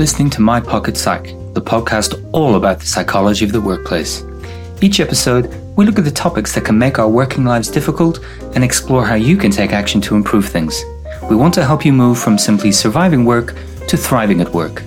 listening 0.00 0.30
to 0.30 0.40
My 0.40 0.58
Pocket 0.58 0.96
Psych, 0.96 1.24
the 1.52 1.60
podcast 1.60 2.26
all 2.32 2.54
about 2.54 2.80
the 2.80 2.86
psychology 2.86 3.44
of 3.44 3.52
the 3.52 3.60
workplace. 3.60 4.24
Each 4.80 4.98
episode, 4.98 5.54
we 5.76 5.84
look 5.84 5.98
at 5.98 6.06
the 6.06 6.10
topics 6.10 6.54
that 6.54 6.64
can 6.64 6.78
make 6.78 6.98
our 6.98 7.06
working 7.06 7.44
lives 7.44 7.68
difficult 7.68 8.18
and 8.54 8.64
explore 8.64 9.04
how 9.04 9.16
you 9.16 9.36
can 9.36 9.50
take 9.50 9.72
action 9.72 10.00
to 10.00 10.16
improve 10.16 10.46
things. 10.46 10.82
We 11.28 11.36
want 11.36 11.52
to 11.52 11.66
help 11.66 11.84
you 11.84 11.92
move 11.92 12.18
from 12.18 12.38
simply 12.38 12.72
surviving 12.72 13.26
work 13.26 13.54
to 13.88 13.98
thriving 13.98 14.40
at 14.40 14.54
work. 14.54 14.82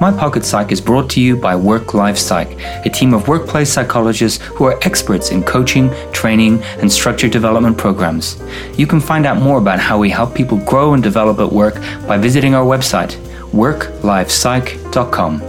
My 0.00 0.12
Pocket 0.12 0.44
Psych 0.44 0.70
is 0.70 0.80
brought 0.80 1.10
to 1.10 1.20
you 1.20 1.36
by 1.36 1.56
Work 1.56 1.92
Life 1.92 2.16
Psych, 2.16 2.56
a 2.86 2.88
team 2.88 3.14
of 3.14 3.26
workplace 3.26 3.72
psychologists 3.72 4.40
who 4.44 4.66
are 4.66 4.78
experts 4.82 5.30
in 5.30 5.42
coaching, 5.42 5.90
training, 6.12 6.62
and 6.80 6.92
structured 6.92 7.32
development 7.32 7.78
programs. 7.78 8.40
You 8.78 8.86
can 8.86 9.00
find 9.00 9.26
out 9.26 9.42
more 9.42 9.58
about 9.58 9.80
how 9.80 9.98
we 9.98 10.08
help 10.08 10.36
people 10.36 10.58
grow 10.58 10.94
and 10.94 11.02
develop 11.02 11.40
at 11.40 11.50
work 11.50 11.74
by 12.06 12.16
visiting 12.16 12.54
our 12.54 12.64
website, 12.64 13.16
worklifepsych.com. 13.56 15.40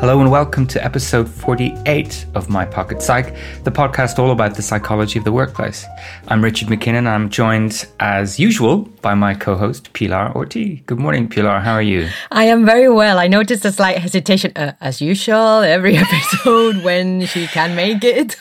Hello 0.00 0.18
and 0.20 0.30
welcome 0.32 0.66
to 0.66 0.82
episode 0.84 1.28
48 1.28 2.26
of 2.34 2.48
My 2.48 2.64
Pocket 2.64 3.02
Psych, 3.02 3.36
the 3.62 3.70
podcast 3.70 4.18
all 4.18 4.32
about 4.32 4.56
the 4.56 4.62
psychology 4.62 5.18
of 5.18 5.24
the 5.24 5.30
workplace. 5.30 5.86
I'm 6.26 6.42
Richard 6.42 6.70
MacKinnon. 6.70 7.06
I'm 7.06 7.28
joined, 7.28 7.86
as 8.00 8.40
usual, 8.40 8.78
by 9.02 9.14
my 9.14 9.34
co 9.34 9.54
host, 9.54 9.92
Pilar 9.92 10.32
Orti. 10.34 10.84
Good 10.86 10.98
morning, 10.98 11.28
Pilar. 11.28 11.60
How 11.60 11.74
are 11.74 11.82
you? 11.82 12.08
I 12.32 12.44
am 12.46 12.64
very 12.64 12.88
well. 12.88 13.18
I 13.18 13.28
noticed 13.28 13.64
a 13.64 13.70
slight 13.70 13.98
hesitation, 13.98 14.52
uh, 14.56 14.72
as 14.80 15.00
usual, 15.00 15.60
every 15.60 15.96
episode 16.04 16.82
when 16.82 17.26
she 17.26 17.46
can 17.46 17.76
make 17.76 18.02
it. 18.02 18.36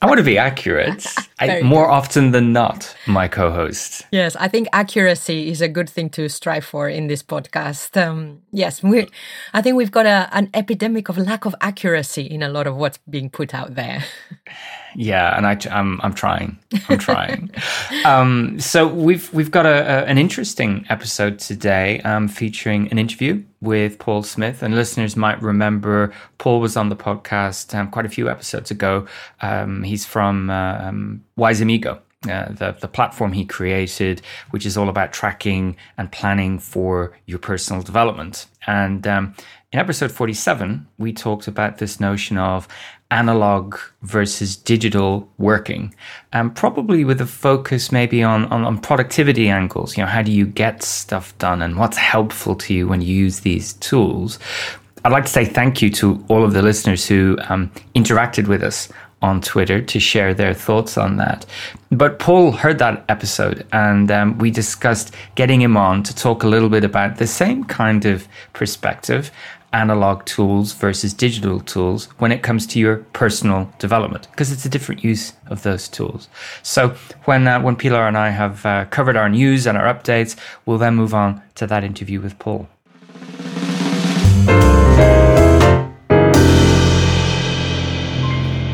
I 0.00 0.06
want 0.06 0.18
to 0.18 0.24
be 0.24 0.38
accurate. 0.38 1.06
I, 1.38 1.62
more 1.62 1.88
often 1.88 2.32
than 2.32 2.52
not, 2.52 2.94
my 3.06 3.28
co 3.28 3.50
host. 3.50 4.06
Yes, 4.12 4.36
I 4.36 4.48
think 4.48 4.68
accuracy 4.72 5.50
is 5.50 5.60
a 5.60 5.68
good 5.68 5.88
thing 5.88 6.10
to 6.10 6.28
strive 6.28 6.64
for 6.64 6.88
in 6.88 7.06
this 7.06 7.22
podcast. 7.22 7.96
Um, 8.00 8.42
yes, 8.52 8.82
we, 8.82 9.08
I 9.52 9.62
think 9.62 9.76
we've 9.76 9.90
got 9.90 10.06
a, 10.06 10.28
an 10.32 10.50
epidemic 10.54 11.08
of 11.08 11.18
lack 11.18 11.44
of 11.44 11.54
accuracy 11.60 12.22
in 12.22 12.42
a 12.42 12.48
lot 12.48 12.66
of 12.66 12.76
what's 12.76 12.98
being 13.08 13.30
put 13.30 13.54
out 13.54 13.74
there. 13.74 14.04
Yeah, 14.94 15.36
and 15.36 15.46
I, 15.46 15.58
I'm 15.70 16.00
I'm 16.02 16.14
trying. 16.14 16.58
I'm 16.88 16.98
trying. 16.98 17.50
um, 18.04 18.58
so 18.60 18.86
we've 18.86 19.32
we've 19.32 19.50
got 19.50 19.66
a, 19.66 19.68
a, 19.68 20.04
an 20.04 20.18
interesting 20.18 20.86
episode 20.88 21.38
today, 21.38 22.00
um, 22.00 22.28
featuring 22.28 22.90
an 22.90 22.98
interview 22.98 23.42
with 23.60 23.98
Paul 23.98 24.22
Smith. 24.22 24.62
And 24.62 24.74
listeners 24.74 25.16
might 25.16 25.40
remember 25.40 26.12
Paul 26.38 26.60
was 26.60 26.76
on 26.76 26.88
the 26.88 26.96
podcast 26.96 27.74
um, 27.78 27.90
quite 27.90 28.06
a 28.06 28.10
few 28.10 28.28
episodes 28.28 28.70
ago. 28.70 29.06
Um, 29.40 29.82
he's 29.82 30.04
from 30.04 30.50
uh, 30.50 30.78
um, 30.78 31.24
Wise 31.36 31.60
Amigo. 31.60 32.00
Uh, 32.30 32.52
the, 32.52 32.76
the 32.80 32.86
platform 32.86 33.32
he 33.32 33.44
created, 33.44 34.22
which 34.50 34.64
is 34.64 34.76
all 34.76 34.88
about 34.88 35.12
tracking 35.12 35.76
and 35.98 36.12
planning 36.12 36.56
for 36.56 37.18
your 37.26 37.40
personal 37.40 37.82
development. 37.82 38.46
And 38.64 39.04
um, 39.08 39.34
in 39.72 39.78
episode 39.78 40.12
47, 40.12 40.86
we 40.98 41.14
talked 41.14 41.48
about 41.48 41.78
this 41.78 41.98
notion 41.98 42.36
of 42.36 42.68
analog 43.10 43.78
versus 44.02 44.54
digital 44.54 45.30
working, 45.38 45.94
and 46.32 46.54
probably 46.54 47.04
with 47.04 47.20
a 47.22 47.26
focus 47.26 47.90
maybe 47.90 48.22
on, 48.22 48.44
on, 48.46 48.64
on, 48.64 48.78
productivity 48.78 49.48
angles. 49.48 49.96
You 49.96 50.02
know, 50.02 50.10
how 50.10 50.20
do 50.20 50.30
you 50.30 50.44
get 50.44 50.82
stuff 50.82 51.36
done 51.38 51.62
and 51.62 51.78
what's 51.78 51.96
helpful 51.96 52.54
to 52.56 52.74
you 52.74 52.86
when 52.86 53.00
you 53.00 53.14
use 53.14 53.40
these 53.40 53.72
tools? 53.74 54.38
I'd 55.04 55.12
like 55.12 55.24
to 55.24 55.30
say 55.30 55.46
thank 55.46 55.80
you 55.80 55.90
to 55.90 56.22
all 56.28 56.44
of 56.44 56.52
the 56.52 56.62
listeners 56.62 57.06
who 57.06 57.38
um, 57.48 57.70
interacted 57.94 58.48
with 58.48 58.62
us 58.62 58.90
on 59.22 59.40
Twitter 59.40 59.80
to 59.80 60.00
share 60.00 60.34
their 60.34 60.52
thoughts 60.52 60.98
on 60.98 61.16
that. 61.16 61.46
But 61.90 62.18
Paul 62.18 62.52
heard 62.52 62.78
that 62.78 63.04
episode 63.08 63.64
and 63.72 64.10
um, 64.10 64.38
we 64.38 64.50
discussed 64.50 65.14
getting 65.36 65.62
him 65.62 65.76
on 65.76 66.02
to 66.02 66.14
talk 66.14 66.42
a 66.42 66.48
little 66.48 66.68
bit 66.68 66.84
about 66.84 67.16
the 67.16 67.26
same 67.26 67.64
kind 67.64 68.04
of 68.04 68.26
perspective 68.52 69.30
analog 69.72 70.24
tools 70.24 70.72
versus 70.72 71.14
digital 71.14 71.60
tools 71.60 72.04
when 72.18 72.32
it 72.32 72.42
comes 72.42 72.66
to 72.66 72.78
your 72.78 72.98
personal 73.12 73.72
development 73.78 74.28
because 74.30 74.52
it's 74.52 74.64
a 74.64 74.68
different 74.68 75.02
use 75.02 75.32
of 75.46 75.62
those 75.62 75.88
tools. 75.88 76.28
So 76.62 76.94
when 77.24 77.46
uh, 77.48 77.60
when 77.60 77.76
Pilar 77.76 78.06
and 78.06 78.16
I 78.16 78.30
have 78.30 78.66
uh, 78.66 78.84
covered 78.86 79.16
our 79.16 79.28
news 79.28 79.66
and 79.66 79.78
our 79.78 79.92
updates, 79.92 80.36
we'll 80.66 80.78
then 80.78 80.94
move 80.94 81.14
on 81.14 81.42
to 81.56 81.66
that 81.66 81.84
interview 81.84 82.20
with 82.20 82.38
Paul. 82.38 82.68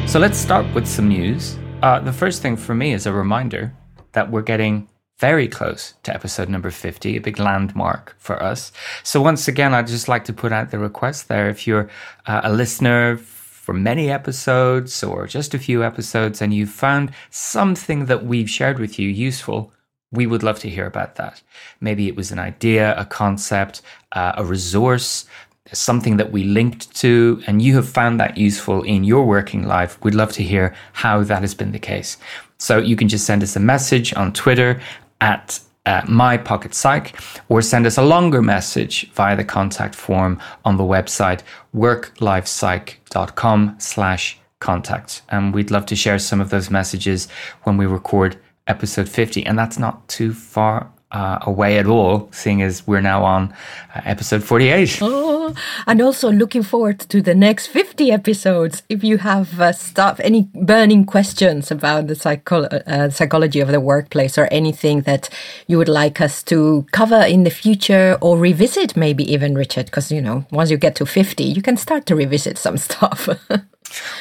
So 0.09 0.19
let's 0.19 0.39
start 0.39 0.67
with 0.75 0.87
some 0.87 1.09
news. 1.09 1.59
Uh, 1.83 2.01
the 2.01 2.13
first 2.13 2.41
thing 2.41 2.57
for 2.57 2.75
me 2.75 2.95
is 2.95 3.07
a 3.07 3.13
reminder 3.13 3.75
that 4.13 4.31
we're 4.31 4.43
getting 4.43 4.89
very 5.19 5.49
close 5.49 5.95
to 6.05 6.15
episode 6.15 6.49
number 6.49 6.71
50, 6.71 7.17
a 7.17 7.21
big 7.21 7.39
landmark 7.39 8.15
for 8.19 8.41
us. 8.43 8.73
So, 9.03 9.21
once 9.21 9.49
again, 9.49 9.75
I'd 9.75 9.89
just 9.89 10.09
like 10.09 10.25
to 10.27 10.33
put 10.33 10.53
out 10.53 10.71
the 10.71 10.79
request 10.79 11.29
there. 11.29 11.49
If 11.49 11.67
you're 11.67 11.91
uh, 12.27 12.43
a 12.45 12.53
listener 12.53 13.17
for 13.17 13.75
many 13.75 14.11
episodes 14.11 15.03
or 15.03 15.27
just 15.27 15.55
a 15.55 15.59
few 15.59 15.85
episodes 15.85 16.41
and 16.41 16.55
you 16.55 16.67
found 16.67 17.13
something 17.31 18.07
that 18.07 18.25
we've 18.25 18.49
shared 18.49 18.79
with 18.79 18.99
you 18.99 19.09
useful, 19.09 19.73
we 20.11 20.27
would 20.27 20.43
love 20.43 20.59
to 20.61 20.71
hear 20.71 20.87
about 20.87 21.17
that. 21.17 21.43
Maybe 21.81 22.09
it 22.09 22.17
was 22.17 22.31
an 22.31 22.39
idea, 22.39 22.99
a 22.99 23.05
concept, 23.05 23.83
uh, 24.13 24.33
a 24.37 24.45
resource, 24.45 25.27
something 25.73 26.17
that 26.17 26.33
we 26.33 26.45
linked 26.45 26.95
to, 26.97 27.43
and 27.47 27.61
you 27.61 27.75
have 27.75 27.89
found 27.89 28.19
that 28.21 28.39
useful 28.39 28.83
in 28.85 29.05
your 29.05 29.27
working 29.27 29.67
life. 29.67 30.03
We'd 30.03 30.15
love 30.15 30.33
to 30.33 30.43
hear 30.43 30.75
how 30.93 31.23
that 31.25 31.43
has 31.43 31.55
been 31.55 31.73
the 31.73 31.79
case. 31.79 32.17
So 32.59 32.79
you 32.79 32.97
can 32.97 33.09
just 33.09 33.27
send 33.27 33.43
us 33.43 33.55
a 33.55 33.61
message 33.61 34.15
on 34.15 34.33
Twitter 34.33 34.81
at 35.21 35.61
uh, 35.87 36.03
my 36.07 36.37
pocket 36.37 36.75
psych 36.75 37.19
or 37.49 37.63
send 37.63 37.87
us 37.87 37.97
a 37.97 38.03
longer 38.03 38.43
message 38.43 39.11
via 39.13 39.37
the 39.37 39.45
contact 39.45 39.95
form 39.95 40.41
on 40.65 40.77
the 40.77 40.85
website 40.85 41.41
worklifepsych.com 41.75 43.77
slash 43.79 44.39
contact. 44.61 45.23
And 45.31 45.55
we'd 45.55 45.71
love 45.71 45.87
to 45.87 45.97
share 45.97 46.19
some 46.19 46.41
of 46.41 46.51
those 46.51 46.71
messages 46.71 47.29
when 47.63 47.79
we 47.79 47.87
record 47.87 48.39
episode 48.67 49.09
50 49.09 49.47
and 49.47 49.59
that's 49.59 49.79
not 49.79 50.07
too 50.09 50.35
far 50.35 50.91
uh, 51.11 51.39
away 51.43 51.79
at 51.79 51.87
all, 51.87 52.29
seeing 52.33 52.61
as 52.63 52.87
we're 52.87 53.01
now 53.01 53.25
on 53.25 53.53
uh, 53.95 54.01
episode 54.05 54.45
48. 54.45 54.99
Oh, 55.01 55.55
and 55.87 56.03
also 56.03 56.31
looking 56.31 56.63
forward 56.63 56.99
to 57.01 57.23
the 57.23 57.35
next 57.35 57.69
50 57.69 58.13
episodes. 58.13 58.83
If 58.89 59.03
you 59.03 59.19
have 59.19 59.59
uh, 59.61 59.73
stuff, 59.73 60.21
any 60.21 60.49
burning 60.55 61.07
questions 61.07 61.71
about 61.71 62.09
the 62.09 62.15
psycho- 62.15 62.65
uh, 62.65 63.09
psychology 63.11 63.61
of 63.61 63.69
the 63.69 63.81
workplace 63.81 64.37
or 64.37 64.49
anything 64.51 65.03
that 65.03 65.31
you 65.67 65.79
would 65.79 65.89
like 65.89 66.21
us 66.21 66.43
to 66.45 66.87
cover 66.93 67.23
in 67.23 67.45
the 67.45 67.51
future 67.51 68.19
or 68.21 68.37
revisit, 68.37 68.97
maybe 68.97 69.25
even, 69.33 69.55
Richard, 69.55 69.87
because, 69.87 70.13
you 70.13 70.21
know, 70.21 70.45
once 70.51 70.71
you 70.71 70.77
get 70.77 70.95
to 70.97 71.07
50, 71.07 71.43
you 71.43 71.63
can 71.63 71.77
start 71.79 72.05
to 72.07 72.17
revisit 72.17 72.59
some 72.59 72.77
stuff. 72.89 73.29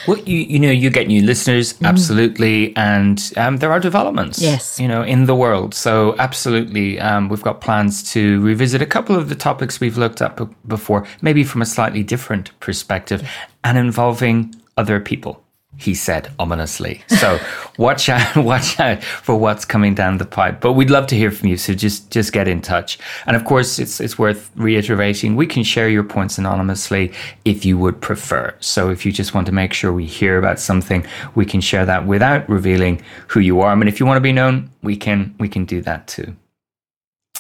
Well, 0.08 0.18
you 0.20 0.40
you 0.40 0.60
know 0.60 0.72
you 0.72 0.90
get 0.90 1.08
new 1.08 1.22
listeners 1.22 1.74
mm. 1.74 1.88
absolutely, 1.88 2.76
and 2.76 3.34
um, 3.38 3.58
there 3.58 3.72
are 3.72 3.80
developments. 3.80 4.42
Yes, 4.42 4.80
you 4.80 4.88
know 4.88 5.04
in 5.04 5.26
the 5.26 5.36
world. 5.36 5.74
So 5.74 6.16
absolutely, 6.18 7.00
um, 7.00 7.30
we've 7.30 7.44
got 7.44 7.62
plans 7.62 8.12
to 8.14 8.42
revisit 8.42 8.82
a 8.82 8.86
couple 8.86 9.16
of 9.16 9.30
the 9.30 9.36
topics 9.36 9.80
we've 9.80 9.98
looked 9.98 10.22
at 10.22 10.38
b- 10.38 10.48
before, 10.68 11.06
maybe 11.22 11.44
from 11.44 11.62
a 11.62 11.66
slightly 11.66 12.04
different 12.04 12.58
perspective, 12.60 13.28
and 13.64 13.78
involving 13.78 14.56
other 14.78 15.00
people 15.00 15.44
he 15.78 15.94
said 15.94 16.32
ominously. 16.40 17.04
So 17.08 17.40
watch 17.78 18.10
out, 18.10 18.36
watch 18.52 18.80
out 18.80 19.04
for 19.04 19.36
what's 19.38 19.64
coming 19.64 19.94
down 19.94 20.18
the 20.18 20.26
pipe. 20.26 20.60
But 20.60 20.74
we'd 20.74 20.90
love 20.90 21.08
to 21.08 21.16
hear 21.16 21.32
from 21.32 21.50
you. 21.50 21.58
So 21.58 21.74
just, 21.74 22.12
just 22.12 22.34
get 22.34 22.48
in 22.48 22.62
touch. 22.62 22.98
And 23.28 23.36
of 23.36 23.46
course, 23.46 23.80
it's, 23.80 24.02
it's 24.02 24.18
worth 24.18 24.52
reiterating. 24.56 25.36
We 25.36 25.46
can 25.46 25.64
share 25.64 25.88
your 25.88 26.04
points 26.04 26.38
anonymously 26.38 27.14
if 27.46 27.64
you 27.64 27.78
would 27.78 28.02
prefer. 28.02 28.56
So 28.60 28.90
if 28.90 29.06
you 29.06 29.12
just 29.12 29.34
want 29.34 29.46
to 29.48 29.54
make 29.54 29.72
sure 29.72 29.94
we 29.94 30.06
hear 30.06 30.38
about 30.38 30.60
something, 30.60 31.06
we 31.36 31.46
can 31.46 31.62
share 31.62 31.86
that 31.86 32.08
without 32.08 32.50
revealing 32.50 33.02
who 33.28 33.40
you 33.40 33.62
are. 33.62 33.72
I 33.72 33.76
mean, 33.76 33.88
if 33.88 34.00
you 34.00 34.06
want 34.06 34.18
to 34.18 34.22
be 34.22 34.34
known, 34.34 34.72
we 34.82 34.98
can, 34.98 35.36
we 35.40 35.48
can 35.48 35.66
do 35.66 35.82
that 35.82 36.08
too. 36.08 36.36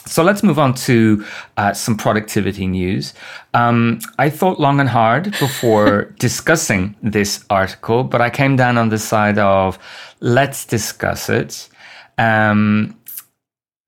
So 0.07 0.23
let's 0.23 0.41
move 0.41 0.57
on 0.57 0.73
to 0.73 1.25
uh, 1.57 1.73
some 1.73 1.97
productivity 1.97 2.65
news. 2.67 3.13
Um, 3.53 3.99
I 4.17 4.29
thought 4.29 4.59
long 4.59 4.79
and 4.79 4.89
hard 4.89 5.31
before 5.39 6.03
discussing 6.19 6.95
this 7.03 7.43
article, 7.49 8.03
but 8.03 8.21
I 8.21 8.29
came 8.29 8.55
down 8.55 8.77
on 8.77 8.89
the 8.89 8.97
side 8.97 9.37
of 9.37 9.77
let's 10.19 10.65
discuss 10.65 11.29
it. 11.29 11.69
Um, 12.17 12.97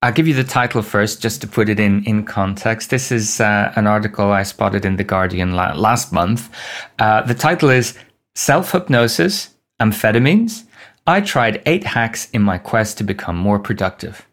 I'll 0.02 0.14
give 0.14 0.28
you 0.28 0.34
the 0.34 0.46
title 0.46 0.82
first, 0.82 1.22
just 1.22 1.42
to 1.42 1.48
put 1.48 1.68
it 1.68 1.78
in, 1.78 2.06
in 2.06 2.24
context. 2.24 2.90
This 2.90 3.12
is 3.12 3.42
uh, 3.42 3.74
an 3.76 3.86
article 3.86 4.32
I 4.32 4.44
spotted 4.44 4.86
in 4.86 4.96
The 4.96 5.04
Guardian 5.04 5.54
la- 5.54 5.74
last 5.74 6.14
month. 6.14 6.50
Uh, 7.00 7.22
the 7.24 7.34
title 7.34 7.70
is 7.70 7.98
Self 8.34 8.72
Hypnosis, 8.72 9.50
Amphetamines. 9.82 10.64
I 11.06 11.20
tried 11.20 11.62
eight 11.66 11.84
hacks 11.84 12.30
in 12.30 12.42
my 12.42 12.58
quest 12.58 12.98
to 13.00 13.04
become 13.04 13.36
more 13.36 13.60
productive. 13.60 14.29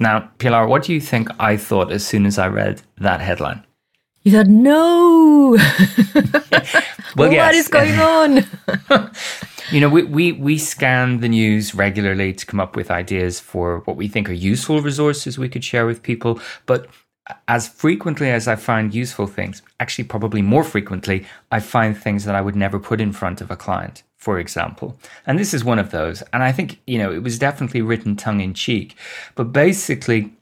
Now, 0.00 0.30
Pilar, 0.38 0.66
what 0.66 0.84
do 0.84 0.92
you 0.94 1.00
think 1.00 1.28
I 1.40 1.56
thought 1.56 1.90
as 1.90 2.06
soon 2.06 2.24
as 2.26 2.38
I 2.38 2.48
read 2.48 2.82
that 2.98 3.20
headline? 3.20 3.64
You 4.22 4.32
thought, 4.32 4.46
no. 4.46 5.56
well, 7.16 7.30
what 7.36 7.54
is 7.54 7.68
going 7.68 7.98
on? 7.98 8.44
You 9.70 9.82
know, 9.82 9.90
we, 9.90 10.02
we, 10.04 10.32
we 10.32 10.56
scan 10.56 11.20
the 11.20 11.28
news 11.28 11.74
regularly 11.74 12.32
to 12.32 12.46
come 12.46 12.58
up 12.58 12.74
with 12.74 12.90
ideas 12.90 13.38
for 13.38 13.80
what 13.80 13.98
we 13.98 14.08
think 14.08 14.30
are 14.30 14.32
useful 14.32 14.80
resources 14.80 15.38
we 15.38 15.50
could 15.50 15.62
share 15.62 15.84
with 15.84 16.02
people. 16.02 16.40
But 16.64 16.86
as 17.48 17.68
frequently 17.68 18.30
as 18.30 18.48
I 18.48 18.56
find 18.56 18.94
useful 18.94 19.26
things, 19.26 19.60
actually, 19.78 20.04
probably 20.04 20.40
more 20.40 20.64
frequently, 20.64 21.26
I 21.52 21.60
find 21.60 21.94
things 21.94 22.24
that 22.24 22.34
I 22.34 22.40
would 22.40 22.56
never 22.56 22.78
put 22.78 22.98
in 22.98 23.12
front 23.12 23.42
of 23.42 23.50
a 23.50 23.56
client, 23.56 24.04
for 24.18 24.38
example. 24.38 24.98
And 25.26 25.38
this 25.38 25.54
is 25.54 25.64
one 25.64 25.78
of 25.78 25.90
those. 25.90 26.22
And 26.32 26.42
I 26.42 26.52
think, 26.52 26.80
you 26.86 26.98
know, 26.98 27.12
it 27.12 27.22
was 27.22 27.38
definitely 27.38 27.82
written 27.82 28.16
tongue 28.16 28.40
in 28.40 28.52
cheek. 28.52 28.96
But 29.36 29.52
basically, 29.52 30.32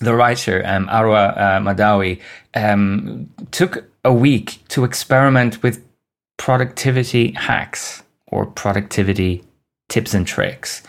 the 0.00 0.14
writer, 0.14 0.62
um, 0.66 0.86
Arwa 0.88 1.36
uh, 1.36 1.60
Mahdawi, 1.60 2.20
um, 2.54 3.30
took 3.50 3.84
a 4.04 4.12
week 4.12 4.62
to 4.68 4.84
experiment 4.84 5.62
with 5.62 5.84
productivity 6.36 7.32
hacks 7.32 8.02
or 8.26 8.46
productivity 8.46 9.42
tips 9.88 10.12
and 10.14 10.26
tricks 10.26 10.82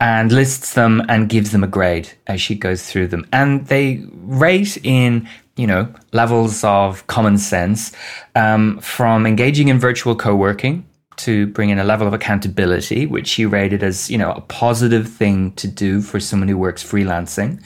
and 0.00 0.32
lists 0.32 0.74
them 0.74 1.02
and 1.08 1.28
gives 1.28 1.52
them 1.52 1.64
a 1.64 1.68
grade 1.68 2.12
as 2.26 2.40
she 2.40 2.54
goes 2.54 2.90
through 2.90 3.06
them. 3.06 3.26
And 3.32 3.66
they 3.68 4.04
rate 4.12 4.76
in, 4.84 5.28
you 5.56 5.66
know, 5.66 5.92
levels 6.12 6.62
of 6.64 7.06
common 7.06 7.38
sense 7.38 7.92
um, 8.34 8.78
from 8.80 9.26
engaging 9.26 9.68
in 9.68 9.78
virtual 9.78 10.14
co 10.14 10.34
working 10.34 10.84
to 11.22 11.46
bring 11.48 11.70
in 11.70 11.78
a 11.78 11.84
level 11.84 12.06
of 12.06 12.14
accountability, 12.14 13.06
which 13.06 13.26
she 13.26 13.46
rated 13.46 13.82
as, 13.82 14.10
you 14.10 14.18
know, 14.18 14.32
a 14.32 14.40
positive 14.42 15.08
thing 15.08 15.52
to 15.52 15.68
do 15.68 16.00
for 16.00 16.20
someone 16.20 16.48
who 16.48 16.58
works 16.58 16.82
freelancing, 16.82 17.62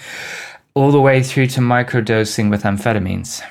all 0.75 0.91
the 0.91 1.01
way 1.01 1.23
through 1.23 1.47
to 1.49 1.61
microdosing 1.61 2.51
with 2.51 2.63
amphetamines. 2.63 3.43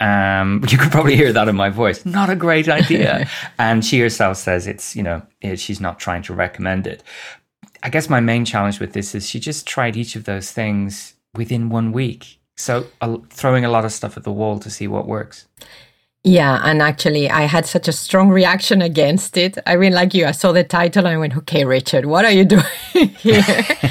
Um, 0.00 0.64
you 0.68 0.78
could 0.78 0.90
probably 0.90 1.16
hear 1.16 1.32
that 1.32 1.48
in 1.48 1.56
my 1.56 1.68
voice. 1.68 2.04
Not 2.04 2.30
a 2.30 2.36
great 2.36 2.68
idea. 2.68 3.28
and 3.58 3.84
she 3.84 4.00
herself 4.00 4.36
says 4.36 4.66
it's, 4.66 4.96
you 4.96 5.02
know, 5.02 5.22
she's 5.56 5.80
not 5.80 5.98
trying 5.98 6.22
to 6.22 6.34
recommend 6.34 6.86
it. 6.86 7.02
I 7.82 7.88
guess 7.88 8.08
my 8.08 8.20
main 8.20 8.44
challenge 8.44 8.80
with 8.80 8.92
this 8.92 9.14
is 9.14 9.28
she 9.28 9.40
just 9.40 9.66
tried 9.66 9.96
each 9.96 10.16
of 10.16 10.24
those 10.24 10.52
things 10.52 11.14
within 11.34 11.70
one 11.70 11.92
week. 11.92 12.38
So 12.56 12.86
uh, 13.00 13.16
throwing 13.30 13.64
a 13.64 13.70
lot 13.70 13.84
of 13.84 13.92
stuff 13.92 14.16
at 14.16 14.24
the 14.24 14.32
wall 14.32 14.58
to 14.58 14.70
see 14.70 14.86
what 14.86 15.06
works. 15.06 15.46
Yeah, 16.22 16.60
and 16.62 16.82
actually, 16.82 17.30
I 17.30 17.42
had 17.42 17.64
such 17.64 17.88
a 17.88 17.92
strong 17.92 18.28
reaction 18.28 18.82
against 18.82 19.38
it. 19.38 19.56
I 19.66 19.76
mean, 19.76 19.94
like 19.94 20.12
you, 20.12 20.26
I 20.26 20.32
saw 20.32 20.52
the 20.52 20.64
title 20.64 21.06
and 21.06 21.14
I 21.14 21.18
went, 21.18 21.36
"Okay, 21.36 21.64
Richard, 21.64 22.04
what 22.04 22.26
are 22.26 22.30
you 22.30 22.44
doing 22.56 23.08
here?" 23.18 23.42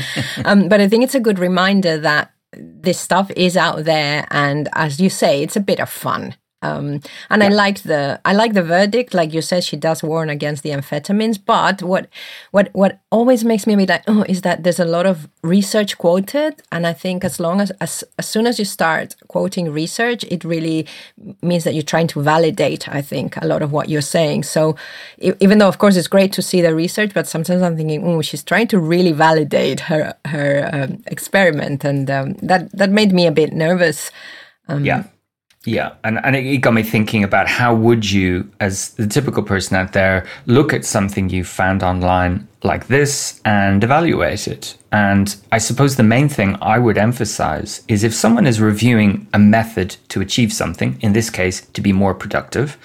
um, 0.45 0.69
but 0.69 0.79
I 0.79 0.87
think 0.87 1.03
it's 1.03 1.15
a 1.15 1.19
good 1.19 1.39
reminder 1.39 1.97
that 1.97 2.31
this 2.53 2.99
stuff 2.99 3.31
is 3.31 3.57
out 3.57 3.85
there, 3.85 4.27
and 4.29 4.69
as 4.73 4.99
you 4.99 5.09
say, 5.09 5.41
it's 5.41 5.55
a 5.55 5.59
bit 5.61 5.79
of 5.79 5.89
fun. 5.89 6.35
Um, 6.61 7.01
and 7.29 7.41
yeah. 7.41 7.45
I 7.45 7.49
like 7.49 7.83
the 7.83 8.19
I 8.25 8.33
like 8.33 8.53
the 8.53 8.63
verdict. 8.63 9.13
Like 9.13 9.33
you 9.33 9.41
said, 9.41 9.63
she 9.63 9.77
does 9.77 10.03
warn 10.03 10.29
against 10.29 10.61
the 10.63 10.71
amphetamines. 10.71 11.39
But 11.43 11.81
what 11.81 12.09
what 12.51 12.69
what 12.73 12.99
always 13.11 13.45
makes 13.45 13.65
me 13.65 13.75
be 13.75 13.85
like, 13.85 14.03
oh, 14.07 14.25
is 14.27 14.41
that 14.41 14.63
there's 14.63 14.79
a 14.79 14.85
lot 14.85 15.05
of 15.05 15.29
research 15.41 15.97
quoted, 15.97 16.61
and 16.71 16.85
I 16.85 16.91
think 16.93 17.23
as 17.23 17.39
long 17.39 17.61
as 17.61 17.71
as, 17.79 18.03
as 18.17 18.27
soon 18.27 18.45
as 18.45 18.59
you 18.59 18.65
start 18.65 19.15
quoting 19.29 19.71
research, 19.71 20.25
it 20.25 20.43
really 20.43 20.85
means 21.41 21.63
that 21.63 21.73
you're 21.73 21.83
trying 21.83 22.07
to 22.07 22.21
validate. 22.21 22.89
I 22.89 23.01
think 23.01 23.37
a 23.37 23.47
lot 23.47 23.61
of 23.61 23.71
what 23.71 23.87
you're 23.87 24.01
saying. 24.01 24.43
So 24.43 24.75
even 25.19 25.59
though 25.59 25.69
of 25.69 25.77
course 25.77 25.95
it's 25.95 26.07
great 26.09 26.33
to 26.33 26.41
see 26.41 26.61
the 26.61 26.75
research, 26.75 27.13
but 27.13 27.27
sometimes 27.27 27.61
I'm 27.61 27.77
thinking, 27.77 28.05
oh, 28.05 28.21
she's 28.21 28.43
trying 28.43 28.67
to 28.67 28.79
really 28.79 29.13
validate 29.13 29.79
her 29.81 30.13
her 30.25 30.69
um, 30.73 31.03
experiment, 31.07 31.85
and 31.85 32.11
um, 32.11 32.33
that 32.41 32.69
that 32.73 32.89
made 32.89 33.13
me 33.13 33.27
a 33.27 33.31
bit 33.31 33.53
nervous. 33.53 34.11
Um, 34.67 34.83
yeah 34.83 35.03
yeah, 35.65 35.95
and, 36.05 36.19
and 36.23 36.37
it 36.37 36.59
got 36.59 36.73
me 36.73 36.83
thinking 36.83 37.23
about 37.23 37.47
how 37.47 37.75
would 37.75 38.09
you, 38.09 38.49
as 38.61 38.91
the 38.91 39.05
typical 39.05 39.43
person 39.43 39.75
out 39.75 39.91
there, 39.91 40.25
look 40.45 40.73
at 40.73 40.85
something 40.85 41.29
you 41.29 41.43
found 41.43 41.83
online 41.83 42.47
like 42.63 42.87
this 42.87 43.41
and 43.43 43.83
evaluate 43.83 44.47
it. 44.47 44.77
And 44.93 45.35
I 45.51 45.57
suppose 45.57 45.97
the 45.97 46.03
main 46.03 46.29
thing 46.29 46.55
I 46.61 46.79
would 46.79 46.97
emphasize 46.97 47.83
is 47.89 48.05
if 48.05 48.13
someone 48.13 48.47
is 48.47 48.61
reviewing 48.61 49.27
a 49.33 49.39
method 49.39 49.97
to 50.09 50.21
achieve 50.21 50.53
something, 50.53 50.97
in 51.01 51.11
this 51.11 51.29
case, 51.29 51.65
to 51.73 51.81
be 51.81 51.91
more 51.91 52.13
productive, 52.13 52.77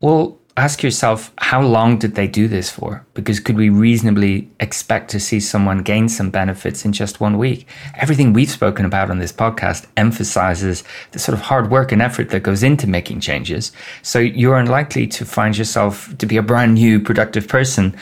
well, 0.00 0.38
ask 0.56 0.84
yourself 0.84 1.32
how 1.38 1.60
long 1.60 1.98
did 1.98 2.14
they 2.14 2.28
do 2.28 2.46
this 2.46 2.70
for? 2.70 3.04
Because 3.14 3.40
could 3.40 3.56
we 3.56 3.70
reasonably 3.70 4.48
expect 4.60 5.10
to 5.10 5.18
see 5.18 5.40
someone 5.40 5.78
gain 5.78 6.08
some 6.08 6.30
benefits 6.30 6.84
in 6.84 6.92
just 6.92 7.20
one 7.20 7.38
week? 7.38 7.66
Everything 7.96 8.32
we've 8.32 8.50
spoken 8.50 8.84
about 8.84 9.10
on 9.10 9.18
this 9.18 9.32
podcast 9.32 9.86
emphasizes 9.96 10.84
the 11.10 11.18
sort 11.18 11.36
of 11.36 11.44
hard 11.44 11.70
work 11.70 11.90
and 11.90 12.00
effort 12.00 12.30
that 12.30 12.44
goes 12.44 12.62
into 12.62 12.86
making 12.86 13.20
changes. 13.20 13.72
So 14.02 14.20
you're 14.20 14.58
unlikely 14.58 15.08
to 15.08 15.24
find 15.24 15.58
yourself 15.58 16.16
to 16.18 16.26
be 16.26 16.36
a 16.36 16.42
brand 16.42 16.74
new 16.74 17.00
productive 17.00 17.48
person 17.48 17.96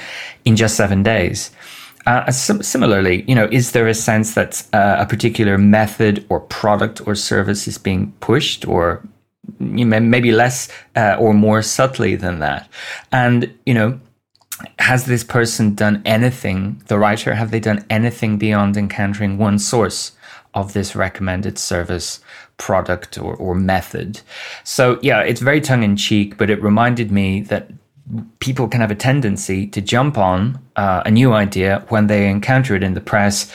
in 0.44 0.56
just 0.56 0.76
seven 0.76 1.02
days. 1.02 1.50
Uh, 2.04 2.30
similarly, 2.32 3.24
you 3.28 3.34
know, 3.34 3.48
is 3.52 3.72
there 3.72 3.86
a 3.86 3.94
sense 3.94 4.34
that 4.34 4.66
uh, 4.72 4.96
a 4.98 5.06
particular 5.06 5.56
method 5.56 6.26
or 6.28 6.40
product 6.40 7.06
or 7.06 7.14
service 7.14 7.68
is 7.68 7.78
being 7.78 8.10
pushed 8.18 8.66
or 8.66 9.00
maybe 9.58 10.32
less 10.32 10.68
uh, 10.96 11.16
or 11.18 11.34
more 11.34 11.62
subtly 11.62 12.16
than 12.16 12.38
that. 12.40 12.68
And, 13.10 13.52
you 13.66 13.74
know, 13.74 14.00
has 14.78 15.06
this 15.06 15.24
person 15.24 15.74
done 15.74 16.02
anything, 16.04 16.82
the 16.86 16.98
writer, 16.98 17.34
have 17.34 17.50
they 17.50 17.60
done 17.60 17.84
anything 17.90 18.38
beyond 18.38 18.76
encountering 18.76 19.38
one 19.38 19.58
source 19.58 20.12
of 20.54 20.72
this 20.72 20.94
recommended 20.94 21.58
service, 21.58 22.20
product, 22.58 23.18
or, 23.18 23.34
or 23.36 23.54
method? 23.54 24.20
So, 24.64 24.98
yeah, 25.02 25.20
it's 25.20 25.40
very 25.40 25.60
tongue 25.60 25.82
in 25.82 25.96
cheek, 25.96 26.36
but 26.36 26.50
it 26.50 26.62
reminded 26.62 27.10
me 27.10 27.40
that 27.42 27.70
people 28.40 28.68
can 28.68 28.80
have 28.80 28.90
a 28.90 28.96
tendency 28.96 29.66
to 29.68 29.80
jump 29.80 30.18
on 30.18 30.58
uh, 30.76 31.02
a 31.06 31.10
new 31.10 31.32
idea 31.32 31.84
when 31.88 32.06
they 32.06 32.28
encounter 32.28 32.74
it 32.74 32.82
in 32.82 32.94
the 32.94 33.00
press 33.00 33.52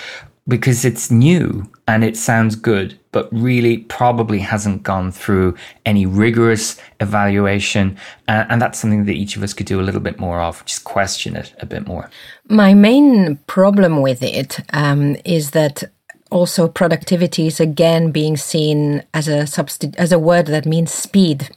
because 0.47 0.85
it's 0.85 1.11
new 1.11 1.69
and 1.87 2.03
it 2.03 2.17
sounds 2.17 2.55
good, 2.55 2.99
but 3.11 3.31
really 3.31 3.77
probably 3.77 4.39
hasn't 4.39 4.83
gone 4.83 5.11
through 5.11 5.55
any 5.85 6.05
rigorous 6.05 6.79
evaluation. 6.99 7.97
Uh, 8.27 8.45
and 8.49 8.61
that's 8.61 8.79
something 8.79 9.05
that 9.05 9.13
each 9.15 9.37
of 9.37 9.43
us 9.43 9.53
could 9.53 9.65
do 9.65 9.79
a 9.79 9.83
little 9.83 10.01
bit 10.01 10.19
more 10.19 10.41
of, 10.41 10.65
just 10.65 10.83
question 10.83 11.35
it 11.35 11.53
a 11.59 11.65
bit 11.65 11.87
more. 11.87 12.09
My 12.49 12.73
main 12.73 13.37
problem 13.47 14.01
with 14.01 14.21
it 14.21 14.59
um, 14.73 15.15
is 15.23 15.51
that 15.51 15.83
also 16.29 16.67
productivity 16.67 17.47
is 17.47 17.61
again 17.61 18.11
being 18.11 18.35
seen 18.35 19.01
as 19.13 19.29
a 19.29 19.47
substitute 19.47 19.95
as 19.95 20.11
a 20.11 20.19
word 20.19 20.47
that 20.47 20.65
means 20.65 20.91
speed 20.91 21.49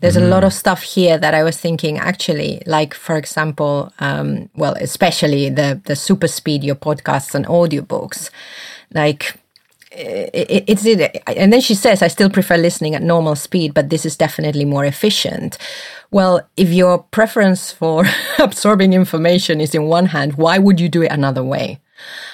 there's 0.00 0.16
mm. 0.16 0.22
a 0.22 0.28
lot 0.28 0.44
of 0.44 0.52
stuff 0.52 0.82
here 0.82 1.16
that 1.16 1.32
I 1.32 1.42
was 1.42 1.56
thinking 1.56 1.98
actually, 1.98 2.62
like 2.66 2.92
for 2.92 3.16
example, 3.16 3.92
um, 4.00 4.50
well, 4.54 4.74
especially 4.80 5.48
the 5.48 5.80
the 5.86 5.96
super 5.96 6.28
speed 6.28 6.62
your 6.64 6.74
podcasts 6.74 7.34
and 7.34 7.46
audiobooks, 7.46 8.30
like. 8.92 9.36
It, 9.96 10.64
it's 10.66 10.84
it, 10.84 11.22
and 11.26 11.52
then 11.52 11.60
she 11.60 11.74
says, 11.74 12.02
"I 12.02 12.08
still 12.08 12.30
prefer 12.30 12.56
listening 12.56 12.94
at 12.94 13.02
normal 13.02 13.36
speed, 13.36 13.74
but 13.74 13.90
this 13.90 14.04
is 14.04 14.16
definitely 14.16 14.64
more 14.64 14.84
efficient." 14.84 15.58
Well, 16.10 16.42
if 16.56 16.68
your 16.68 16.98
preference 16.98 17.72
for 17.72 18.04
absorbing 18.38 18.92
information 18.92 19.60
is 19.60 19.74
in 19.74 19.84
one 19.84 20.06
hand, 20.06 20.34
why 20.34 20.58
would 20.58 20.80
you 20.80 20.88
do 20.88 21.02
it 21.02 21.10
another 21.10 21.42
way? 21.42 21.80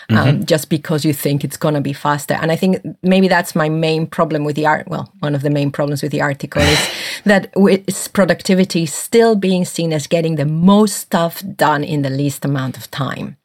Um, 0.09 0.17
mm-hmm. 0.17 0.45
just 0.45 0.71
because 0.71 1.05
you 1.05 1.13
think 1.13 1.45
it's 1.45 1.57
going 1.57 1.75
to 1.75 1.81
be 1.81 1.93
faster. 1.93 2.35
And 2.35 2.51
I 2.51 2.57
think 2.57 2.85
maybe 3.03 3.29
that's 3.29 3.55
my 3.55 3.69
main 3.69 4.07
problem 4.07 4.43
with 4.43 4.57
the 4.57 4.67
art. 4.67 4.89
Well, 4.89 5.13
one 5.21 5.37
of 5.37 5.43
the 5.43 5.51
main 5.51 5.71
problems 5.71 6.03
with 6.03 6.11
the 6.11 6.21
article 6.21 6.63
is 6.63 6.91
that 7.25 7.53
with 7.55 8.13
productivity 8.13 8.87
still 8.87 9.37
being 9.37 9.65
seen 9.65 9.93
as 9.93 10.09
getting 10.09 10.35
the 10.35 10.47
most 10.47 10.97
stuff 10.97 11.45
done 11.55 11.85
in 11.85 12.03
the 12.03 12.11
least 12.11 12.45
amount 12.45 12.77
of 12.77 12.91
time. 12.91 13.37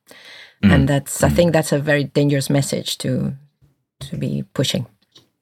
Mm. 0.63 0.73
And 0.73 0.89
that's, 0.89 1.23
I 1.23 1.29
mm. 1.29 1.35
think 1.35 1.53
that's 1.53 1.71
a 1.71 1.79
very 1.79 2.05
dangerous 2.05 2.49
message 2.49 2.97
to, 2.99 3.35
to 4.01 4.17
be 4.17 4.43
pushing. 4.53 4.87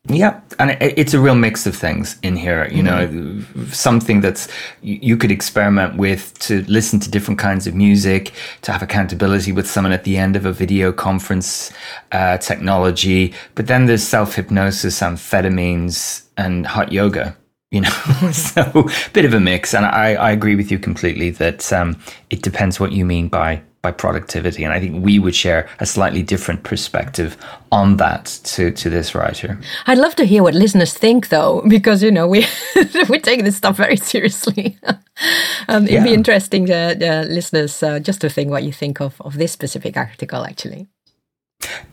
Yeah, 0.09 0.41
and 0.59 0.71
it's 0.81 1.13
a 1.13 1.19
real 1.19 1.35
mix 1.35 1.65
of 1.65 1.77
things 1.77 2.17
in 2.23 2.35
here. 2.35 2.67
You 2.69 2.83
know, 2.83 3.41
something 3.71 4.19
that's 4.19 4.49
you 4.81 5.15
could 5.15 5.31
experiment 5.31 5.95
with 5.95 6.37
to 6.39 6.63
listen 6.63 6.99
to 7.01 7.09
different 7.09 7.39
kinds 7.39 7.67
of 7.67 7.73
music, 7.73 8.33
to 8.63 8.73
have 8.73 8.83
accountability 8.83 9.53
with 9.53 9.65
someone 9.65 9.93
at 9.93 10.03
the 10.03 10.17
end 10.17 10.35
of 10.35 10.45
a 10.45 10.51
video 10.51 10.91
conference 10.91 11.71
uh, 12.11 12.37
technology. 12.39 13.33
But 13.55 13.67
then 13.67 13.85
there's 13.85 14.03
self 14.03 14.35
hypnosis, 14.35 14.99
amphetamines, 14.99 16.25
and 16.35 16.67
hot 16.67 16.91
yoga. 16.91 17.37
You 17.71 17.81
know, 17.81 17.89
so 18.33 18.61
a 18.75 19.09
bit 19.13 19.23
of 19.23 19.33
a 19.33 19.39
mix. 19.39 19.73
And 19.73 19.85
I, 19.85 20.15
I 20.15 20.31
agree 20.31 20.57
with 20.57 20.69
you 20.69 20.79
completely 20.79 21.29
that 21.29 21.71
um, 21.71 21.97
it 22.29 22.41
depends 22.41 22.77
what 22.77 22.91
you 22.91 23.05
mean 23.05 23.29
by 23.29 23.61
by 23.83 23.91
productivity. 23.91 24.63
And 24.63 24.73
I 24.73 24.79
think 24.79 25.03
we 25.03 25.19
would 25.19 25.35
share 25.35 25.67
a 25.79 25.85
slightly 25.85 26.23
different 26.23 26.63
perspective 26.63 27.37
on 27.71 27.97
that 27.97 28.25
to, 28.45 28.71
to 28.71 28.89
this 28.89 29.13
writer. 29.13 29.59
I'd 29.85 29.97
love 29.97 30.15
to 30.15 30.25
hear 30.25 30.41
what 30.41 30.55
listeners 30.55 30.93
think 30.93 31.27
though, 31.27 31.61
because, 31.67 32.01
you 32.01 32.11
know, 32.11 32.27
we, 32.27 32.47
we 33.09 33.19
take 33.19 33.43
this 33.43 33.57
stuff 33.57 33.77
very 33.77 33.97
seriously. 33.97 34.79
um, 35.67 35.83
it'd 35.83 35.89
yeah. 35.89 36.03
be 36.03 36.13
interesting, 36.13 36.65
to, 36.67 36.75
uh, 36.75 37.25
listeners, 37.25 37.83
uh, 37.83 37.99
just 37.99 38.21
to 38.21 38.29
think 38.29 38.49
what 38.49 38.63
you 38.63 38.71
think 38.71 39.01
of, 39.01 39.19
of 39.21 39.37
this 39.37 39.51
specific 39.51 39.97
article, 39.97 40.45
actually. 40.45 40.87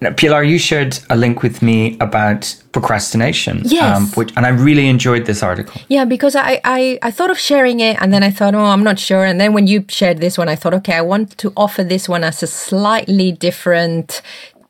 Now, 0.00 0.12
Pilar, 0.12 0.42
you 0.42 0.58
shared 0.58 0.98
a 1.10 1.16
link 1.16 1.42
with 1.42 1.62
me 1.62 1.96
about 2.00 2.54
procrastination. 2.72 3.58
um, 3.58 3.62
Yes. 3.66 4.16
which, 4.16 4.32
and 4.36 4.46
I 4.46 4.50
really 4.50 4.86
enjoyed 4.88 5.26
this 5.26 5.42
article. 5.42 5.80
Yeah, 5.88 6.04
because 6.04 6.36
I, 6.36 6.60
I, 6.64 6.98
I 7.02 7.10
thought 7.10 7.30
of 7.30 7.38
sharing 7.38 7.80
it 7.80 7.96
and 8.00 8.12
then 8.12 8.22
I 8.22 8.30
thought, 8.30 8.54
oh, 8.54 8.64
I'm 8.64 8.84
not 8.84 8.98
sure. 8.98 9.24
And 9.24 9.40
then 9.40 9.52
when 9.52 9.66
you 9.66 9.84
shared 9.88 10.18
this 10.18 10.38
one, 10.38 10.48
I 10.48 10.56
thought, 10.56 10.74
okay, 10.74 10.94
I 10.94 11.02
want 11.02 11.36
to 11.38 11.52
offer 11.56 11.84
this 11.84 12.08
one 12.08 12.24
as 12.24 12.42
a 12.42 12.46
slightly 12.46 13.32
different 13.32 14.22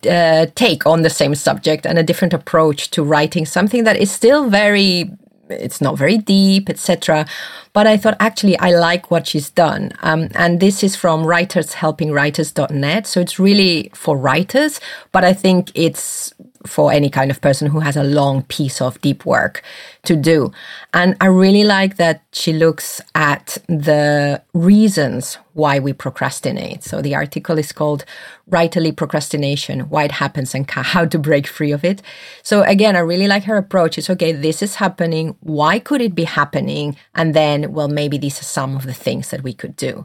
uh, 0.08 0.46
take 0.54 0.86
on 0.86 1.02
the 1.02 1.10
same 1.10 1.34
subject 1.34 1.86
and 1.86 1.98
a 1.98 2.02
different 2.02 2.32
approach 2.32 2.90
to 2.90 3.02
writing 3.02 3.44
something 3.46 3.84
that 3.84 3.96
is 3.96 4.10
still 4.10 4.48
very 4.48 5.10
it's 5.50 5.80
not 5.80 5.98
very 5.98 6.18
deep, 6.18 6.68
etc. 6.70 7.26
But 7.72 7.86
I 7.86 7.96
thought 7.96 8.16
actually 8.20 8.58
I 8.58 8.70
like 8.70 9.10
what 9.10 9.26
she's 9.26 9.50
done. 9.50 9.92
Um, 10.02 10.28
and 10.34 10.60
this 10.60 10.82
is 10.82 10.96
from 10.96 11.24
writershelpingwriters.net. 11.24 13.06
So 13.06 13.20
it's 13.20 13.38
really 13.38 13.90
for 13.94 14.16
writers, 14.16 14.80
but 15.12 15.24
I 15.24 15.32
think 15.32 15.70
it's 15.74 16.32
for 16.66 16.92
any 16.92 17.08
kind 17.08 17.30
of 17.30 17.40
person 17.40 17.68
who 17.70 17.80
has 17.80 17.96
a 17.96 18.04
long 18.04 18.42
piece 18.44 18.80
of 18.80 19.00
deep 19.00 19.24
work 19.24 19.62
to 20.04 20.14
do. 20.16 20.52
And 20.92 21.16
I 21.20 21.26
really 21.26 21.64
like 21.64 21.96
that 21.96 22.22
she 22.32 22.52
looks 22.52 23.00
at 23.14 23.58
the 23.66 24.42
reasons 24.52 25.38
why 25.54 25.78
we 25.78 25.92
procrastinate. 25.92 26.84
So 26.84 27.02
the 27.02 27.14
article 27.14 27.58
is 27.58 27.72
called 27.72 28.04
Writerly 28.48 28.94
Procrastination 28.94 29.80
Why 29.90 30.04
It 30.04 30.12
Happens 30.12 30.54
and 30.54 30.68
How 30.70 31.04
to 31.04 31.18
Break 31.18 31.46
Free 31.46 31.72
of 31.72 31.84
It. 31.84 32.02
So 32.42 32.62
again, 32.62 32.96
I 32.96 33.00
really 33.00 33.26
like 33.26 33.44
her 33.44 33.56
approach. 33.56 33.98
It's 33.98 34.10
okay, 34.10 34.32
this 34.32 34.62
is 34.62 34.76
happening. 34.76 35.36
Why 35.40 35.78
could 35.78 36.00
it 36.00 36.14
be 36.14 36.24
happening? 36.24 36.96
And 37.14 37.34
then, 37.34 37.72
well, 37.72 37.88
maybe 37.88 38.16
these 38.18 38.40
are 38.40 38.44
some 38.44 38.76
of 38.76 38.86
the 38.86 38.94
things 38.94 39.30
that 39.30 39.42
we 39.42 39.52
could 39.52 39.76
do. 39.76 40.04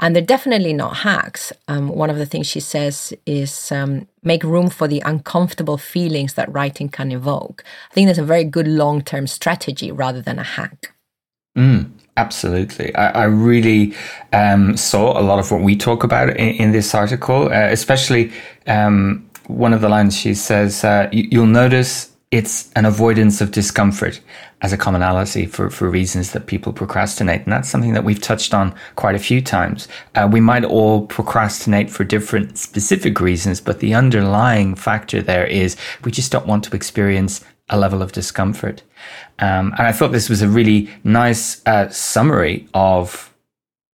And 0.00 0.16
they're 0.16 0.22
definitely 0.22 0.72
not 0.72 0.96
hacks. 0.98 1.52
Um, 1.68 1.88
one 1.88 2.10
of 2.10 2.16
the 2.16 2.26
things 2.26 2.46
she 2.46 2.60
says 2.60 3.12
is 3.26 3.70
um, 3.70 4.08
make 4.22 4.42
room 4.42 4.70
for 4.70 4.88
the 4.88 5.02
uncomfortable 5.04 5.76
feelings 5.76 6.34
that 6.34 6.52
writing 6.52 6.88
can 6.88 7.12
evoke. 7.12 7.62
I 7.90 7.94
think 7.94 8.06
that's 8.08 8.18
a 8.18 8.24
very 8.24 8.44
good 8.44 8.66
long 8.66 9.02
term 9.02 9.26
strategy 9.26 9.92
rather 9.92 10.22
than 10.22 10.38
a 10.38 10.42
hack. 10.42 10.94
Mm, 11.56 11.90
absolutely. 12.16 12.94
I, 12.94 13.10
I 13.10 13.24
really 13.24 13.94
um, 14.32 14.76
saw 14.76 15.20
a 15.20 15.22
lot 15.22 15.38
of 15.38 15.50
what 15.50 15.60
we 15.60 15.76
talk 15.76 16.02
about 16.02 16.30
in, 16.30 16.54
in 16.54 16.72
this 16.72 16.94
article, 16.94 17.46
uh, 17.46 17.68
especially 17.70 18.32
um, 18.66 19.28
one 19.48 19.74
of 19.74 19.82
the 19.82 19.88
lines 19.88 20.16
she 20.16 20.34
says, 20.34 20.82
uh, 20.82 21.08
you, 21.12 21.28
you'll 21.30 21.46
notice 21.46 22.09
it's 22.30 22.70
an 22.76 22.84
avoidance 22.84 23.40
of 23.40 23.50
discomfort 23.50 24.20
as 24.62 24.72
a 24.72 24.76
commonality 24.76 25.46
for, 25.46 25.68
for 25.68 25.90
reasons 25.90 26.30
that 26.30 26.46
people 26.46 26.72
procrastinate. 26.72 27.42
And 27.42 27.52
that's 27.52 27.68
something 27.68 27.92
that 27.94 28.04
we've 28.04 28.20
touched 28.20 28.54
on 28.54 28.74
quite 28.94 29.16
a 29.16 29.18
few 29.18 29.40
times. 29.42 29.88
Uh, 30.14 30.28
we 30.30 30.40
might 30.40 30.64
all 30.64 31.06
procrastinate 31.06 31.90
for 31.90 32.04
different 32.04 32.56
specific 32.56 33.20
reasons, 33.20 33.60
but 33.60 33.80
the 33.80 33.94
underlying 33.94 34.76
factor 34.76 35.20
there 35.20 35.46
is 35.46 35.76
we 36.04 36.12
just 36.12 36.30
don't 36.30 36.46
want 36.46 36.62
to 36.64 36.76
experience 36.76 37.44
a 37.68 37.78
level 37.78 38.00
of 38.02 38.12
discomfort. 38.12 38.82
Um, 39.40 39.72
and 39.78 39.86
I 39.86 39.92
thought 39.92 40.12
this 40.12 40.28
was 40.28 40.42
a 40.42 40.48
really 40.48 40.88
nice 41.02 41.64
uh, 41.66 41.88
summary 41.88 42.68
of 42.74 43.29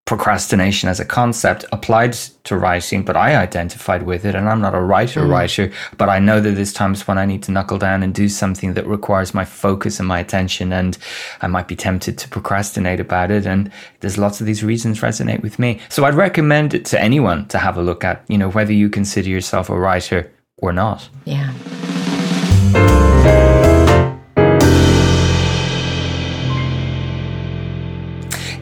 procrastination 0.06 0.88
as 0.88 1.00
a 1.00 1.04
concept 1.04 1.64
applied 1.72 2.12
to 2.44 2.56
writing, 2.56 3.02
but 3.04 3.16
I 3.16 3.34
identified 3.36 4.04
with 4.04 4.24
it. 4.24 4.36
And 4.36 4.48
I'm 4.48 4.60
not 4.60 4.74
a 4.74 4.80
writer 4.80 5.22
mm. 5.22 5.30
writer, 5.30 5.72
but 5.98 6.08
I 6.08 6.20
know 6.20 6.40
that 6.40 6.52
there's 6.52 6.72
times 6.72 7.06
when 7.08 7.18
I 7.18 7.26
need 7.26 7.42
to 7.42 7.52
knuckle 7.52 7.76
down 7.76 8.04
and 8.04 8.14
do 8.14 8.28
something 8.28 8.74
that 8.74 8.86
requires 8.86 9.34
my 9.34 9.44
focus 9.44 9.98
and 9.98 10.08
my 10.08 10.20
attention. 10.20 10.72
And 10.72 10.96
I 11.42 11.48
might 11.48 11.66
be 11.66 11.74
tempted 11.74 12.18
to 12.18 12.28
procrastinate 12.28 13.00
about 13.00 13.32
it. 13.32 13.46
And 13.46 13.70
there's 14.00 14.16
lots 14.16 14.40
of 14.40 14.46
these 14.46 14.62
reasons 14.62 15.00
resonate 15.00 15.42
with 15.42 15.58
me. 15.58 15.80
So 15.88 16.04
I'd 16.04 16.14
recommend 16.14 16.72
it 16.72 16.84
to 16.86 17.02
anyone 17.02 17.48
to 17.48 17.58
have 17.58 17.76
a 17.76 17.82
look 17.82 18.04
at, 18.04 18.24
you 18.28 18.38
know, 18.38 18.48
whether 18.48 18.72
you 18.72 18.88
consider 18.88 19.28
yourself 19.28 19.68
a 19.68 19.78
writer 19.78 20.32
or 20.58 20.72
not. 20.72 21.08
Yeah. 21.24 21.52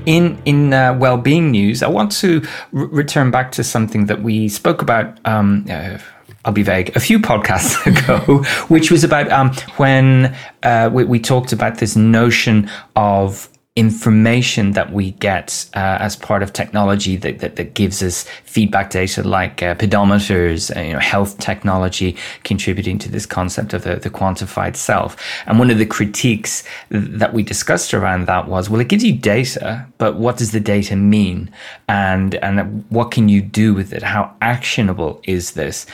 In 0.06 0.38
in 0.44 0.73
uh, 0.73 0.96
well-being 0.99 1.50
news, 1.50 1.82
I 1.82 1.88
want 1.88 2.12
to 2.12 2.42
r- 2.75 2.87
return 2.87 3.30
back 3.30 3.52
to 3.52 3.64
something 3.64 4.06
that 4.06 4.23
we 4.23 4.49
spoke 4.49 4.82
about. 4.82 5.18
Um, 5.25 5.66
uh, 5.70 5.99
I'll 6.44 6.52
be 6.52 6.62
vague. 6.62 6.94
A 6.94 7.00
few 7.00 7.18
podcasts 7.18 7.87
ago, 7.87 8.42
which 8.68 8.90
was 8.90 9.02
about 9.02 9.30
um, 9.32 9.52
when 9.76 10.37
uh, 10.62 10.90
we, 10.92 11.04
we, 11.04 11.18
talked 11.18 11.52
about 11.52 11.78
this 11.78 11.96
notion 11.96 12.70
of 12.96 13.49
information 13.76 14.70
that 14.72 14.92
we 14.92 15.10
get 15.12 15.66
uh, 15.74 15.98
as 16.00 16.14
part 16.14 16.44
of 16.44 16.52
technology 16.52 17.16
that, 17.16 17.40
that, 17.40 17.56
that, 17.56 17.74
gives 17.74 18.04
us 18.04 18.22
feedback 18.44 18.88
data 18.90 19.20
like 19.24 19.64
uh, 19.64 19.74
pedometers, 19.74 20.74
uh, 20.76 20.80
you 20.80 20.92
know, 20.92 21.00
health 21.00 21.36
technology 21.38 22.16
contributing 22.44 22.98
to 23.00 23.10
this 23.10 23.26
concept 23.26 23.74
of 23.74 23.82
the, 23.82 23.96
the 23.96 24.10
quantified 24.10 24.76
self. 24.76 25.16
And 25.46 25.58
one 25.58 25.70
of 25.70 25.78
the 25.78 25.86
critiques 25.86 26.62
that 26.90 27.34
we 27.34 27.42
discussed 27.42 27.92
around 27.92 28.26
that 28.26 28.46
was, 28.46 28.70
well, 28.70 28.80
it 28.80 28.86
gives 28.86 29.02
you 29.02 29.12
data, 29.12 29.84
but 29.98 30.14
what 30.14 30.36
does 30.36 30.52
the 30.52 30.60
data 30.60 30.94
mean? 30.94 31.50
And, 31.88 32.36
and 32.36 32.84
what 32.90 33.10
can 33.10 33.28
you 33.28 33.42
do 33.42 33.74
with 33.74 33.92
it? 33.92 34.04
How 34.04 34.36
actionable 34.40 35.20
is 35.24 35.52
this? 35.52 35.84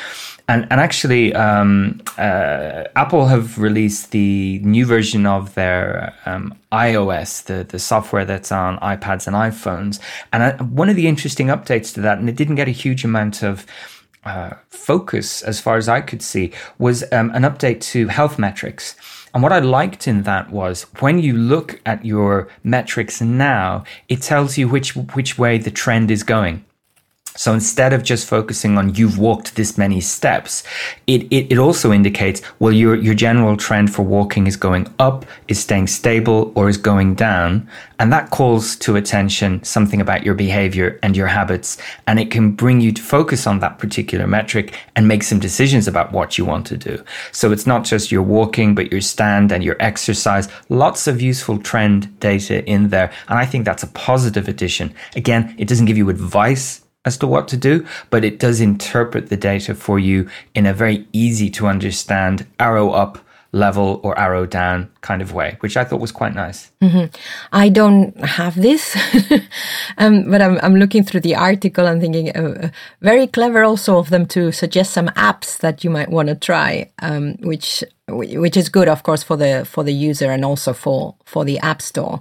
And, 0.51 0.67
and 0.69 0.81
actually, 0.81 1.33
um, 1.35 2.03
uh, 2.19 2.83
Apple 2.97 3.27
have 3.27 3.57
released 3.57 4.11
the 4.11 4.59
new 4.65 4.85
version 4.85 5.25
of 5.25 5.55
their 5.55 6.13
um, 6.27 6.59
iOS, 6.73 7.45
the, 7.45 7.63
the 7.63 7.79
software 7.79 8.25
that's 8.25 8.51
on 8.51 8.77
iPads 8.79 9.29
and 9.29 9.37
iPhones. 9.37 10.01
And 10.33 10.43
I, 10.43 10.51
one 10.61 10.89
of 10.89 10.97
the 10.97 11.07
interesting 11.07 11.47
updates 11.47 11.95
to 11.95 12.01
that, 12.01 12.19
and 12.19 12.29
it 12.29 12.35
didn't 12.35 12.57
get 12.57 12.67
a 12.67 12.73
huge 12.73 13.05
amount 13.05 13.45
of 13.45 13.65
uh, 14.25 14.55
focus 14.71 15.43
as 15.43 15.61
far 15.61 15.77
as 15.77 15.89
I 15.89 16.01
could 16.01 16.21
see, 16.21 16.51
was 16.79 17.05
um, 17.13 17.31
an 17.31 17.43
update 17.43 17.81
to 17.93 18.09
health 18.09 18.37
metrics. 18.37 18.97
And 19.33 19.45
what 19.45 19.53
I 19.53 19.61
liked 19.61 20.09
in 20.09 20.25
that 20.25 20.51
was 20.51 20.83
when 20.99 21.21
you 21.21 21.35
look 21.35 21.81
at 21.87 22.05
your 22.05 22.49
metrics 22.65 23.21
now, 23.21 23.85
it 24.09 24.21
tells 24.21 24.59
you 24.59 24.67
which 24.67 24.97
which 24.97 25.39
way 25.39 25.59
the 25.59 25.71
trend 25.71 26.11
is 26.11 26.25
going. 26.25 26.65
So 27.37 27.55
instead 27.55 27.93
of 27.93 28.03
just 28.03 28.29
focusing 28.29 28.77
on 28.77 28.97
you've 28.97 29.19
walked 29.19 29.55
this 29.55 29.79
many 29.79 30.01
steps, 30.01 30.65
it, 31.07 31.23
it, 31.33 31.53
it, 31.53 31.59
also 31.59 31.93
indicates, 31.93 32.43
well, 32.59 32.73
your, 32.73 32.97
your 32.97 33.15
general 33.15 33.57
trend 33.57 33.95
for 33.95 34.03
walking 34.03 34.49
is 34.49 34.57
going 34.57 34.93
up, 34.99 35.25
is 35.47 35.61
staying 35.61 35.87
stable, 35.87 36.53
or 36.57 36.69
is 36.69 36.77
going 36.77 37.15
down. 37.15 37.69
And 38.01 38.13
that 38.13 38.31
calls 38.31 38.75
to 38.77 38.97
attention 38.97 39.63
something 39.63 40.01
about 40.01 40.25
your 40.25 40.35
behavior 40.35 40.99
and 41.03 41.17
your 41.17 41.29
habits. 41.29 41.79
And 42.07 42.19
it 42.19 42.33
can 42.33 42.51
bring 42.51 42.81
you 42.81 42.93
to 42.93 43.01
focus 43.03 43.47
on 43.47 43.61
that 43.61 43.79
particular 43.79 44.27
metric 44.27 44.75
and 44.97 45.07
make 45.07 45.23
some 45.23 45.39
decisions 45.39 45.87
about 45.87 46.13
what 46.13 46.37
you 46.37 46.45
want 46.45 46.67
to 46.67 46.77
do. 46.77 47.03
So 47.31 47.53
it's 47.53 47.67
not 47.67 47.85
just 47.85 48.11
your 48.11 48.23
walking, 48.23 48.75
but 48.75 48.91
your 48.91 49.01
stand 49.01 49.53
and 49.53 49.63
your 49.63 49.77
exercise. 49.79 50.49
Lots 50.69 51.07
of 51.07 51.23
useful 51.23 51.59
trend 51.59 52.19
data 52.19 52.65
in 52.65 52.89
there. 52.89 53.13
And 53.29 53.39
I 53.39 53.47
think 53.47 53.65
that's 53.65 53.85
a 53.85 53.89
positive 53.89 54.49
addition. 54.49 54.93
Again, 55.15 55.55
it 55.59 55.69
doesn't 55.69 55.87
give 55.87 55.97
you 55.97 56.11
advice 56.11 56.83
as 57.05 57.17
to 57.19 57.27
what 57.27 57.49
to 57.49 57.57
do, 57.57 57.87
but 58.11 58.25
it 58.25 58.39
does 58.39 58.61
interpret 58.61 59.29
the 59.29 59.37
data 59.37 59.75
for 59.75 59.99
you 59.99 60.29
in 60.55 60.67
a 60.67 60.75
very 60.75 61.07
easy 61.13 61.49
to 61.51 61.67
understand 61.67 62.47
arrow 62.59 62.91
up 62.91 63.19
level 63.53 64.01
or 64.05 64.17
arrow 64.19 64.47
down 64.47 64.89
kind 65.01 65.21
of 65.21 65.33
way, 65.33 65.57
which 65.61 65.77
I 65.77 65.85
thought 65.85 66.01
was 66.01 66.13
quite 66.13 66.35
nice. 66.35 66.71
Mm-hmm. 66.83 67.07
I 67.53 67.69
don't 67.69 68.17
have 68.25 68.55
this, 68.55 68.97
um, 69.99 70.31
but 70.31 70.41
I'm, 70.41 70.59
I'm 70.63 70.77
looking 70.77 71.03
through 71.03 71.21
the 71.21 71.35
article 71.35 71.87
and 71.87 72.01
thinking 72.01 72.31
uh, 72.31 72.71
very 73.01 73.27
clever 73.27 73.65
also 73.65 73.99
of 73.99 74.11
them 74.11 74.27
to 74.27 74.53
suggest 74.53 74.93
some 74.93 75.09
apps 75.09 75.59
that 75.59 75.83
you 75.83 75.91
might 75.91 76.11
want 76.11 76.29
to 76.29 76.35
try, 76.35 76.91
um, 77.01 77.37
which 77.41 77.83
which 78.09 78.57
is 78.57 78.69
good, 78.69 78.89
of 78.89 79.03
course, 79.03 79.23
for 79.23 79.37
the 79.37 79.65
for 79.65 79.85
the 79.85 79.95
user 79.95 80.31
and 80.31 80.45
also 80.45 80.73
for 80.73 81.17
for 81.25 81.45
the 81.45 81.59
app 81.61 81.83
store. 81.83 82.21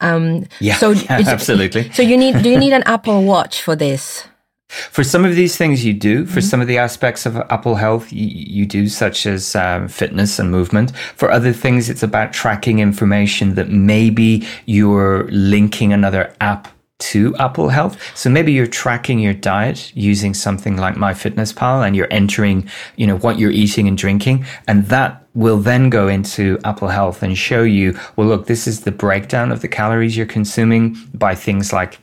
Um, 0.00 0.46
yeah, 0.60 0.76
so 0.76 0.90
yeah, 0.90 1.22
absolutely. 1.26 1.92
So 1.92 2.02
you 2.02 2.16
need 2.16 2.42
do 2.42 2.50
you 2.50 2.58
need 2.58 2.72
an 2.72 2.82
Apple 2.86 3.24
Watch 3.24 3.62
for 3.62 3.76
this? 3.76 4.26
For 4.70 5.02
some 5.02 5.24
of 5.24 5.34
these 5.34 5.56
things, 5.56 5.84
you 5.84 5.92
do. 5.92 6.24
For 6.24 6.38
mm-hmm. 6.38 6.48
some 6.48 6.60
of 6.60 6.68
the 6.68 6.78
aspects 6.78 7.26
of 7.26 7.36
Apple 7.36 7.74
Health, 7.74 8.12
you, 8.12 8.28
you 8.28 8.66
do, 8.66 8.88
such 8.88 9.26
as 9.26 9.56
um, 9.56 9.88
fitness 9.88 10.38
and 10.38 10.48
movement. 10.48 10.96
For 11.16 11.28
other 11.28 11.52
things, 11.52 11.90
it's 11.90 12.04
about 12.04 12.32
tracking 12.32 12.78
information 12.78 13.56
that 13.56 13.68
maybe 13.68 14.46
you're 14.66 15.28
linking 15.32 15.92
another 15.92 16.32
app 16.40 16.68
to 17.00 17.34
Apple 17.36 17.68
Health. 17.68 17.98
So 18.16 18.30
maybe 18.30 18.52
you're 18.52 18.66
tracking 18.66 19.18
your 19.18 19.34
diet 19.34 19.92
using 19.96 20.34
something 20.34 20.76
like 20.76 20.94
MyFitnessPal 20.94 21.86
and 21.86 21.96
you're 21.96 22.12
entering, 22.12 22.68
you 22.96 23.06
know, 23.06 23.18
what 23.18 23.38
you're 23.38 23.50
eating 23.50 23.88
and 23.88 23.96
drinking. 23.96 24.44
And 24.68 24.86
that 24.86 25.26
will 25.34 25.58
then 25.58 25.90
go 25.90 26.08
into 26.08 26.58
Apple 26.64 26.88
Health 26.88 27.22
and 27.22 27.36
show 27.36 27.62
you, 27.62 27.98
well, 28.16 28.26
look, 28.26 28.46
this 28.46 28.66
is 28.66 28.80
the 28.80 28.92
breakdown 28.92 29.52
of 29.52 29.60
the 29.60 29.68
calories 29.68 30.16
you're 30.16 30.26
consuming 30.26 30.96
by 31.14 31.34
things 31.34 31.72
like 31.72 31.98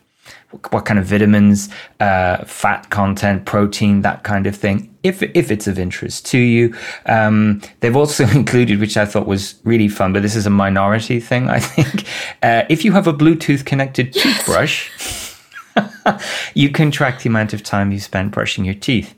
what 0.70 0.86
kind 0.86 0.98
of 0.98 1.04
vitamins, 1.04 1.68
uh, 2.00 2.44
fat 2.44 2.88
content, 2.90 3.44
protein, 3.44 4.02
that 4.02 4.22
kind 4.22 4.46
of 4.46 4.56
thing, 4.56 4.94
if 5.02 5.22
if 5.22 5.50
it's 5.50 5.66
of 5.66 5.78
interest 5.78 6.24
to 6.26 6.38
you. 6.38 6.74
Um, 7.06 7.60
they've 7.80 7.96
also 7.96 8.26
included, 8.34 8.80
which 8.80 8.96
I 8.96 9.04
thought 9.04 9.26
was 9.26 9.56
really 9.64 9.88
fun, 9.88 10.12
but 10.12 10.22
this 10.22 10.36
is 10.36 10.46
a 10.46 10.50
minority 10.50 11.20
thing, 11.20 11.48
I 11.48 11.60
think. 11.60 12.06
Uh, 12.42 12.64
if 12.68 12.84
you 12.84 12.92
have 12.92 13.06
a 13.06 13.12
Bluetooth 13.12 13.64
connected 13.64 14.14
yes. 14.14 14.22
toothbrush, 14.22 15.34
you 16.54 16.70
can 16.70 16.90
track 16.90 17.20
the 17.20 17.28
amount 17.28 17.52
of 17.52 17.62
time 17.62 17.90
you 17.90 17.98
spend 17.98 18.30
brushing 18.30 18.64
your 18.64 18.74
teeth. 18.74 19.14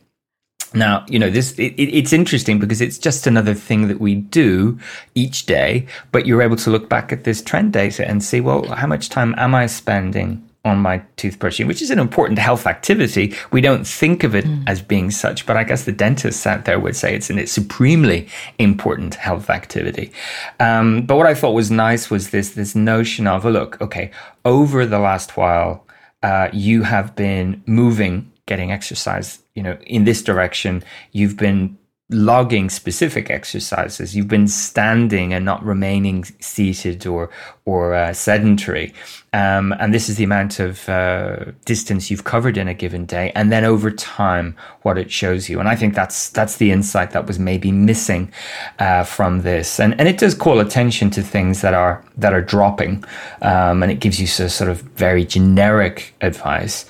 Now, 0.73 1.05
you 1.09 1.19
know, 1.19 1.31
this, 1.31 1.53
it, 1.59 1.75
it's 1.77 2.13
interesting 2.13 2.59
because 2.59 2.81
it's 2.81 2.99
just 2.99 3.27
another 3.27 3.55
thing 3.55 3.89
that 3.89 4.01
we 4.01 4.15
do 4.15 4.79
each 5.15 5.47
day, 5.47 5.87
but 6.13 6.27
you're 6.27 6.43
able 6.43 6.57
to 6.57 6.71
look 6.71 6.89
back 6.89 7.13
at 7.13 7.25
this 7.25 7.43
trend 7.43 7.73
data 7.73 8.09
and 8.09 8.23
see, 8.23 8.41
well, 8.41 8.67
how 8.69 8.87
much 8.87 9.09
time 9.09 9.35
am 9.37 9.55
I 9.55 9.67
spending 9.67 10.50
on 10.65 10.79
my 10.79 10.99
toothbrushing, 11.17 11.67
which 11.67 11.81
is 11.81 11.91
an 11.91 11.99
important 11.99 12.39
health 12.39 12.67
activity. 12.67 13.35
We 13.51 13.63
don't 13.63 13.87
think 13.87 14.25
of 14.25 14.35
it 14.35 14.45
mm. 14.45 14.63
as 14.67 14.83
being 14.83 15.11
such, 15.11 15.47
but 15.47 15.57
I 15.57 15.65
guess 15.65 15.85
the 15.85 15.93
dentists 15.93 16.47
out 16.47 16.67
there 16.67 16.79
would 16.79 16.97
say 16.97 17.15
it's 17.15 17.31
a 17.31 17.47
supremely 17.47 18.29
important 18.59 19.15
health 19.15 19.49
activity. 19.49 20.13
Um, 20.59 21.03
but 21.07 21.17
what 21.17 21.27
I 21.27 21.35
thought 21.35 21.53
was 21.53 21.71
nice 21.71 22.11
was 22.11 22.31
this 22.31 22.51
this 22.51 22.75
notion 22.75 23.27
of, 23.27 23.47
oh, 23.47 23.51
look, 23.51 23.81
okay, 23.81 24.11
over 24.45 24.85
the 24.85 24.99
last 24.99 25.37
while, 25.37 25.87
uh, 26.23 26.49
you 26.53 26.83
have 26.83 27.17
been 27.17 27.63
moving, 27.67 28.31
getting 28.45 28.71
exercise, 28.71 29.39
you 29.55 29.63
know, 29.63 29.79
in 29.87 30.05
this 30.05 30.23
direction. 30.23 30.85
You've 31.13 31.39
been 31.39 31.79
logging 32.11 32.69
specific 32.69 33.31
exercises. 33.31 34.17
You've 34.17 34.29
been 34.29 34.49
standing 34.49 35.33
and 35.33 35.45
not 35.45 35.65
remaining 35.65 36.25
seated 36.41 37.07
or 37.07 37.31
or 37.65 37.95
uh, 37.95 38.13
sedentary, 38.13 38.93
um, 39.33 39.73
and 39.79 39.95
this 39.95 40.09
is 40.09 40.17
the 40.17 40.25
amount 40.25 40.59
of 40.59 40.89
uh, 40.89 41.53
distance 41.65 42.11
you've 42.11 42.25
covered 42.25 42.57
in 42.57 42.67
a 42.67 42.75
given 42.75 43.07
day. 43.07 43.31
And 43.35 43.53
then 43.53 43.65
over 43.65 43.91
time, 43.91 44.57
what 44.83 44.99
it 44.99 45.11
shows 45.13 45.49
you. 45.49 45.61
And 45.61 45.69
I 45.69 45.77
think 45.77 45.95
that's 45.95 46.31
that's 46.31 46.57
the 46.57 46.73
insight 46.73 47.13
that 47.13 47.27
was 47.27 47.39
maybe 47.39 47.71
missing 47.71 48.33
uh, 48.79 49.05
from 49.05 49.43
this. 49.43 49.79
And 49.79 49.99
and 50.01 50.09
it 50.09 50.19
does 50.19 50.35
call 50.35 50.61
attention 50.61 51.11
to 51.11 51.23
things 51.23 51.61
that 51.61 51.75
are 51.75 52.05
that 52.17 52.33
are 52.33 52.43
dropping, 52.43 53.05
um, 53.43 53.83
and 53.83 53.93
it 53.93 54.01
gives 54.01 54.21
you 54.21 54.27
sort 54.27 54.71
of 54.71 54.83
very 54.83 55.25
generic 55.25 56.15
advice. 56.21 56.87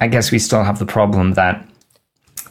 I 0.00 0.08
guess 0.08 0.30
we 0.30 0.38
still 0.38 0.64
have 0.64 0.78
the 0.78 0.86
problem 0.86 1.34
that 1.34 1.66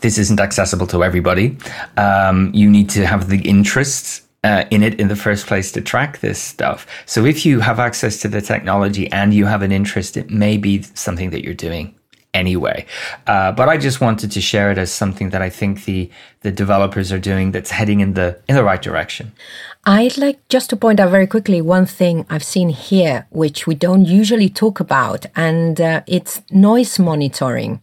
this 0.02 0.18
isn't 0.18 0.40
accessible 0.40 0.88
to 0.88 1.04
everybody. 1.04 1.58
Um, 1.98 2.52
you 2.54 2.70
need 2.70 2.90
to 2.92 3.06
have 3.06 3.30
the 3.30 3.42
interest 3.42 4.24
uh, 4.44 4.66
in 4.72 4.84
it 4.84 5.00
in 5.00 5.08
the 5.08 5.16
first 5.16 5.48
place 5.48 5.72
to 5.74 5.82
track 5.82 6.20
this 6.20 6.42
stuff. 6.42 6.88
So 7.06 7.26
if 7.26 7.46
you 7.46 7.60
have 7.60 7.80
access 7.80 8.20
to 8.22 8.28
the 8.28 8.42
technology 8.42 9.12
and 9.12 9.34
you 9.34 9.46
have 9.46 9.62
an 9.62 9.72
interest, 9.72 10.18
it 10.18 10.30
may 10.30 10.58
be 10.58 10.84
something 10.94 11.30
that 11.32 11.44
you're 11.44 11.54
doing 11.54 11.94
anyway. 12.34 12.86
Uh, 13.28 13.52
but 13.52 13.70
I 13.70 13.78
just 13.78 14.02
wanted 14.02 14.32
to 14.32 14.42
share 14.42 14.72
it 14.72 14.78
as 14.78 14.92
something 14.92 15.32
that 15.32 15.42
I 15.42 15.50
think 15.50 15.86
the 15.86 16.10
the 16.42 16.52
developers 16.52 17.12
are 17.12 17.20
doing 17.20 17.52
that's 17.52 17.72
heading 17.72 18.00
in 18.00 18.14
the 18.14 18.40
in 18.48 18.56
the 18.56 18.64
right 18.64 18.82
direction. 18.82 19.34
I'd 19.86 20.18
like 20.18 20.48
just 20.50 20.70
to 20.70 20.76
point 20.76 21.00
out 21.00 21.10
very 21.10 21.28
quickly 21.28 21.62
one 21.62 21.86
thing 21.86 22.26
I've 22.30 22.44
seen 22.44 22.70
here, 22.70 23.28
which 23.32 23.66
we 23.66 23.76
don't 23.76 24.06
usually 24.06 24.50
talk 24.50 24.80
about, 24.80 25.26
and 25.36 25.82
uh, 25.82 26.02
it's 26.08 26.42
noise 26.52 27.00
monitoring 27.00 27.82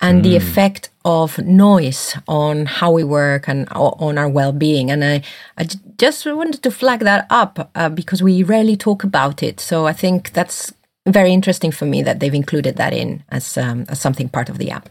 and 0.00 0.20
mm. 0.20 0.22
the 0.24 0.36
effect 0.36 0.90
of 1.04 1.38
noise 1.38 2.16
on 2.26 2.66
how 2.66 2.90
we 2.90 3.04
work 3.04 3.48
and 3.48 3.68
on 3.70 4.18
our 4.18 4.28
well-being. 4.28 4.90
And 4.90 5.04
i, 5.04 5.22
I 5.56 5.66
just 5.98 6.26
wanted 6.26 6.62
to 6.62 6.70
flag 6.70 7.00
that 7.00 7.26
up 7.30 7.70
uh, 7.74 7.88
because 7.88 8.22
we 8.22 8.42
rarely 8.42 8.76
talk 8.76 9.04
about 9.04 9.42
it. 9.42 9.60
So 9.60 9.86
i 9.86 9.92
think 9.92 10.32
that's 10.32 10.72
very 11.06 11.32
interesting 11.32 11.72
for 11.72 11.86
me 11.86 12.02
that 12.02 12.20
they've 12.20 12.34
included 12.34 12.76
that 12.76 12.92
in 12.92 13.22
as, 13.30 13.56
um, 13.56 13.86
as 13.88 14.00
something 14.00 14.28
part 14.28 14.48
of 14.48 14.58
the 14.58 14.70
app. 14.70 14.88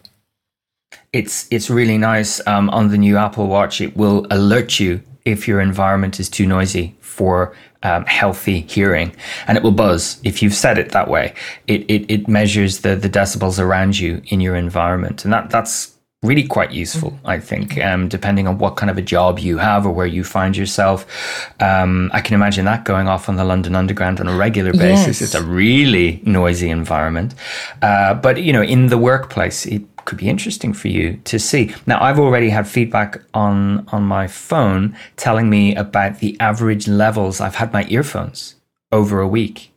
It's 1.13 1.47
it's 1.51 1.69
really 1.69 1.97
nice 1.97 2.45
um, 2.47 2.69
on 2.71 2.89
the 2.89 2.97
new 2.97 3.15
apple 3.17 3.47
watch. 3.47 3.79
It 3.79 3.95
will 3.95 4.25
alert 4.31 4.79
you 4.79 5.01
if 5.23 5.47
your 5.47 5.61
environment 5.61 6.19
is 6.19 6.29
too 6.29 6.47
noisy 6.47 6.95
for 6.99 7.55
um, 7.83 8.05
healthy 8.05 8.61
hearing. 8.61 9.15
And 9.47 9.57
it 9.57 9.63
will 9.63 9.71
buzz. 9.71 10.19
If 10.23 10.41
you've 10.41 10.53
said 10.53 10.77
it 10.77 10.91
that 10.91 11.09
way 11.09 11.33
it, 11.67 11.81
it, 11.89 12.11
it 12.11 12.27
measures 12.27 12.79
the, 12.79 12.95
the 12.95 13.09
decibels 13.09 13.59
around 13.59 13.99
you 13.99 14.21
in 14.27 14.41
your 14.41 14.55
environment. 14.55 15.23
And 15.23 15.33
that 15.33 15.49
that's 15.49 15.95
really 16.21 16.45
quite 16.45 16.73
useful 16.73 17.17
i 17.23 17.39
think 17.39 17.77
um, 17.77 18.09
depending 18.09 18.45
on 18.45 18.57
what 18.57 18.75
kind 18.75 18.89
of 18.89 18.97
a 18.97 19.01
job 19.01 19.39
you 19.39 19.57
have 19.57 19.85
or 19.85 19.91
where 19.93 20.05
you 20.05 20.21
find 20.21 20.57
yourself. 20.57 21.05
Um, 21.61 22.11
i 22.13 22.19
can 22.19 22.33
imagine 22.33 22.65
that 22.65 22.83
going 22.83 23.07
off 23.07 23.29
on 23.29 23.37
the 23.37 23.45
london 23.45 23.73
underground 23.73 24.19
on 24.19 24.27
a 24.27 24.35
regular 24.35 24.73
basis. 24.73 25.21
Yes. 25.21 25.21
it's 25.21 25.35
a 25.35 25.43
really 25.43 26.21
noisy 26.25 26.69
environment. 26.69 27.35
Uh, 27.81 28.15
but 28.15 28.43
you 28.43 28.51
know 28.51 28.61
in 28.61 28.87
the 28.87 28.97
workplace 28.97 29.65
it 29.65 29.83
could 30.09 30.17
be 30.17 30.27
interesting 30.27 30.73
for 30.73 30.87
you 30.87 31.21
to 31.23 31.37
see. 31.37 31.73
Now, 31.85 32.01
I've 32.01 32.19
already 32.19 32.49
had 32.49 32.67
feedback 32.67 33.21
on 33.35 33.87
on 33.89 34.03
my 34.03 34.25
phone 34.27 34.97
telling 35.17 35.49
me 35.51 35.75
about 35.75 36.17
the 36.19 36.35
average 36.39 36.87
levels 36.87 37.39
I've 37.39 37.55
had 37.55 37.71
my 37.71 37.85
earphones 37.89 38.55
over 38.91 39.21
a 39.21 39.27
week. 39.27 39.68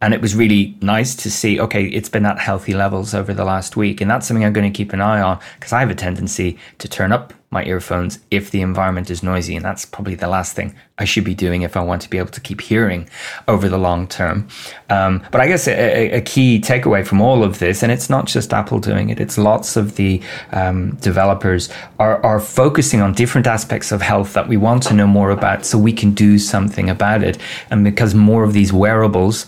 And 0.00 0.14
it 0.14 0.20
was 0.20 0.34
really 0.34 0.76
nice 0.80 1.14
to 1.16 1.30
see, 1.30 1.60
okay, 1.60 1.86
it's 1.86 2.08
been 2.08 2.24
at 2.24 2.38
healthy 2.38 2.74
levels 2.74 3.14
over 3.14 3.34
the 3.34 3.44
last 3.44 3.76
week. 3.76 4.00
And 4.00 4.10
that's 4.10 4.26
something 4.26 4.44
I'm 4.44 4.52
going 4.52 4.70
to 4.70 4.76
keep 4.76 4.92
an 4.92 5.00
eye 5.00 5.20
on 5.20 5.40
because 5.58 5.72
I 5.72 5.80
have 5.80 5.90
a 5.90 5.94
tendency 5.94 6.58
to 6.78 6.88
turn 6.88 7.12
up 7.12 7.34
my 7.50 7.64
earphones 7.64 8.18
if 8.30 8.50
the 8.50 8.60
environment 8.60 9.10
is 9.10 9.22
noisy. 9.22 9.56
And 9.56 9.64
that's 9.64 9.84
probably 9.86 10.14
the 10.14 10.28
last 10.28 10.54
thing 10.54 10.74
I 10.98 11.04
should 11.04 11.24
be 11.24 11.34
doing 11.34 11.62
if 11.62 11.76
I 11.76 11.80
want 11.80 12.02
to 12.02 12.10
be 12.10 12.18
able 12.18 12.30
to 12.30 12.40
keep 12.40 12.60
hearing 12.60 13.08
over 13.48 13.68
the 13.68 13.78
long 13.78 14.06
term. 14.06 14.48
Um, 14.90 15.24
but 15.30 15.40
I 15.40 15.48
guess 15.48 15.66
a, 15.66 16.10
a, 16.10 16.20
key 16.20 16.60
takeaway 16.60 17.06
from 17.06 17.22
all 17.22 17.42
of 17.42 17.58
this, 17.58 17.82
and 17.82 17.90
it's 17.90 18.10
not 18.10 18.26
just 18.26 18.52
Apple 18.52 18.80
doing 18.80 19.08
it, 19.08 19.18
it's 19.18 19.38
lots 19.38 19.76
of 19.76 19.96
the 19.96 20.20
um, 20.52 20.96
developers 20.96 21.70
are, 21.98 22.22
are 22.24 22.38
focusing 22.38 23.00
on 23.00 23.14
different 23.14 23.46
aspects 23.46 23.92
of 23.92 24.02
health 24.02 24.34
that 24.34 24.46
we 24.46 24.58
want 24.58 24.82
to 24.84 24.94
know 24.94 25.06
more 25.06 25.30
about 25.30 25.64
so 25.64 25.78
we 25.78 25.92
can 25.92 26.12
do 26.12 26.38
something 26.38 26.90
about 26.90 27.22
it. 27.22 27.38
And 27.70 27.82
because 27.82 28.14
more 28.14 28.44
of 28.44 28.52
these 28.52 28.72
wearables, 28.72 29.46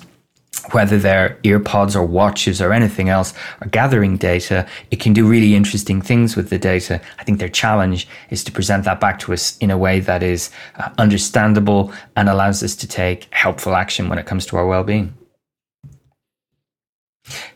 whether 0.73 0.99
they're 0.99 1.39
earpods 1.45 1.97
or 1.97 2.05
watches 2.05 2.61
or 2.61 2.73
anything 2.73 3.09
else, 3.09 3.33
are 3.61 3.69
gathering 3.69 4.17
data, 4.17 4.67
it 4.91 5.01
can 5.01 5.13
do 5.13 5.27
really 5.27 5.55
interesting 5.55 6.03
things 6.03 6.37
with 6.37 6.51
the 6.51 6.59
data. 6.59 7.01
I 7.19 7.25
think 7.25 7.39
their 7.39 7.49
challenge 7.49 8.09
is 8.31 8.45
to 8.45 8.53
present 8.53 8.85
that 8.85 9.01
back 9.01 9.19
to 9.21 9.33
us 9.33 9.57
in 9.59 9.71
a 9.71 9.79
way 9.79 10.01
that 10.01 10.23
is 10.23 10.51
uh, 10.77 10.91
understandable 10.99 11.93
and 12.17 12.29
allows 12.29 12.63
us 12.63 12.77
to 12.77 12.87
take 12.87 13.29
helpful 13.33 13.75
action 13.75 14.09
when 14.09 14.19
it 14.19 14.27
comes 14.27 14.45
to 14.47 14.57
our 14.57 14.67
well-being. 14.67 15.15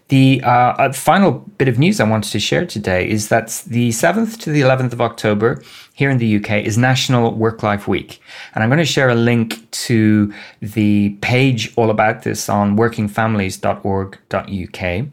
The 0.09 0.43
uh, 0.45 0.93
final 0.93 1.33
bit 1.33 1.67
of 1.67 1.79
news 1.79 1.99
I 1.99 2.05
wanted 2.05 2.31
to 2.33 2.39
share 2.39 2.67
today 2.67 3.09
is 3.09 3.31
that 3.31 3.65
the 3.67 3.89
7th 3.89 4.39
to 4.41 4.51
the 4.51 4.61
11th 4.61 4.93
of 4.93 5.01
October 5.01 5.63
here 5.95 6.11
in 6.11 6.19
the 6.19 6.37
UK 6.37 6.51
is 6.65 6.77
National 6.79 7.35
Work 7.35 7.63
Life 7.63 7.89
Week. 7.89 8.21
And 8.55 8.63
I'm 8.63 8.69
going 8.69 8.79
to 8.79 8.85
share 8.85 9.09
a 9.09 9.15
link 9.15 9.71
to 9.89 10.31
the 10.61 11.17
page 11.21 11.73
all 11.77 11.89
about 11.91 12.23
this 12.23 12.49
on 12.49 12.77
workingfamilies.org.uk. 12.77 15.07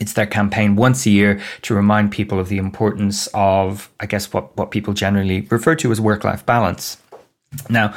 It's 0.00 0.14
their 0.14 0.26
campaign 0.26 0.74
once 0.74 1.06
a 1.06 1.10
year 1.10 1.40
to 1.62 1.74
remind 1.74 2.10
people 2.10 2.40
of 2.40 2.48
the 2.48 2.58
importance 2.58 3.28
of, 3.34 3.88
I 4.00 4.06
guess, 4.06 4.32
what, 4.32 4.56
what 4.56 4.72
people 4.72 4.94
generally 4.94 5.42
refer 5.42 5.76
to 5.76 5.92
as 5.92 6.00
work 6.00 6.24
life 6.24 6.44
balance. 6.44 6.96
Now, 7.70 7.94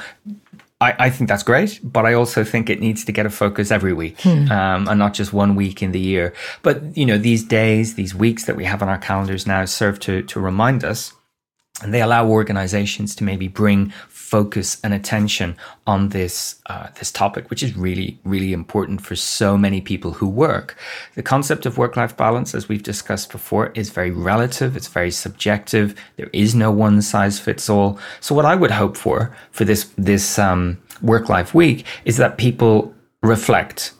I, 0.79 0.93
I, 0.99 1.09
think 1.09 1.27
that's 1.27 1.41
great, 1.41 1.79
but 1.83 2.05
I 2.05 2.13
also 2.13 2.43
think 2.43 2.69
it 2.69 2.79
needs 2.79 3.03
to 3.05 3.11
get 3.11 3.25
a 3.25 3.31
focus 3.31 3.71
every 3.71 3.93
week 3.93 4.21
hmm. 4.21 4.51
um, 4.51 4.87
and 4.87 4.99
not 4.99 5.15
just 5.15 5.33
one 5.33 5.55
week 5.55 5.81
in 5.81 5.91
the 5.91 5.99
year. 5.99 6.35
But, 6.61 6.95
you 6.95 7.05
know, 7.05 7.17
these 7.17 7.43
days, 7.43 7.95
these 7.95 8.13
weeks 8.13 8.45
that 8.45 8.55
we 8.55 8.65
have 8.65 8.83
on 8.83 8.89
our 8.89 8.99
calendars 8.99 9.47
now 9.47 9.65
serve 9.65 9.99
to, 10.01 10.21
to 10.21 10.39
remind 10.39 10.83
us 10.83 11.13
and 11.83 11.93
they 11.93 12.01
allow 12.01 12.27
organizations 12.27 13.15
to 13.15 13.23
maybe 13.23 13.47
bring 13.47 13.91
focus 14.09 14.77
and 14.83 14.93
attention 14.93 15.55
on 15.85 16.09
this 16.09 16.55
uh, 16.65 16.87
this 16.99 17.11
topic, 17.11 17.49
which 17.49 17.63
is 17.63 17.77
really 17.77 18.19
really 18.23 18.51
important 18.51 19.01
for 19.01 19.15
so 19.15 19.57
many 19.57 19.79
people 19.79 20.13
who 20.13 20.27
work. 20.27 20.75
The 21.15 21.23
concept 21.23 21.65
of 21.65 21.77
work 21.77 21.95
life 21.95 22.17
balance, 22.17 22.55
as 22.55 22.67
we've 22.67 22.83
discussed 22.83 23.31
before, 23.31 23.71
is 23.75 23.89
very 23.89 24.11
relative. 24.11 24.75
It's 24.75 24.87
very 24.87 25.11
subjective. 25.11 25.95
There 26.17 26.29
is 26.33 26.55
no 26.55 26.71
one 26.71 27.01
size 27.01 27.39
fits 27.39 27.69
all. 27.69 27.99
So, 28.19 28.35
what 28.35 28.45
I 28.45 28.55
would 28.55 28.71
hope 28.71 28.97
for 28.97 29.35
for 29.51 29.65
this 29.65 29.85
this 29.97 30.39
um, 30.39 30.77
work 31.01 31.29
life 31.29 31.53
week 31.53 31.85
is 32.05 32.17
that 32.17 32.37
people 32.37 32.93
reflect 33.21 33.93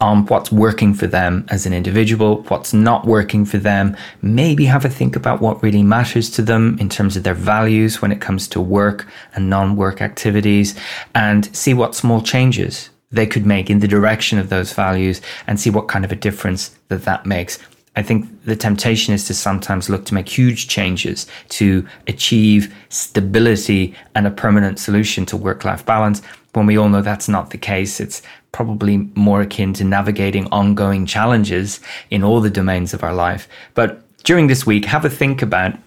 on 0.00 0.24
what's 0.26 0.50
working 0.50 0.94
for 0.94 1.06
them 1.06 1.44
as 1.48 1.66
an 1.66 1.72
individual, 1.72 2.42
what's 2.44 2.72
not 2.72 3.06
working 3.06 3.44
for 3.44 3.58
them, 3.58 3.96
maybe 4.22 4.64
have 4.64 4.84
a 4.84 4.88
think 4.88 5.14
about 5.14 5.40
what 5.40 5.62
really 5.62 5.82
matters 5.82 6.30
to 6.30 6.42
them 6.42 6.78
in 6.80 6.88
terms 6.88 7.16
of 7.16 7.22
their 7.22 7.34
values 7.34 8.00
when 8.00 8.10
it 8.10 8.20
comes 8.20 8.48
to 8.48 8.60
work 8.60 9.06
and 9.34 9.50
non 9.50 9.76
work 9.76 10.00
activities, 10.00 10.74
and 11.14 11.54
see 11.54 11.74
what 11.74 11.94
small 11.94 12.22
changes 12.22 12.90
they 13.12 13.26
could 13.26 13.44
make 13.44 13.68
in 13.68 13.80
the 13.80 13.88
direction 13.88 14.38
of 14.38 14.48
those 14.48 14.72
values 14.72 15.20
and 15.46 15.60
see 15.60 15.70
what 15.70 15.88
kind 15.88 16.04
of 16.04 16.12
a 16.12 16.16
difference 16.16 16.76
that 16.88 17.04
that 17.04 17.26
makes. 17.26 17.58
I 17.96 18.02
think 18.02 18.44
the 18.44 18.54
temptation 18.54 19.12
is 19.12 19.24
to 19.26 19.34
sometimes 19.34 19.90
look 19.90 20.04
to 20.06 20.14
make 20.14 20.28
huge 20.28 20.68
changes 20.68 21.26
to 21.50 21.86
achieve 22.06 22.72
stability 22.88 23.94
and 24.14 24.26
a 24.26 24.30
permanent 24.30 24.78
solution 24.78 25.26
to 25.26 25.36
work 25.36 25.64
life 25.64 25.84
balance 25.84 26.22
when 26.52 26.66
we 26.66 26.76
all 26.76 26.88
know 26.88 27.02
that's 27.02 27.28
not 27.28 27.50
the 27.50 27.58
case. 27.58 28.00
It's 28.00 28.22
probably 28.52 28.98
more 29.14 29.40
akin 29.40 29.72
to 29.74 29.84
navigating 29.84 30.46
ongoing 30.46 31.06
challenges 31.06 31.80
in 32.10 32.22
all 32.22 32.40
the 32.40 32.50
domains 32.50 32.94
of 32.94 33.04
our 33.04 33.14
life. 33.14 33.48
But 33.74 34.02
during 34.24 34.48
this 34.48 34.66
week, 34.66 34.84
have 34.84 35.04
a 35.04 35.10
think 35.10 35.42
about 35.42 35.78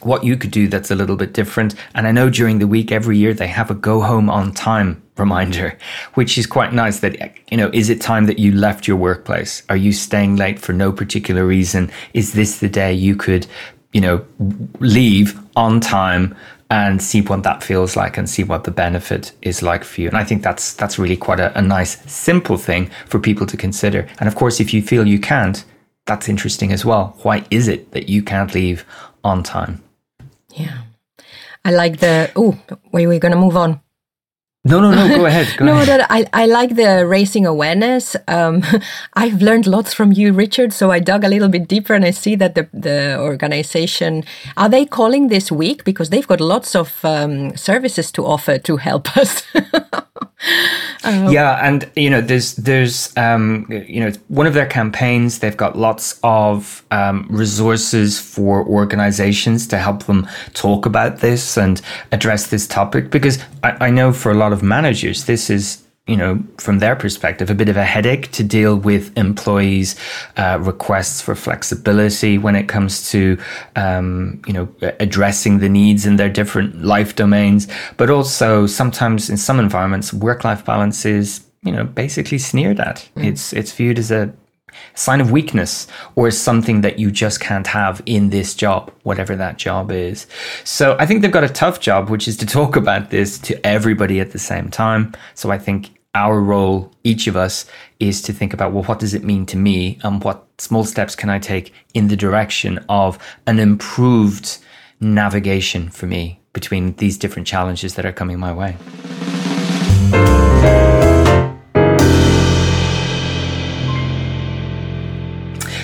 what 0.00 0.24
you 0.24 0.36
could 0.36 0.50
do 0.50 0.68
that's 0.68 0.90
a 0.90 0.94
little 0.94 1.16
bit 1.16 1.32
different. 1.32 1.74
And 1.94 2.06
I 2.06 2.12
know 2.12 2.28
during 2.28 2.58
the 2.58 2.66
week, 2.66 2.92
every 2.92 3.16
year, 3.16 3.32
they 3.32 3.46
have 3.46 3.70
a 3.70 3.74
go 3.74 4.02
home 4.02 4.28
on 4.28 4.52
time 4.52 5.02
reminder, 5.16 5.78
which 6.14 6.36
is 6.36 6.46
quite 6.46 6.74
nice 6.74 7.00
that, 7.00 7.16
you 7.50 7.56
know, 7.56 7.70
is 7.72 7.88
it 7.88 8.00
time 8.00 8.26
that 8.26 8.38
you 8.38 8.52
left 8.52 8.86
your 8.86 8.98
workplace? 8.98 9.62
Are 9.70 9.76
you 9.76 9.92
staying 9.92 10.36
late 10.36 10.58
for 10.58 10.72
no 10.74 10.92
particular 10.92 11.46
reason? 11.46 11.90
Is 12.12 12.34
this 12.34 12.58
the 12.58 12.68
day 12.68 12.92
you 12.92 13.16
could 13.16 13.46
you 13.92 14.00
know, 14.00 14.24
leave 14.78 15.38
on 15.56 15.80
time 15.80 16.36
and 16.70 17.02
see 17.02 17.20
what 17.20 17.42
that 17.42 17.62
feels 17.62 17.96
like 17.96 18.16
and 18.16 18.30
see 18.30 18.44
what 18.44 18.62
the 18.64 18.70
benefit 18.70 19.32
is 19.42 19.60
like 19.60 19.82
for 19.82 20.00
you. 20.00 20.08
And 20.08 20.16
I 20.16 20.24
think 20.24 20.42
that's 20.42 20.72
that's 20.74 20.98
really 20.98 21.16
quite 21.16 21.40
a, 21.40 21.56
a 21.58 21.62
nice, 21.62 22.00
simple 22.10 22.56
thing 22.56 22.90
for 23.06 23.18
people 23.18 23.46
to 23.46 23.56
consider. 23.56 24.08
And 24.20 24.28
of 24.28 24.36
course, 24.36 24.60
if 24.60 24.72
you 24.72 24.80
feel 24.80 25.06
you 25.06 25.18
can't, 25.18 25.64
that's 26.06 26.28
interesting 26.28 26.72
as 26.72 26.84
well. 26.84 27.16
Why 27.22 27.44
is 27.50 27.66
it 27.68 27.90
that 27.90 28.08
you 28.08 28.22
can't 28.22 28.54
leave 28.54 28.84
on 29.24 29.42
time? 29.42 29.82
Yeah. 30.54 30.82
I 31.64 31.72
like 31.72 31.98
the 31.98 32.30
oh, 32.36 32.58
wait, 32.92 33.08
we're 33.08 33.18
gonna 33.18 33.36
move 33.36 33.56
on. 33.56 33.80
No, 34.62 34.78
no, 34.78 34.90
no. 34.90 35.16
Go 35.16 35.24
ahead. 35.24 35.56
Go 35.56 35.64
no, 35.66 35.72
ahead. 35.72 35.88
That 35.88 36.06
I, 36.10 36.26
I 36.34 36.44
like 36.44 36.76
the 36.76 37.06
raising 37.06 37.46
awareness. 37.46 38.14
Um, 38.28 38.62
I've 39.14 39.40
learned 39.40 39.66
lots 39.66 39.94
from 39.94 40.12
you, 40.12 40.34
Richard. 40.34 40.74
So 40.74 40.90
I 40.90 40.98
dug 40.98 41.24
a 41.24 41.28
little 41.28 41.48
bit 41.48 41.66
deeper, 41.66 41.94
and 41.94 42.04
I 42.04 42.10
see 42.10 42.36
that 42.36 42.54
the 42.54 42.68
the 42.74 43.18
organization 43.18 44.22
are 44.58 44.68
they 44.68 44.84
calling 44.84 45.28
this 45.28 45.50
week 45.50 45.84
because 45.84 46.10
they've 46.10 46.28
got 46.28 46.42
lots 46.42 46.76
of 46.76 47.02
um, 47.04 47.56
services 47.56 48.12
to 48.12 48.26
offer 48.26 48.58
to 48.58 48.76
help 48.76 49.16
us. 49.16 49.44
Um, 51.04 51.28
yeah, 51.30 51.66
and 51.66 51.90
you 51.96 52.10
know, 52.10 52.20
there's 52.20 52.54
there's 52.56 53.16
um, 53.16 53.66
you 53.70 54.00
know 54.00 54.12
one 54.28 54.46
of 54.46 54.54
their 54.54 54.66
campaigns. 54.66 55.38
They've 55.38 55.56
got 55.56 55.76
lots 55.76 56.18
of 56.22 56.84
um, 56.90 57.26
resources 57.30 58.18
for 58.18 58.66
organizations 58.66 59.66
to 59.68 59.78
help 59.78 60.04
them 60.04 60.28
talk 60.54 60.86
about 60.86 61.18
this 61.18 61.56
and 61.56 61.80
address 62.12 62.48
this 62.48 62.66
topic. 62.66 63.10
Because 63.10 63.38
I, 63.62 63.86
I 63.86 63.90
know 63.90 64.12
for 64.12 64.30
a 64.30 64.34
lot 64.34 64.49
of 64.52 64.62
managers, 64.62 65.24
this 65.24 65.50
is 65.50 65.84
you 66.10 66.16
know, 66.16 66.42
from 66.58 66.80
their 66.80 66.96
perspective, 66.96 67.50
a 67.50 67.54
bit 67.54 67.68
of 67.68 67.76
a 67.76 67.84
headache 67.84 68.32
to 68.32 68.42
deal 68.42 68.74
with 68.74 69.16
employees' 69.16 69.94
uh, 70.36 70.58
requests 70.60 71.20
for 71.20 71.36
flexibility 71.36 72.36
when 72.36 72.56
it 72.56 72.66
comes 72.66 73.10
to, 73.12 73.38
um, 73.76 74.42
you 74.44 74.52
know, 74.52 74.68
addressing 74.98 75.60
the 75.60 75.68
needs 75.68 76.06
in 76.06 76.16
their 76.16 76.28
different 76.28 76.82
life 76.82 77.14
domains. 77.14 77.68
But 77.96 78.10
also, 78.10 78.66
sometimes 78.66 79.30
in 79.30 79.36
some 79.36 79.60
environments, 79.60 80.12
work-life 80.12 80.64
balance 80.64 81.04
is, 81.06 81.44
you 81.62 81.70
know, 81.70 81.84
basically 81.84 82.38
sneered 82.38 82.80
at. 82.80 83.08
Mm. 83.16 83.26
It's 83.26 83.52
it's 83.52 83.72
viewed 83.72 83.98
as 83.98 84.10
a 84.10 84.32
sign 84.94 85.20
of 85.20 85.30
weakness 85.30 85.86
or 86.14 86.30
something 86.30 86.80
that 86.82 86.98
you 86.98 87.10
just 87.10 87.40
can't 87.40 87.66
have 87.66 88.02
in 88.06 88.30
this 88.30 88.54
job, 88.54 88.92
whatever 89.02 89.36
that 89.36 89.56
job 89.56 89.90
is. 89.90 90.26
So 90.64 90.96
I 90.98 91.06
think 91.06 91.22
they've 91.22 91.30
got 91.30 91.44
a 91.44 91.48
tough 91.48 91.80
job, 91.80 92.10
which 92.10 92.28
is 92.28 92.36
to 92.38 92.46
talk 92.46 92.76
about 92.76 93.10
this 93.10 93.38
to 93.40 93.66
everybody 93.66 94.20
at 94.20 94.32
the 94.32 94.38
same 94.38 94.68
time. 94.68 95.14
So 95.34 95.50
I 95.50 95.58
think 95.58 95.90
our 96.14 96.40
role, 96.40 96.92
each 97.04 97.26
of 97.26 97.36
us, 97.36 97.66
is 98.00 98.20
to 98.22 98.32
think 98.32 98.52
about, 98.52 98.72
well, 98.72 98.82
what 98.84 98.98
does 98.98 99.14
it 99.14 99.22
mean 99.22 99.46
to 99.46 99.56
me? 99.56 99.98
And 100.02 100.22
what 100.24 100.44
small 100.58 100.84
steps 100.84 101.14
can 101.14 101.30
I 101.30 101.38
take 101.38 101.72
in 101.94 102.08
the 102.08 102.16
direction 102.16 102.84
of 102.88 103.18
an 103.46 103.58
improved 103.58 104.58
navigation 105.00 105.88
for 105.88 106.06
me 106.06 106.40
between 106.52 106.94
these 106.96 107.16
different 107.16 107.46
challenges 107.46 107.94
that 107.94 108.04
are 108.04 108.12
coming 108.12 108.38
my 108.38 108.52
way? 108.52 108.76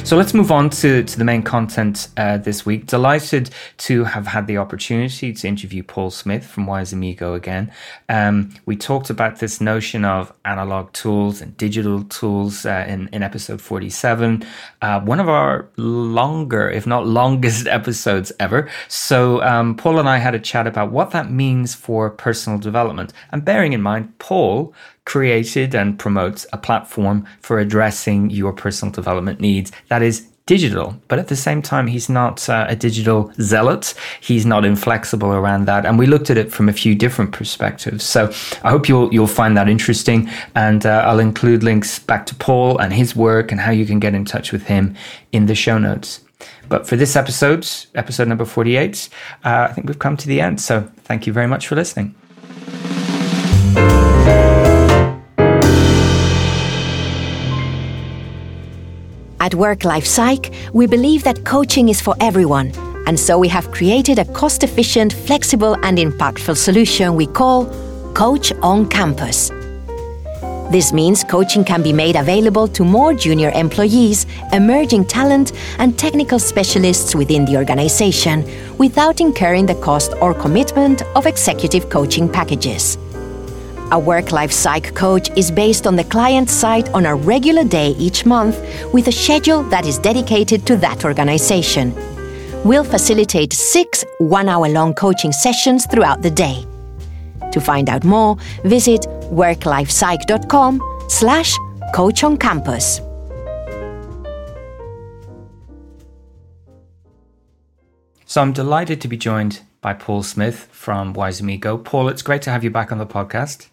So 0.07 0.16
let's 0.16 0.35
move 0.35 0.53
on 0.53 0.71
to, 0.71 1.03
to 1.03 1.19
the 1.19 1.25
main 1.25 1.42
content 1.42 2.07
uh, 2.16 2.37
this 2.38 2.64
week. 2.64 2.87
Delighted 2.87 3.51
to 3.79 4.05
have 4.05 4.29
had 4.29 4.47
the 4.47 4.57
opportunity 4.57 5.33
to 5.33 5.49
interview 5.49 5.83
Paul 5.83 6.12
Smith 6.12 6.47
from 6.47 6.64
Wise 6.64 6.92
Amigo 6.92 7.35
again. 7.35 7.73
Um, 8.09 8.55
we 8.66 8.77
talked 8.77 9.11
about 9.11 9.40
this 9.40 9.61
notion 9.61 10.05
of 10.05 10.33
analog 10.45 10.92
tools 10.92 11.40
and 11.40 11.57
digital 11.57 12.05
tools 12.05 12.64
uh, 12.64 12.85
in, 12.87 13.09
in 13.12 13.25
episode 13.25 13.61
47, 13.61 14.47
uh, 14.81 15.01
one 15.01 15.19
of 15.19 15.29
our 15.29 15.69
longer, 15.77 16.71
if 16.71 16.87
not 16.87 17.05
longest 17.09 17.66
episodes 17.66 18.31
ever. 18.38 18.71
So 18.87 19.42
um, 19.42 19.77
Paul 19.77 19.99
and 19.99 20.09
I 20.09 20.19
had 20.19 20.37
a 20.37 20.38
chat 20.38 20.69
about 20.69 20.92
what 20.92 21.11
that 21.11 21.33
means 21.33 21.75
for 21.75 22.11
personal 22.11 22.61
development. 22.61 23.12
And 23.33 23.45
bearing 23.45 23.73
in 23.73 23.83
mind, 23.83 24.16
Paul 24.21 24.73
created 25.07 25.75
and 25.75 25.99
promotes 25.99 26.47
a 26.53 26.59
platform 26.59 27.25
for 27.40 27.59
addressing 27.59 28.29
your 28.29 28.53
personal 28.53 28.92
development 28.92 29.40
needs 29.40 29.73
that 29.88 30.03
is 30.03 30.29
digital, 30.47 30.95
but 31.09 31.19
at 31.19 31.27
the 31.27 31.35
same 31.35 31.61
time, 31.61 31.88
he's 31.88 32.09
not 32.09 32.49
uh, 32.49 32.66
a 32.69 32.77
digital 32.77 33.33
zealot. 33.40 33.95
He's 34.21 34.47
not 34.47 34.64
inflexible 34.64 35.33
around 35.33 35.66
that, 35.66 35.85
and 35.85 35.99
we 35.99 36.07
looked 36.07 36.31
at 36.31 36.38
it 36.38 36.53
from 36.53 36.69
a 36.69 36.73
few 36.73 36.95
different 36.95 37.33
perspectives. 37.33 38.05
So 38.05 38.31
I 38.62 38.71
hope 38.71 38.88
you'll 38.88 39.12
you'll 39.12 39.27
find 39.27 39.57
that 39.57 39.69
interesting, 39.69 40.31
and 40.55 40.87
uh, 40.87 41.03
I'll 41.05 41.19
include 41.19 41.64
links 41.64 41.99
back 41.99 42.27
to 42.27 42.35
Paul 42.37 42.79
and 42.79 42.92
his 42.92 43.16
work 43.16 43.51
and 43.51 43.61
how 43.61 43.73
you 43.73 43.87
can 43.87 43.99
get 43.99 44.14
in 44.14 44.25
touch 44.25 44.53
with 44.53 44.66
him 44.66 44.95
in 45.33 45.47
the 45.47 45.57
show 45.57 45.79
notes. 45.79 46.21
But 46.69 46.87
for 46.87 46.97
this 46.97 47.16
episode, 47.16 47.66
episode 47.97 48.29
number 48.29 48.45
forty-eight, 48.45 49.09
uh, 49.45 49.66
I 49.69 49.73
think 49.73 49.88
we've 49.88 49.99
come 49.99 50.16
to 50.16 50.29
the 50.29 50.40
end. 50.40 50.61
So 50.61 50.88
thank 51.09 51.27
you 51.27 51.33
very 51.33 51.49
much 51.49 51.66
for 51.66 51.75
listening. 51.75 52.14
At 59.47 59.55
Work 59.55 59.85
Life 59.85 60.07
Psych, 60.07 60.53
we 60.73 60.89
believe 60.89 61.23
that 61.23 61.45
coaching 61.45 61.89
is 61.89 62.01
for 62.01 62.17
everyone, 62.19 62.73
and 63.07 63.17
so 63.17 63.39
we 63.39 63.47
have 63.47 63.71
created 63.71 64.19
a 64.19 64.25
cost 64.25 64.65
efficient, 64.65 65.13
flexible, 65.13 65.77
and 65.85 65.99
impactful 65.99 66.57
solution 66.57 67.15
we 67.15 67.29
call 67.29 67.67
Coach 68.13 68.53
on 68.61 68.89
Campus. 68.89 69.51
This 70.73 70.93
means 70.93 71.23
coaching 71.23 71.63
can 71.63 71.81
be 71.81 71.93
made 71.93 72.17
available 72.17 72.67
to 72.67 72.85
more 72.85 73.15
junior 73.15 73.53
employees, 73.53 74.27
emerging 74.53 75.05
talent, 75.05 75.53
and 75.79 75.97
technical 75.97 76.41
specialists 76.41 77.15
within 77.15 77.45
the 77.45 77.57
organization 77.57 78.45
without 78.79 79.21
incurring 79.21 79.67
the 79.67 79.77
cost 79.77 80.13
or 80.21 80.35
commitment 80.35 81.03
of 81.15 81.25
executive 81.25 81.89
coaching 81.89 82.29
packages. 82.29 82.99
A 83.92 83.99
work 83.99 84.33
life 84.33 84.51
psych 84.51 84.96
coach 84.96 85.31
is 85.37 85.49
based 85.49 85.87
on 85.87 85.94
the 85.94 86.03
client's 86.03 86.53
site 86.53 86.88
on 86.92 87.07
a 87.07 87.14
regular 87.14 87.62
day 87.62 87.90
each 87.90 88.27
month 88.27 88.59
with 88.92 89.07
a 89.07 89.12
schedule 89.12 89.62
that 89.70 89.87
is 89.87 89.96
dedicated 89.96 90.66
to 90.66 90.77
that 90.79 91.05
organization. 91.05 91.94
We'll 92.64 92.83
facilitate 92.83 93.53
six 93.53 94.05
one 94.18 94.49
hour 94.49 94.68
long 94.68 94.92
coaching 94.92 95.31
sessions 95.31 95.87
throughout 95.87 96.20
the 96.20 96.33
day. 96.33 96.66
To 97.53 97.61
find 97.61 97.88
out 97.88 98.03
more, 98.03 98.37
visit 98.64 99.03
worklifepsych.com 99.31 100.83
slash 101.09 101.55
coach 101.94 102.25
on 102.25 102.38
campus. 102.38 103.01
So 108.25 108.42
I'm 108.42 108.53
delighted 108.53 109.01
to 109.03 109.07
be 109.07 109.16
joined 109.16 109.61
by 109.81 109.92
Paul 109.92 110.25
Smith 110.25 110.66
from 110.72 111.12
Wise 111.12 111.40
Amigo. 111.40 111.79
Paul, 111.79 112.09
it's 112.09 112.22
great 112.22 112.42
to 112.42 112.51
have 112.51 112.64
you 112.64 112.70
back 112.70 112.90
on 112.90 112.99
the 112.99 113.07
podcast. 113.07 113.68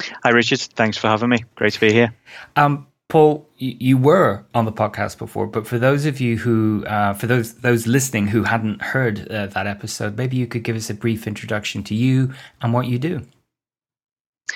Hi, 0.00 0.30
Richard. 0.30 0.60
Thanks 0.60 0.96
for 0.96 1.08
having 1.08 1.28
me. 1.28 1.44
Great 1.54 1.72
to 1.74 1.80
be 1.80 1.92
here. 1.92 2.14
Um, 2.56 2.86
Paul, 3.08 3.48
you, 3.58 3.96
were 3.98 4.44
on 4.54 4.64
the 4.64 4.72
podcast 4.72 5.18
before, 5.18 5.46
but 5.46 5.66
for 5.66 5.78
those 5.78 6.06
of 6.06 6.20
you 6.20 6.38
who, 6.38 6.84
uh, 6.86 7.12
for 7.12 7.26
those 7.26 7.54
those 7.56 7.86
listening 7.86 8.26
who 8.26 8.42
hadn't 8.42 8.82
heard 8.82 9.28
uh, 9.28 9.46
that 9.48 9.66
episode, 9.66 10.16
maybe 10.16 10.36
you 10.36 10.46
could 10.46 10.64
give 10.64 10.74
us 10.74 10.90
a 10.90 10.94
brief 10.94 11.26
introduction 11.26 11.84
to 11.84 11.94
you 11.94 12.32
and 12.60 12.72
what 12.72 12.86
you 12.86 12.98
do. 12.98 13.22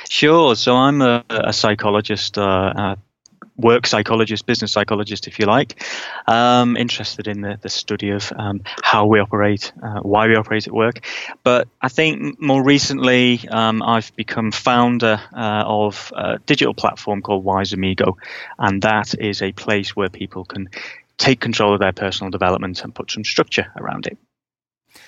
Sure. 0.08 0.56
So 0.56 0.74
I'm 0.74 1.02
a, 1.02 1.24
a 1.30 1.52
psychologist, 1.52 2.38
uh, 2.38 2.96
work 3.58 3.86
psychologist, 3.86 4.46
business 4.46 4.72
psychologist, 4.72 5.26
if 5.26 5.38
you 5.38 5.46
like, 5.46 5.82
um, 6.26 6.76
interested 6.76 7.26
in 7.26 7.40
the, 7.40 7.58
the 7.60 7.68
study 7.68 8.10
of 8.10 8.32
um, 8.36 8.62
how 8.82 9.06
we 9.06 9.18
operate, 9.18 9.72
uh, 9.82 10.00
why 10.00 10.28
we 10.28 10.36
operate 10.36 10.66
at 10.66 10.72
work. 10.72 11.04
But 11.42 11.68
I 11.82 11.88
think 11.88 12.40
more 12.40 12.62
recently, 12.62 13.46
um, 13.48 13.82
I've 13.82 14.14
become 14.16 14.52
founder 14.52 15.20
uh, 15.36 15.64
of 15.66 16.12
a 16.16 16.38
digital 16.38 16.74
platform 16.74 17.20
called 17.20 17.44
Wise 17.44 17.72
Amigo, 17.72 18.16
and 18.58 18.80
that 18.82 19.14
is 19.18 19.42
a 19.42 19.52
place 19.52 19.96
where 19.96 20.08
people 20.08 20.44
can 20.44 20.68
take 21.18 21.40
control 21.40 21.74
of 21.74 21.80
their 21.80 21.92
personal 21.92 22.30
development 22.30 22.82
and 22.84 22.94
put 22.94 23.10
some 23.10 23.24
structure 23.24 23.66
around 23.76 24.06
it. 24.06 24.16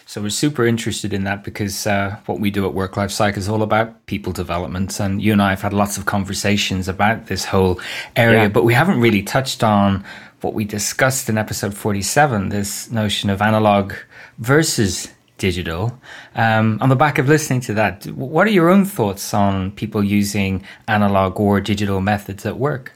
So 0.07 0.21
we're 0.21 0.31
super 0.31 0.67
interested 0.67 1.13
in 1.13 1.23
that 1.25 1.45
because 1.45 1.87
uh, 1.87 2.17
what 2.27 2.41
we 2.41 2.51
do 2.51 2.67
at 2.67 2.75
Work 2.75 2.97
Life 2.97 3.13
Psych 3.13 3.37
is 3.37 3.49
all 3.49 3.63
about 3.63 4.07
people 4.07 4.33
development, 4.33 4.99
and 4.99 5.23
you 5.23 5.33
and 5.33 5.41
I 5.41 5.51
have 5.51 5.63
had 5.63 5.73
lots 5.73 5.97
of 5.99 6.05
conversations 6.05 6.89
about 6.89 7.27
this 7.27 7.45
whole 7.45 7.81
area, 8.17 8.43
yeah. 8.43 8.49
but 8.49 8.65
we 8.65 8.75
haven't 8.75 9.01
really 9.01 9.23
touched 9.23 9.63
on 9.63 10.05
what 10.41 10.53
we 10.53 10.65
discussed 10.65 11.29
in 11.29 11.39
episode 11.39 11.75
forty-seven: 11.75 12.49
this 12.49 12.91
notion 12.91 13.31
of 13.31 13.41
analog 13.41 13.93
versus 14.39 15.13
digital. 15.39 15.99
Um, 16.35 16.79
on 16.81 16.89
the 16.89 16.97
back 16.97 17.19
of 17.19 17.29
listening 17.29 17.61
to 17.63 17.75
that, 17.75 18.07
what 18.07 18.47
are 18.47 18.51
your 18.51 18.69
own 18.69 18.85
thoughts 18.85 19.33
on 19.33 19.71
people 19.71 20.03
using 20.03 20.65
analog 20.89 21.39
or 21.39 21.61
digital 21.61 22.01
methods 22.01 22.45
at 22.45 22.59
work? 22.59 22.93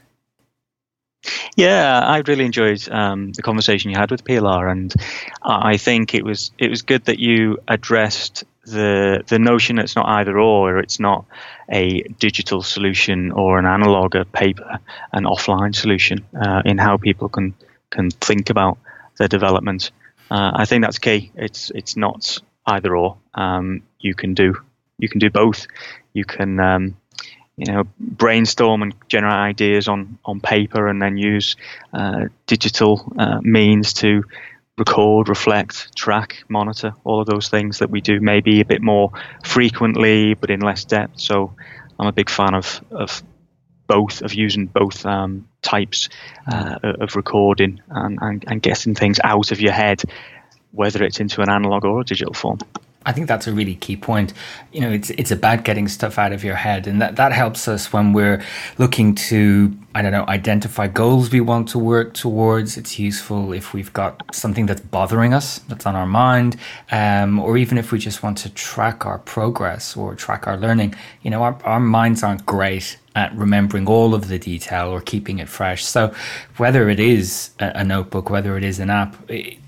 Yeah, 1.55 1.99
I 1.99 2.21
really 2.27 2.45
enjoyed 2.45 2.87
um, 2.89 3.31
the 3.31 3.41
conversation 3.41 3.91
you 3.91 3.97
had 3.97 4.11
with 4.11 4.25
Pilar, 4.25 4.67
and 4.67 4.93
I 5.41 5.77
think 5.77 6.13
it 6.13 6.23
was 6.23 6.51
it 6.57 6.69
was 6.69 6.81
good 6.81 7.05
that 7.05 7.19
you 7.19 7.59
addressed 7.67 8.43
the 8.65 9.23
the 9.27 9.39
notion 9.39 9.77
that 9.77 9.85
it's 9.85 9.95
not 9.95 10.07
either 10.07 10.37
or. 10.37 10.79
It's 10.79 10.99
not 10.99 11.25
a 11.71 12.01
digital 12.19 12.61
solution 12.61 13.31
or 13.31 13.57
an 13.57 13.65
analog, 13.65 14.15
paper, 14.31 14.79
an 15.13 15.23
offline 15.23 15.75
solution 15.75 16.25
uh, 16.39 16.61
in 16.65 16.77
how 16.77 16.97
people 16.97 17.29
can 17.29 17.53
can 17.89 18.11
think 18.11 18.49
about 18.49 18.77
their 19.17 19.27
development. 19.27 19.91
Uh, 20.29 20.51
I 20.55 20.65
think 20.65 20.83
that's 20.83 20.99
key. 20.99 21.31
It's 21.35 21.71
it's 21.71 21.95
not 21.95 22.39
either 22.65 22.95
or. 22.95 23.17
Um, 23.33 23.83
you 23.99 24.15
can 24.15 24.33
do 24.33 24.55
you 24.97 25.09
can 25.09 25.19
do 25.19 25.29
both. 25.29 25.67
You 26.13 26.25
can 26.25 26.59
um, 26.59 26.97
you 27.57 27.71
know 27.71 27.83
brainstorm 27.99 28.81
and 28.81 28.93
generate 29.07 29.33
ideas 29.33 29.87
on 29.87 30.17
on 30.25 30.39
paper, 30.39 30.87
and 30.87 31.01
then 31.01 31.17
use 31.17 31.55
uh, 31.93 32.25
digital 32.47 33.11
uh, 33.17 33.39
means 33.41 33.93
to 33.93 34.23
record, 34.77 35.29
reflect, 35.29 35.95
track, 35.95 36.43
monitor, 36.49 36.93
all 37.05 37.21
of 37.21 37.27
those 37.27 37.47
things 37.47 37.79
that 37.79 37.89
we 37.89 38.01
do 38.01 38.19
maybe 38.19 38.59
a 38.59 38.65
bit 38.65 38.81
more 38.81 39.09
frequently, 39.43 40.33
but 40.33 40.49
in 40.49 40.59
less 40.59 40.83
depth. 40.83 41.19
So 41.19 41.55
I'm 41.97 42.07
a 42.07 42.11
big 42.11 42.29
fan 42.29 42.53
of 42.53 42.81
of 42.91 43.23
both 43.87 44.21
of 44.21 44.33
using 44.33 44.65
both 44.65 45.05
um, 45.05 45.47
types 45.61 46.09
uh, 46.51 46.79
of 46.83 47.15
recording 47.15 47.79
and, 47.89 48.17
and, 48.21 48.43
and 48.47 48.61
getting 48.61 48.95
things 48.95 49.19
out 49.23 49.51
of 49.51 49.61
your 49.61 49.73
head, 49.73 50.01
whether 50.71 51.03
it's 51.03 51.19
into 51.19 51.41
an 51.41 51.49
analog 51.49 51.85
or 51.85 52.01
a 52.01 52.03
digital 52.03 52.33
form. 52.33 52.59
I 53.05 53.11
think 53.11 53.27
that's 53.27 53.47
a 53.47 53.53
really 53.53 53.75
key 53.75 53.95
point. 53.95 54.33
You 54.71 54.81
know, 54.81 54.91
it's 54.91 55.09
it's 55.11 55.31
about 55.31 55.63
getting 55.63 55.87
stuff 55.87 56.17
out 56.17 56.33
of 56.33 56.43
your 56.43 56.55
head, 56.55 56.87
and 56.87 57.01
that 57.01 57.15
that 57.17 57.31
helps 57.31 57.67
us 57.67 57.93
when 57.93 58.13
we're 58.13 58.43
looking 58.77 59.15
to 59.29 59.75
I 59.93 60.01
don't 60.01 60.11
know 60.11 60.25
identify 60.27 60.87
goals 60.87 61.31
we 61.31 61.41
want 61.41 61.69
to 61.69 61.79
work 61.79 62.13
towards. 62.13 62.77
It's 62.77 62.97
useful 62.99 63.53
if 63.53 63.73
we've 63.73 63.93
got 63.93 64.35
something 64.35 64.65
that's 64.65 64.81
bothering 64.81 65.33
us, 65.33 65.59
that's 65.59 65.85
on 65.85 65.95
our 65.95 66.07
mind, 66.07 66.57
um, 66.91 67.39
or 67.39 67.57
even 67.57 67.77
if 67.77 67.91
we 67.91 67.99
just 67.99 68.23
want 68.23 68.37
to 68.39 68.49
track 68.49 69.05
our 69.05 69.19
progress 69.19 69.95
or 69.95 70.15
track 70.15 70.47
our 70.47 70.57
learning. 70.57 70.95
You 71.21 71.31
know, 71.31 71.43
our 71.43 71.57
our 71.63 71.79
minds 71.79 72.23
aren't 72.23 72.45
great 72.45 72.97
at 73.15 73.35
remembering 73.35 73.87
all 73.87 74.13
of 74.13 74.27
the 74.27 74.37
detail 74.37 74.89
or 74.89 75.01
keeping 75.01 75.39
it 75.39 75.49
fresh. 75.49 75.85
So, 75.85 76.13
whether 76.57 76.89
it 76.89 76.99
is 76.99 77.51
a, 77.59 77.83
notebook, 77.83 78.29
whether 78.29 78.57
it 78.57 78.63
is 78.63 78.79
an 78.79 78.89
app, 78.89 79.15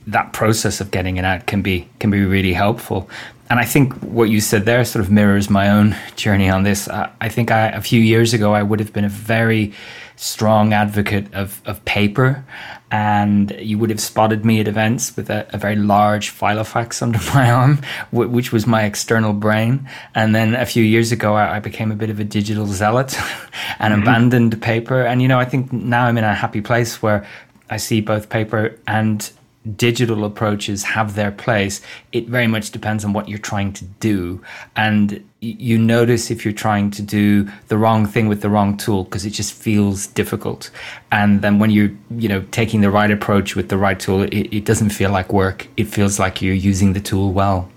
that 0.07 0.33
process 0.33 0.81
of 0.81 0.91
getting 0.91 1.17
it 1.17 1.25
out 1.25 1.47
can 1.47 1.61
be 1.61 1.87
can 1.99 2.11
be 2.11 2.23
really 2.25 2.53
helpful. 2.53 3.09
And 3.49 3.59
I 3.59 3.65
think 3.65 3.93
what 4.01 4.29
you 4.29 4.41
said 4.41 4.65
there 4.65 4.83
sort 4.83 5.05
of 5.05 5.09
mirrors 5.09 5.49
my 5.49 5.69
own 5.69 5.95
journey 6.15 6.49
on 6.49 6.63
this. 6.63 6.89
I, 6.89 7.09
I 7.21 7.29
think 7.29 7.49
I, 7.49 7.69
a 7.69 7.81
few 7.81 8.01
years 8.01 8.33
ago 8.33 8.53
I 8.53 8.63
would 8.63 8.79
have 8.79 8.93
been 8.93 9.05
a 9.05 9.09
very 9.09 9.73
strong 10.17 10.73
advocate 10.73 11.31
of, 11.33 11.61
of 11.65 11.83
paper 11.85 12.43
and 12.89 13.55
you 13.59 13.77
would 13.77 13.91
have 13.91 13.99
spotted 13.99 14.43
me 14.43 14.59
at 14.59 14.67
events 14.67 15.15
with 15.15 15.29
a, 15.29 15.47
a 15.53 15.57
very 15.57 15.75
large 15.75 16.31
filofax 16.31 17.01
under 17.03 17.19
my 17.33 17.49
arm, 17.49 17.81
which 18.11 18.51
was 18.51 18.65
my 18.65 18.83
external 18.83 19.33
brain. 19.33 19.87
And 20.15 20.33
then 20.33 20.55
a 20.55 20.65
few 20.65 20.83
years 20.83 21.11
ago, 21.11 21.35
I, 21.35 21.57
I 21.57 21.59
became 21.59 21.91
a 21.91 21.95
bit 21.95 22.09
of 22.09 22.19
a 22.19 22.23
digital 22.23 22.65
zealot 22.65 23.15
and 23.79 23.93
mm-hmm. 23.93 24.01
abandoned 24.01 24.61
paper. 24.61 25.03
And, 25.03 25.21
you 25.21 25.27
know, 25.27 25.39
I 25.39 25.45
think 25.45 25.71
now 25.71 26.05
I'm 26.05 26.17
in 26.17 26.23
a 26.23 26.33
happy 26.33 26.61
place 26.61 27.01
where 27.01 27.25
I 27.69 27.77
see 27.77 28.01
both 28.01 28.29
paper 28.29 28.77
and 28.87 29.29
digital 29.75 30.23
approaches 30.23 30.83
have 30.83 31.15
their 31.15 31.31
place. 31.31 31.81
It 32.11 32.27
very 32.27 32.47
much 32.47 32.71
depends 32.71 33.03
on 33.03 33.13
what 33.13 33.27
you're 33.27 33.37
trying 33.37 33.73
to 33.73 33.85
do. 33.85 34.41
And 34.75 35.26
you 35.39 35.77
notice 35.77 36.31
if 36.31 36.43
you're 36.43 36.53
trying 36.53 36.89
to 36.91 37.01
do 37.01 37.47
the 37.67 37.77
wrong 37.77 38.07
thing 38.07 38.27
with 38.27 38.41
the 38.41 38.49
wrong 38.49 38.75
tool 38.75 39.03
because 39.03 39.25
it 39.25 39.29
just 39.29 39.53
feels 39.53 40.07
difficult. 40.07 40.71
And 41.11 41.41
then 41.41 41.59
when 41.59 41.69
you're, 41.69 41.91
you 42.09 42.27
know, 42.27 42.43
taking 42.51 42.81
the 42.81 42.89
right 42.89 43.11
approach 43.11 43.55
with 43.55 43.69
the 43.69 43.77
right 43.77 43.99
tool, 43.99 44.23
it, 44.23 44.33
it 44.33 44.65
doesn't 44.65 44.89
feel 44.89 45.11
like 45.11 45.31
work. 45.31 45.67
It 45.77 45.85
feels 45.85 46.17
like 46.17 46.41
you're 46.41 46.55
using 46.55 46.93
the 46.93 46.99
tool 46.99 47.33
well. 47.33 47.69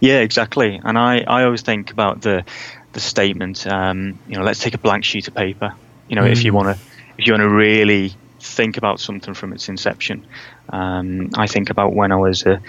Yeah, 0.00 0.20
exactly. 0.20 0.80
And 0.84 0.96
I, 0.96 1.20
I 1.26 1.44
always 1.44 1.62
think 1.62 1.90
about 1.90 2.22
the 2.22 2.44
the 2.92 3.00
statement, 3.00 3.66
um, 3.66 4.18
you 4.28 4.36
know, 4.36 4.44
let's 4.44 4.60
take 4.60 4.74
a 4.74 4.78
blank 4.78 5.02
sheet 5.04 5.26
of 5.26 5.34
paper. 5.34 5.74
You 6.08 6.16
know, 6.16 6.24
mm. 6.24 6.32
if 6.32 6.44
you 6.44 6.52
mm. 6.52 6.56
want 6.56 6.76
to 6.76 6.84
if 7.18 7.26
you 7.26 7.32
want 7.32 7.40
to 7.40 7.48
really 7.48 8.14
think 8.42 8.76
about 8.76 9.00
something 9.00 9.34
from 9.34 9.52
its 9.52 9.68
inception. 9.68 10.24
Um, 10.68 11.30
I 11.36 11.46
think 11.46 11.70
about 11.70 11.94
when 11.94 12.12
I 12.12 12.16
was 12.16 12.44
a, 12.44 12.60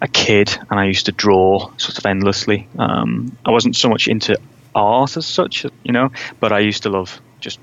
a, 0.00 0.08
kid 0.08 0.56
and 0.70 0.80
I 0.80 0.86
used 0.86 1.06
to 1.06 1.12
draw 1.12 1.70
sort 1.76 1.98
of 1.98 2.06
endlessly. 2.06 2.68
Um, 2.78 3.36
I 3.44 3.50
wasn't 3.50 3.76
so 3.76 3.88
much 3.88 4.08
into 4.08 4.38
art 4.74 5.16
as 5.16 5.26
such, 5.26 5.64
you 5.82 5.92
know, 5.92 6.10
but 6.38 6.52
I 6.52 6.60
used 6.60 6.84
to 6.84 6.90
love 6.90 7.20
just 7.40 7.58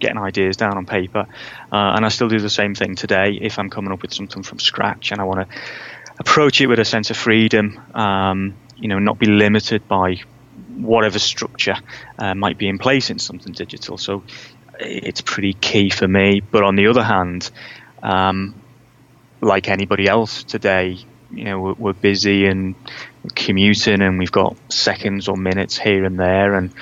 getting 0.00 0.18
ideas 0.18 0.56
down 0.56 0.76
on 0.76 0.86
paper. 0.86 1.26
Uh, 1.72 1.94
and 1.96 2.04
I 2.04 2.08
still 2.08 2.28
do 2.28 2.38
the 2.38 2.50
same 2.50 2.74
thing 2.74 2.94
today 2.94 3.38
if 3.40 3.58
I'm 3.58 3.70
coming 3.70 3.92
up 3.92 4.02
with 4.02 4.12
something 4.12 4.42
from 4.42 4.58
scratch 4.58 5.12
and 5.12 5.20
I 5.20 5.24
want 5.24 5.48
to 5.48 5.56
approach 6.18 6.60
it 6.60 6.66
with 6.66 6.78
a 6.78 6.84
sense 6.84 7.10
of 7.10 7.16
freedom, 7.16 7.80
um, 7.94 8.54
you 8.76 8.88
know, 8.88 8.98
not 8.98 9.18
be 9.18 9.26
limited 9.26 9.86
by 9.88 10.20
whatever 10.76 11.18
structure 11.18 11.76
uh, 12.18 12.34
might 12.34 12.58
be 12.58 12.68
in 12.68 12.78
place 12.78 13.10
in 13.10 13.18
something 13.18 13.52
digital. 13.52 13.98
So 13.98 14.22
it's 14.78 15.20
pretty 15.20 15.54
key 15.54 15.90
for 15.90 16.08
me. 16.08 16.40
But 16.40 16.62
on 16.62 16.76
the 16.76 16.86
other 16.88 17.02
hand, 17.02 17.50
um, 18.02 18.54
like 19.40 19.68
anybody 19.68 20.08
else 20.08 20.44
today, 20.44 20.98
you 21.36 21.44
know, 21.44 21.60
we're, 21.60 21.74
we're 21.74 21.92
busy 21.92 22.46
and 22.46 22.74
commuting, 23.34 24.02
and 24.02 24.18
we've 24.18 24.32
got 24.32 24.56
seconds 24.72 25.28
or 25.28 25.36
minutes 25.36 25.76
here 25.76 26.04
and 26.04 26.18
there. 26.18 26.54
And 26.54 26.72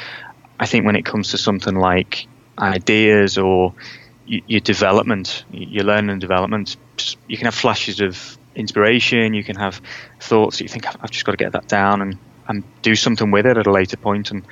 I 0.59 0.67
think 0.67 0.87
when 0.87 0.97
it 0.97 1.05
comes 1.05 1.31
to 1.31 1.39
something 1.39 1.75
like 1.75 2.27
ideas 2.59 3.39
or 3.39 3.75
your 4.27 4.61
development, 4.61 5.45
your 5.51 5.85
learning 5.85 6.11
and 6.11 6.21
development, 6.21 6.77
you 7.27 7.37
can 7.37 7.47
have 7.47 7.55
flashes 7.55 8.01
of 8.01 8.39
inspiration. 8.55 9.35
You 9.35 9.45
can 9.45 9.57
have 9.57 9.81
thoughts 10.21 10.59
that 10.59 10.65
you 10.65 10.69
think 10.69 10.87
I've 10.87 11.11
just 11.11 11.25
got 11.25 11.33
to 11.33 11.39
get 11.39 11.53
that 11.53 11.69
down 11.69 12.03
and 12.03 12.19
and 12.49 12.65
do 12.83 12.97
something 12.97 13.31
with 13.31 13.47
it 13.47 13.57
at 13.57 13.67
a 13.67 13.73
later 13.73 13.97
point, 13.97 14.31
and 14.31 14.45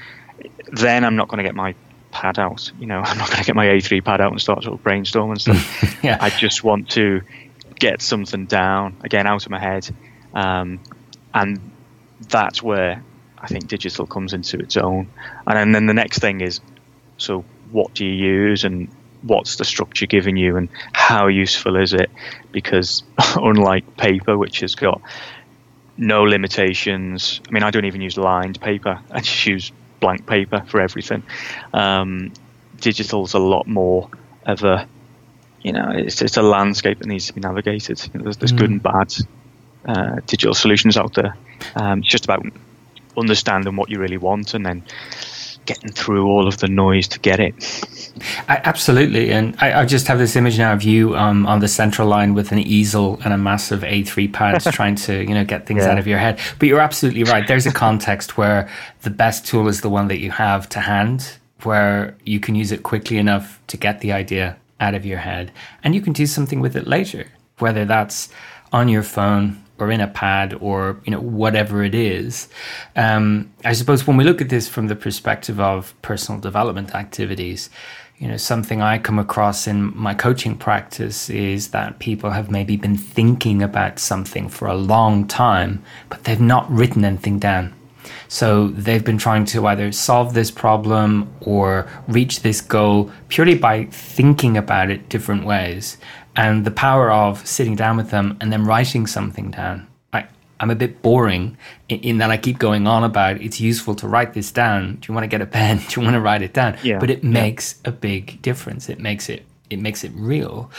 then 0.73 1.05
I'm 1.05 1.17
not 1.17 1.29
going 1.29 1.39
to 1.39 1.45
get 1.45 1.55
my 1.55 1.75
pad 2.11 2.39
out. 2.39 2.71
You 2.79 2.87
know, 2.87 3.01
I'm 3.05 3.19
not 3.19 3.29
going 3.29 3.41
to 3.41 3.47
get 3.47 3.57
my 3.57 3.67
A3 3.67 4.05
pad 4.05 4.21
out 4.21 4.33
and 4.33 4.41
start 4.41 4.63
sort 4.63 4.75
of 4.75 4.83
brainstorm 4.83 5.31
and 5.31 5.41
stuff. 5.41 5.99
yeah. 6.05 6.19
I 6.21 6.31
just 6.31 6.65
want 6.65 6.91
to 6.91 7.23
get 7.81 8.01
something 8.01 8.47
down 8.47 8.97
again 9.03 9.27
out 9.27 9.45
of 9.45 9.51
my 9.51 9.59
head, 9.59 9.91
um, 10.35 10.79
and 11.35 11.73
that's 12.29 12.63
where 12.63 13.03
I 13.37 13.47
think 13.49 13.67
digital 13.67 14.07
comes 14.07 14.33
into 14.33 14.59
its 14.59 14.77
own. 14.77 15.09
And 15.47 15.75
then 15.75 15.87
the 15.87 15.95
next 15.95 16.21
thing 16.21 16.41
is, 16.41 16.61
so 17.17 17.45
what 17.73 17.95
do 17.95 18.05
you 18.05 18.13
use 18.13 18.65
and 18.65 18.89
what's 19.23 19.57
the 19.57 19.65
structure 19.65 20.07
giving 20.07 20.37
you 20.37 20.57
and 20.57 20.69
how 20.93 21.27
useful 21.27 21.77
is 21.77 21.93
it? 21.93 22.11
Because 22.53 23.03
unlike 23.37 23.97
paper, 23.97 24.37
which 24.37 24.61
has 24.61 24.75
got 24.75 25.01
no 25.97 26.23
limitations. 26.23 27.41
I 27.49 27.53
mean, 27.53 27.63
I 27.63 27.71
don't 27.71 27.85
even 27.85 28.01
use 28.01 28.17
lined 28.17 28.61
paper. 28.61 29.01
I 29.11 29.21
just 29.21 29.47
use 29.47 29.73
blank 30.01 30.27
paper 30.27 30.65
for 30.67 30.81
everything. 30.81 31.23
Um, 31.73 32.33
digital's 32.81 33.35
a 33.35 33.39
lot 33.39 33.67
more 33.67 34.09
of 34.47 34.65
a, 34.65 34.89
you 35.63 35.73
know, 35.73 35.91
it's, 35.95 36.23
it's 36.23 36.37
a 36.37 36.43
landscape 36.43 36.99
that 36.99 37.07
needs 37.07 37.27
to 37.27 37.33
be 37.33 37.41
navigated. 37.41 38.01
You 38.13 38.19
know, 38.19 38.25
there's, 38.25 38.37
there's 38.39 38.53
mm. 38.53 38.59
good 38.59 38.71
and 38.71 38.83
bad 38.83 39.15
uh, 39.85 40.17
digital 40.27 40.55
solutions 40.55 40.97
out 40.97 41.15
there. 41.15 41.37
Um, 41.77 42.01
it's 42.01 42.09
just 42.09 42.25
about 42.25 42.45
understanding 43.17 43.77
what 43.77 43.91
you 43.91 43.99
really 43.99 44.17
want 44.17 44.55
and 44.55 44.65
then 44.65 44.85
getting 45.67 45.93
through 45.93 46.27
all 46.27 46.49
of 46.49 46.59
the 46.59 46.69
noise 46.69 47.07
to 47.09 47.19
get 47.21 47.39
it. 47.39 47.55
I, 48.49 48.61
absolutely, 48.65 49.31
and 49.31 49.55
I, 49.61 49.81
I, 49.81 49.85
just 49.85 50.07
have 50.09 50.19
this 50.19 50.35
image 50.35 50.59
now 50.59 50.73
of 50.73 50.83
you 50.83 51.17
um, 51.17 51.47
on 51.47 51.61
the 51.61 51.69
central 51.69 52.09
line 52.09 52.35
with 52.35 52.51
an 52.51 52.59
easel 52.59 53.21
and 53.25 53.33
a 53.33 53.39
massive 53.39 53.83
A3 53.83 54.33
pad 54.33 54.61
trying 54.73 54.97
to 54.97 55.21
you 55.21 55.35
know 55.35 55.45
get 55.45 55.67
things 55.67 55.85
yeah. 55.85 55.91
out 55.91 55.99
of 55.99 56.07
your 56.07 56.19
head. 56.19 56.41
But 56.59 56.69
you're 56.69 56.81
absolutely 56.81 57.25
right. 57.25 57.47
There's 57.47 57.67
a 57.67 57.73
context 57.73 58.37
where 58.37 58.69
the 59.03 59.11
best 59.11 59.47
tool 59.47 59.69
is 59.69 59.83
the 59.83 59.91
one 59.91 60.09
that 60.09 60.19
you 60.19 60.31
have 60.31 60.69
to 60.71 60.81
hand, 60.81 61.39
where 61.63 62.17
you 62.25 62.41
can 62.41 62.55
use 62.55 62.73
it 62.73 62.83
quickly 62.83 63.19
enough 63.19 63.61
to 63.69 63.77
get 63.77 64.01
the 64.01 64.13
idea 64.13 64.57
out 64.81 64.95
of 64.95 65.07
your 65.07 65.19
head, 65.19 65.53
and 65.85 65.95
you 65.95 66.01
can 66.01 66.13
do 66.13 66.27
something 66.27 66.61
with 66.61 66.77
it 66.77 66.87
later, 66.87 67.29
whether 67.59 67.85
that's 67.85 68.29
on 68.73 68.89
your 68.89 69.03
phone 69.03 69.63
or 69.79 69.91
in 69.91 70.01
a 70.01 70.07
pad 70.07 70.55
or 70.61 71.01
you 71.05 71.11
know 71.11 71.21
whatever 71.21 71.83
it 71.83 71.95
is. 71.95 72.49
Um, 72.97 73.53
I 73.65 73.73
suppose 73.73 74.07
when 74.07 74.17
we 74.17 74.25
look 74.25 74.41
at 74.41 74.49
this 74.49 74.69
from 74.69 74.89
the 74.89 74.97
perspective 74.97 75.59
of 75.59 75.95
personal 76.03 76.41
development 76.41 76.95
activities, 76.95 77.71
you 78.19 78.29
know 78.29 78.37
something 78.37 78.83
I 78.83 78.99
come 78.99 79.19
across 79.19 79.67
in 79.67 79.97
my 79.97 80.15
coaching 80.15 80.57
practice 80.57 81.31
is 81.31 81.69
that 81.69 81.99
people 81.99 82.31
have 82.31 82.51
maybe 82.51 82.77
been 82.77 82.97
thinking 82.97 83.63
about 83.63 83.99
something 83.99 84.49
for 84.49 84.69
a 84.69 84.75
long 84.75 85.27
time, 85.27 85.83
but 86.09 86.25
they've 86.25 86.41
not 86.41 86.71
written 86.71 87.05
anything 87.05 87.39
down. 87.39 87.75
So 88.29 88.69
they've 88.69 89.05
been 89.05 89.19
trying 89.19 89.45
to 89.47 89.67
either 89.67 89.93
solve 89.93 90.35
this 90.35 90.51
problem 90.51 91.33
or 91.41 91.89
reach 92.09 92.41
this 92.41 92.61
goal 92.61 93.11
purely 93.29 93.55
by 93.55 93.85
thinking 93.87 94.57
about 94.57 94.91
it 94.91 95.09
different 95.09 95.45
ways 95.45 95.99
and 96.37 96.65
the 96.65 96.71
power 96.71 97.11
of 97.11 97.47
sitting 97.47 97.77
down 97.77 97.97
with 97.97 98.11
them 98.11 98.37
and 98.41 98.53
then 98.53 98.65
writing 98.65 99.07
something 99.07 99.51
down. 99.51 99.87
I, 100.13 100.27
I'm 100.61 100.71
a 100.71 100.75
bit 100.75 101.03
boring 101.03 101.57
in, 101.89 102.01
in, 102.01 102.19
that 102.19 102.31
I 102.31 102.37
keep 102.37 102.59
going 102.59 102.87
on 102.87 103.05
about 103.05 103.41
it's 103.41 103.61
useful 103.61 103.95
to 103.97 104.09
write 104.09 104.35
this 104.35 104.53
down. 104.53 104.97
Do 104.97 105.09
you 105.09 105.15
want 105.15 105.25
to 105.25 105.29
get 105.29 105.41
a 105.41 105.47
pen? 105.47 105.79
Do 105.89 106.01
you 106.01 106.05
want 106.05 106.15
to 106.15 106.21
write 106.21 106.43
it 106.43 106.53
down? 106.53 106.79
Yeah. 106.83 106.99
But 106.99 107.11
it 107.11 107.25
makes 107.25 107.81
yeah. 107.85 107.91
a 107.91 107.93
big 107.93 108.41
difference. 108.43 108.89
It 108.89 109.01
makes 109.01 109.29
it 109.29 109.45
it 109.69 109.79
makes 109.79 110.05
it 110.05 110.13
real. 110.15 110.71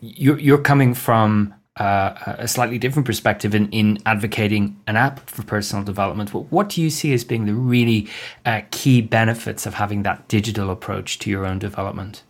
You're 0.00 0.38
you're 0.38 0.58
coming 0.62 0.94
from 0.94 1.54
uh, 1.78 2.34
a 2.38 2.48
slightly 2.48 2.78
different 2.78 3.06
perspective 3.06 3.54
in, 3.54 3.68
in 3.70 3.98
advocating 4.04 4.80
an 4.86 4.96
app 4.96 5.28
for 5.28 5.42
personal 5.42 5.84
development. 5.84 6.34
What, 6.34 6.50
what 6.50 6.68
do 6.68 6.82
you 6.82 6.90
see 6.90 7.12
as 7.12 7.24
being 7.24 7.46
the 7.46 7.54
really 7.54 8.08
uh, 8.44 8.62
key 8.70 9.00
benefits 9.00 9.66
of 9.66 9.74
having 9.74 10.02
that 10.02 10.28
digital 10.28 10.70
approach 10.70 11.18
to 11.20 11.30
your 11.30 11.46
own 11.46 11.58
development? 11.58 12.22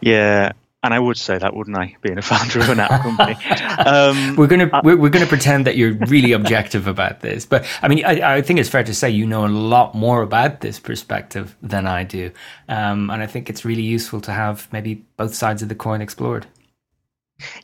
Yeah, 0.00 0.52
and 0.82 0.94
I 0.94 0.98
would 1.00 1.16
say 1.16 1.36
that, 1.36 1.54
wouldn't 1.54 1.76
I? 1.76 1.96
Being 2.02 2.18
a 2.18 2.22
founder 2.22 2.60
of 2.60 2.68
an 2.68 2.80
app 2.80 3.02
company, 3.02 3.34
um, 3.84 4.36
we're 4.36 4.46
gonna 4.46 4.70
uh, 4.72 4.80
we're, 4.84 4.96
we're, 4.96 5.08
gonna 5.08 5.26
pretend 5.26 5.66
that 5.66 5.76
you're 5.76 5.94
really 5.94 6.32
objective 6.32 6.86
about 6.86 7.20
this. 7.20 7.46
But 7.46 7.66
I 7.82 7.88
mean, 7.88 8.04
I, 8.04 8.36
I, 8.36 8.42
think 8.42 8.60
it's 8.60 8.68
fair 8.68 8.84
to 8.84 8.94
say 8.94 9.10
you 9.10 9.26
know 9.26 9.44
a 9.44 9.48
lot 9.48 9.94
more 9.96 10.22
about 10.22 10.60
this 10.60 10.78
perspective 10.78 11.56
than 11.62 11.86
I 11.86 12.04
do, 12.04 12.30
um, 12.68 13.10
and 13.10 13.22
I 13.22 13.26
think 13.26 13.50
it's 13.50 13.64
really 13.64 13.82
useful 13.82 14.20
to 14.22 14.32
have 14.32 14.72
maybe 14.72 15.04
both 15.16 15.34
sides 15.34 15.62
of 15.62 15.68
the 15.68 15.74
coin 15.74 16.00
explored. 16.00 16.46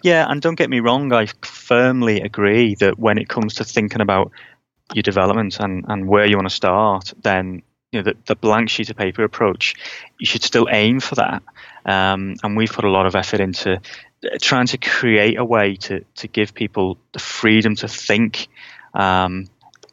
Yeah, 0.02 0.26
and 0.28 0.40
don't 0.40 0.54
get 0.54 0.70
me 0.70 0.80
wrong, 0.80 1.12
I 1.12 1.26
firmly 1.42 2.20
agree 2.20 2.74
that 2.76 2.98
when 2.98 3.18
it 3.18 3.28
comes 3.28 3.54
to 3.54 3.64
thinking 3.64 4.00
about 4.00 4.32
your 4.92 5.02
development 5.02 5.58
and, 5.60 5.84
and 5.88 6.06
where 6.06 6.26
you 6.26 6.36
want 6.36 6.48
to 6.48 6.54
start, 6.54 7.12
then 7.22 7.62
you 7.90 8.00
know 8.00 8.02
the, 8.02 8.16
the 8.26 8.36
blank 8.36 8.68
sheet 8.70 8.90
of 8.90 8.96
paper 8.96 9.24
approach, 9.24 9.74
you 10.18 10.26
should 10.26 10.42
still 10.42 10.68
aim 10.70 11.00
for 11.00 11.14
that. 11.14 11.42
Um, 11.86 12.36
and 12.42 12.56
we've 12.56 12.72
put 12.72 12.84
a 12.84 12.90
lot 12.90 13.06
of 13.06 13.14
effort 13.14 13.40
into 13.40 13.74
uh, 13.74 14.38
trying 14.40 14.66
to 14.66 14.78
create 14.78 15.38
a 15.38 15.44
way 15.44 15.76
to 15.76 16.04
to 16.16 16.28
give 16.28 16.54
people 16.54 16.98
the 17.12 17.18
freedom 17.18 17.76
to 17.76 17.88
think. 17.88 18.48
Um, 18.94 19.48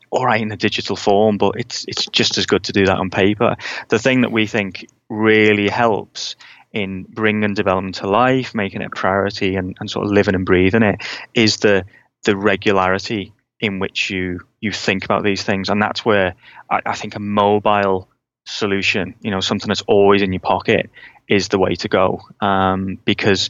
all 0.10 0.26
right 0.26 0.41
in 0.41 0.52
a 0.52 0.58
digital 0.58 0.98
form, 0.98 1.38
but 1.38 1.54
it's 1.58 1.86
it's 1.88 2.06
just 2.08 2.38
as 2.38 2.46
good 2.46 2.65
to 2.65 2.74
do 2.74 2.86
that 2.86 2.98
on 2.98 3.10
paper. 3.10 3.56
The 3.88 4.00
thing 4.00 4.22
that 4.22 4.32
we 4.32 4.46
think 4.46 4.88
really 5.08 5.70
helps 5.70 6.36
in 6.74 7.04
bringing 7.04 7.54
development 7.54 7.96
to 7.96 8.08
life, 8.08 8.56
making 8.56 8.82
it 8.82 8.86
a 8.86 8.90
priority, 8.90 9.56
and, 9.56 9.76
and 9.80 9.90
sort 9.90 10.06
of 10.06 10.12
living 10.12 10.36
and 10.36 10.46
breathing 10.46 10.84
it 10.84 11.02
is 11.34 11.58
the 11.58 11.86
the 12.24 12.38
regularity 12.38 13.34
in 13.60 13.80
which 13.80 14.10
you 14.10 14.40
you 14.60 14.72
think 14.72 15.06
about 15.06 15.24
these 15.24 15.44
things, 15.44 15.70
and 15.70 15.82
that's 15.82 16.06
where 16.06 16.36
I, 16.70 16.82
I 16.86 16.96
think 16.96 17.16
a 17.16 17.20
mobile 17.20 18.08
solution, 18.46 19.16
you 19.22 19.32
know, 19.32 19.40
something 19.40 19.68
that's 19.68 19.84
always 19.84 20.22
in 20.22 20.34
your 20.34 20.40
pocket, 20.40 20.90
is 21.28 21.48
the 21.50 21.60
way 21.60 21.76
to 21.76 21.88
go. 21.88 22.22
Um, 22.42 22.98
because 23.06 23.50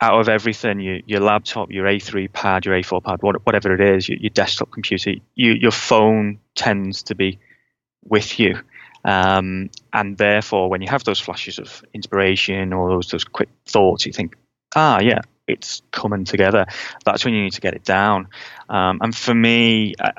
out 0.00 0.20
of 0.20 0.28
everything, 0.28 0.80
your, 0.80 1.00
your 1.06 1.20
laptop, 1.20 1.70
your 1.70 1.86
A3 1.86 2.32
pad, 2.32 2.64
your 2.64 2.74
A4 2.76 3.02
pad, 3.02 3.20
whatever 3.22 3.74
it 3.74 3.80
is, 3.80 4.08
your, 4.08 4.18
your 4.18 4.30
desktop 4.30 4.70
computer, 4.70 5.14
you, 5.34 5.52
your 5.52 5.72
phone 5.72 6.38
tends 6.54 7.02
to 7.04 7.14
be 7.14 7.38
with 8.04 8.38
you. 8.38 8.60
Um, 9.08 9.70
and 9.90 10.18
therefore, 10.18 10.68
when 10.68 10.82
you 10.82 10.88
have 10.88 11.02
those 11.04 11.18
flashes 11.18 11.58
of 11.58 11.82
inspiration 11.94 12.74
or 12.74 12.90
those, 12.90 13.08
those 13.10 13.24
quick 13.24 13.48
thoughts, 13.64 14.04
you 14.04 14.12
think, 14.12 14.36
ah, 14.76 15.00
yeah, 15.00 15.22
it's 15.46 15.80
coming 15.92 16.24
together. 16.24 16.66
That's 17.06 17.24
when 17.24 17.32
you 17.32 17.42
need 17.42 17.54
to 17.54 17.62
get 17.62 17.72
it 17.72 17.84
down. 17.84 18.28
Um, 18.68 18.98
and 19.00 19.16
for 19.16 19.34
me, 19.34 19.94
I, 19.98 20.12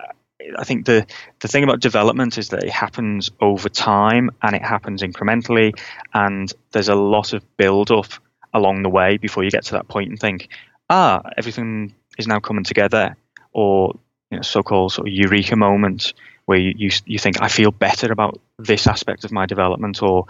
I 0.58 0.64
think 0.64 0.88
the 0.88 1.06
the 1.40 1.48
thing 1.48 1.64
about 1.64 1.82
development 1.82 2.40
is 2.40 2.50
that 2.50 2.64
it 2.64 2.72
happens 2.72 3.30
over 3.40 3.70
time 3.70 4.32
and 4.42 4.56
it 4.56 4.64
happens 4.64 5.04
incrementally, 5.04 5.80
and 6.16 6.52
there's 6.72 6.90
a 6.90 6.96
lot 6.96 7.34
of 7.34 7.44
build 7.58 7.92
up 7.92 8.12
along 8.56 8.82
the 8.82 8.90
way 8.90 9.18
before 9.18 9.44
you 9.44 9.52
get 9.52 9.66
to 9.66 9.74
that 9.74 9.88
point 9.88 10.10
and 10.10 10.20
think, 10.20 10.50
ah, 10.90 11.22
everything 11.38 11.94
is 12.18 12.26
now 12.26 12.40
coming 12.40 12.64
together, 12.64 13.16
or 13.54 14.00
you 14.32 14.38
know, 14.38 14.42
so-called 14.42 14.94
sort 14.94 15.08
of 15.08 15.14
eureka 15.14 15.56
moment 15.56 16.14
where 16.50 16.58
you, 16.58 16.74
you 16.76 16.90
you 17.06 17.20
think 17.20 17.40
I 17.44 17.48
feel 17.48 17.70
better 17.70 18.12
about 18.12 18.42
this 18.58 18.88
aspect 18.88 19.24
of 19.24 19.32
my 19.32 19.46
development, 19.46 20.02
or 20.02 20.26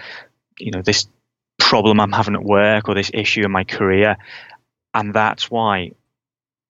you 0.57 0.71
know 0.71 0.81
this 0.81 1.07
problem 1.57 2.01
I'm 2.01 2.11
having 2.11 2.35
at 2.35 2.43
work, 2.43 2.89
or 2.89 2.93
this 2.93 3.09
issue 3.13 3.45
in 3.45 3.51
my 3.51 3.63
career, 3.63 4.17
and 4.93 5.13
that's 5.13 5.49
why 5.49 5.93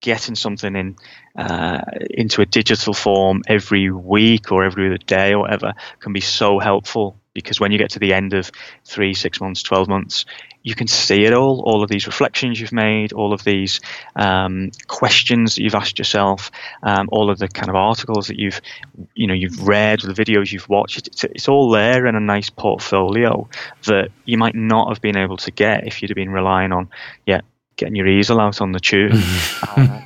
getting 0.01 0.35
something 0.35 0.75
in 0.75 0.95
uh, 1.35 1.81
into 2.11 2.43
a 2.43 2.45
digital 2.45 2.93
form 2.93 3.41
every 3.47 3.89
week 3.89 4.51
or 4.51 4.63
every 4.63 4.85
other 4.85 4.99
day 4.99 5.33
or 5.33 5.39
whatever 5.39 5.73
can 5.99 6.13
be 6.13 6.21
so 6.21 6.59
helpful 6.59 7.18
because 7.39 7.59
when 7.59 7.71
you 7.71 7.77
get 7.77 7.91
to 7.91 7.99
the 7.99 8.13
end 8.13 8.33
of 8.33 8.51
three, 8.85 9.13
six 9.13 9.39
months, 9.41 9.63
12 9.63 9.87
months, 9.87 10.25
you 10.61 10.75
can 10.75 10.87
see 10.87 11.23
it 11.23 11.33
all, 11.33 11.63
all 11.65 11.83
of 11.83 11.89
these 11.89 12.05
reflections 12.05 12.59
you've 12.59 12.73
made, 12.73 13.13
all 13.13 13.33
of 13.33 13.43
these 13.43 13.79
um, 14.15 14.71
questions 14.87 15.55
that 15.55 15.63
you've 15.63 15.75
asked 15.75 15.97
yourself, 15.97 16.51
um, 16.83 17.07
all 17.11 17.29
of 17.29 17.39
the 17.39 17.47
kind 17.47 17.69
of 17.69 17.75
articles 17.75 18.27
that 18.27 18.37
you've, 18.37 18.59
you 19.15 19.27
know, 19.27 19.33
you've 19.33 19.67
read, 19.67 20.01
the 20.01 20.13
videos 20.13 20.51
you've 20.51 20.67
watched. 20.67 21.07
It's, 21.07 21.23
it's 21.23 21.47
all 21.47 21.69
there 21.69 22.05
in 22.07 22.15
a 22.15 22.19
nice 22.19 22.49
portfolio 22.49 23.47
that 23.85 24.09
you 24.25 24.37
might 24.37 24.55
not 24.55 24.89
have 24.89 25.01
been 25.01 25.17
able 25.17 25.37
to 25.37 25.51
get 25.51 25.87
if 25.87 26.01
you'd 26.01 26.09
have 26.09 26.15
been 26.15 26.31
relying 26.31 26.73
on, 26.73 26.89
yeah, 27.25 27.41
getting 27.79 27.95
your 27.95 28.07
easel 28.07 28.39
out 28.39 28.61
on 28.61 28.71
the 28.71 28.79
tube. 28.79 29.13
uh, 29.77 30.01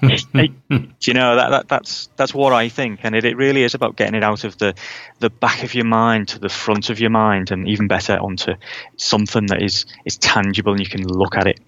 you 1.02 1.14
know 1.14 1.36
that, 1.36 1.50
that 1.50 1.68
that's 1.68 2.10
that's 2.16 2.34
what 2.34 2.54
I 2.54 2.70
think, 2.70 3.02
and 3.04 3.16
it, 3.16 3.26
it 3.26 3.36
really 3.36 3.64
is 3.64 3.74
about 3.74 3.98
getting 3.98 4.16
it 4.16 4.24
out 4.24 4.44
of 4.44 4.58
the 4.58 4.76
the 5.20 5.30
back 5.30 5.64
of 5.64 5.74
your 5.74 5.86
mind 5.86 6.30
to 6.30 6.40
the 6.40 6.50
front 6.50 6.90
of 6.90 7.00
your 7.00 7.10
mind, 7.10 7.52
and 7.52 7.68
even 7.68 7.88
better 7.88 8.18
onto 8.18 8.54
something 8.98 9.48
that 9.48 9.62
is 9.62 9.86
is 10.06 10.18
tangible 10.18 10.72
and 10.72 10.80
you 10.80 10.90
can 10.90 11.06
look 11.06 11.36
at 11.36 11.48
it 11.48 11.60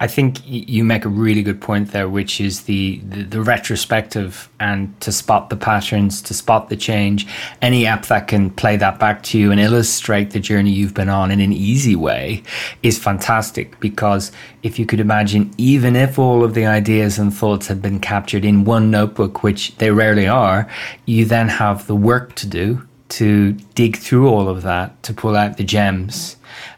I 0.00 0.06
think 0.06 0.38
you 0.46 0.84
make 0.84 1.04
a 1.04 1.08
really 1.08 1.42
good 1.42 1.60
point 1.60 1.92
there, 1.92 2.08
which 2.08 2.40
is 2.40 2.62
the, 2.62 3.00
the, 3.04 3.22
the, 3.22 3.42
retrospective 3.42 4.48
and 4.58 4.98
to 5.00 5.12
spot 5.12 5.50
the 5.50 5.56
patterns, 5.56 6.22
to 6.22 6.34
spot 6.34 6.68
the 6.68 6.76
change. 6.76 7.26
Any 7.60 7.86
app 7.86 8.06
that 8.06 8.28
can 8.28 8.50
play 8.50 8.76
that 8.76 8.98
back 8.98 9.22
to 9.24 9.38
you 9.38 9.50
and 9.50 9.60
illustrate 9.60 10.30
the 10.30 10.40
journey 10.40 10.70
you've 10.70 10.94
been 10.94 11.08
on 11.08 11.30
in 11.30 11.40
an 11.40 11.52
easy 11.52 11.96
way 11.96 12.42
is 12.82 12.98
fantastic. 12.98 13.78
Because 13.80 14.32
if 14.62 14.78
you 14.78 14.86
could 14.86 15.00
imagine, 15.00 15.50
even 15.58 15.96
if 15.96 16.18
all 16.18 16.44
of 16.44 16.54
the 16.54 16.66
ideas 16.66 17.18
and 17.18 17.32
thoughts 17.32 17.66
had 17.66 17.82
been 17.82 18.00
captured 18.00 18.44
in 18.44 18.64
one 18.64 18.90
notebook, 18.90 19.42
which 19.42 19.76
they 19.76 19.90
rarely 19.90 20.26
are, 20.26 20.70
you 21.06 21.24
then 21.24 21.48
have 21.48 21.86
the 21.86 21.96
work 21.96 22.34
to 22.36 22.46
do 22.46 22.86
to 23.10 23.52
dig 23.74 23.96
through 23.96 24.28
all 24.28 24.48
of 24.48 24.62
that, 24.62 25.02
to 25.02 25.12
pull 25.12 25.36
out 25.36 25.56
the 25.56 25.64
gems 25.64 26.36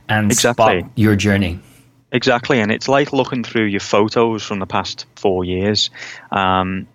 and 0.09 0.33
exactly. 0.33 0.81
spot 0.81 0.91
your 0.97 1.15
journey. 1.15 1.61
Exactly, 2.13 2.61
and 2.61 2.71
it's 2.71 2.89
like 2.89 3.15
looking 3.15 3.43
through 3.43 3.65
your 3.65 3.81
photos 3.81 4.43
from 4.43 4.59
the 4.59 4.67
past 4.67 5.07
four 5.17 5.47
years. 5.47 5.89
Um, 6.31 6.87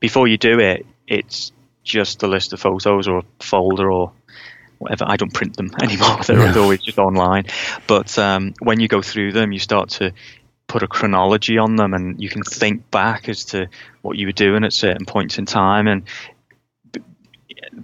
before 0.00 0.26
you 0.26 0.36
do 0.36 0.58
it, 0.58 0.84
it's 1.06 1.52
just 1.84 2.24
a 2.24 2.26
list 2.26 2.52
of 2.52 2.60
photos 2.60 3.06
or 3.06 3.18
a 3.18 3.24
folder 3.38 3.90
or 3.90 4.12
whatever. 4.78 5.04
I 5.06 5.16
don't 5.16 5.32
print 5.32 5.56
them 5.56 5.70
anymore; 5.82 6.18
they're 6.26 6.38
yeah. 6.38 6.58
always 6.58 6.82
just 6.82 6.98
online. 6.98 7.44
But 7.86 8.18
um, 8.18 8.54
when 8.58 8.80
you 8.80 8.88
go 8.88 9.00
through 9.00 9.30
them, 9.30 9.52
you 9.52 9.60
start 9.60 9.90
to 9.90 10.12
put 10.66 10.82
a 10.82 10.88
chronology 10.88 11.56
on 11.56 11.76
them, 11.76 11.94
and 11.94 12.20
you 12.20 12.28
can 12.28 12.42
think 12.42 12.90
back 12.90 13.28
as 13.28 13.44
to 13.46 13.68
what 14.02 14.18
you 14.18 14.26
were 14.26 14.32
doing 14.32 14.64
at 14.64 14.72
certain 14.72 15.06
points 15.06 15.38
in 15.38 15.46
time, 15.46 15.86
and 15.86 16.02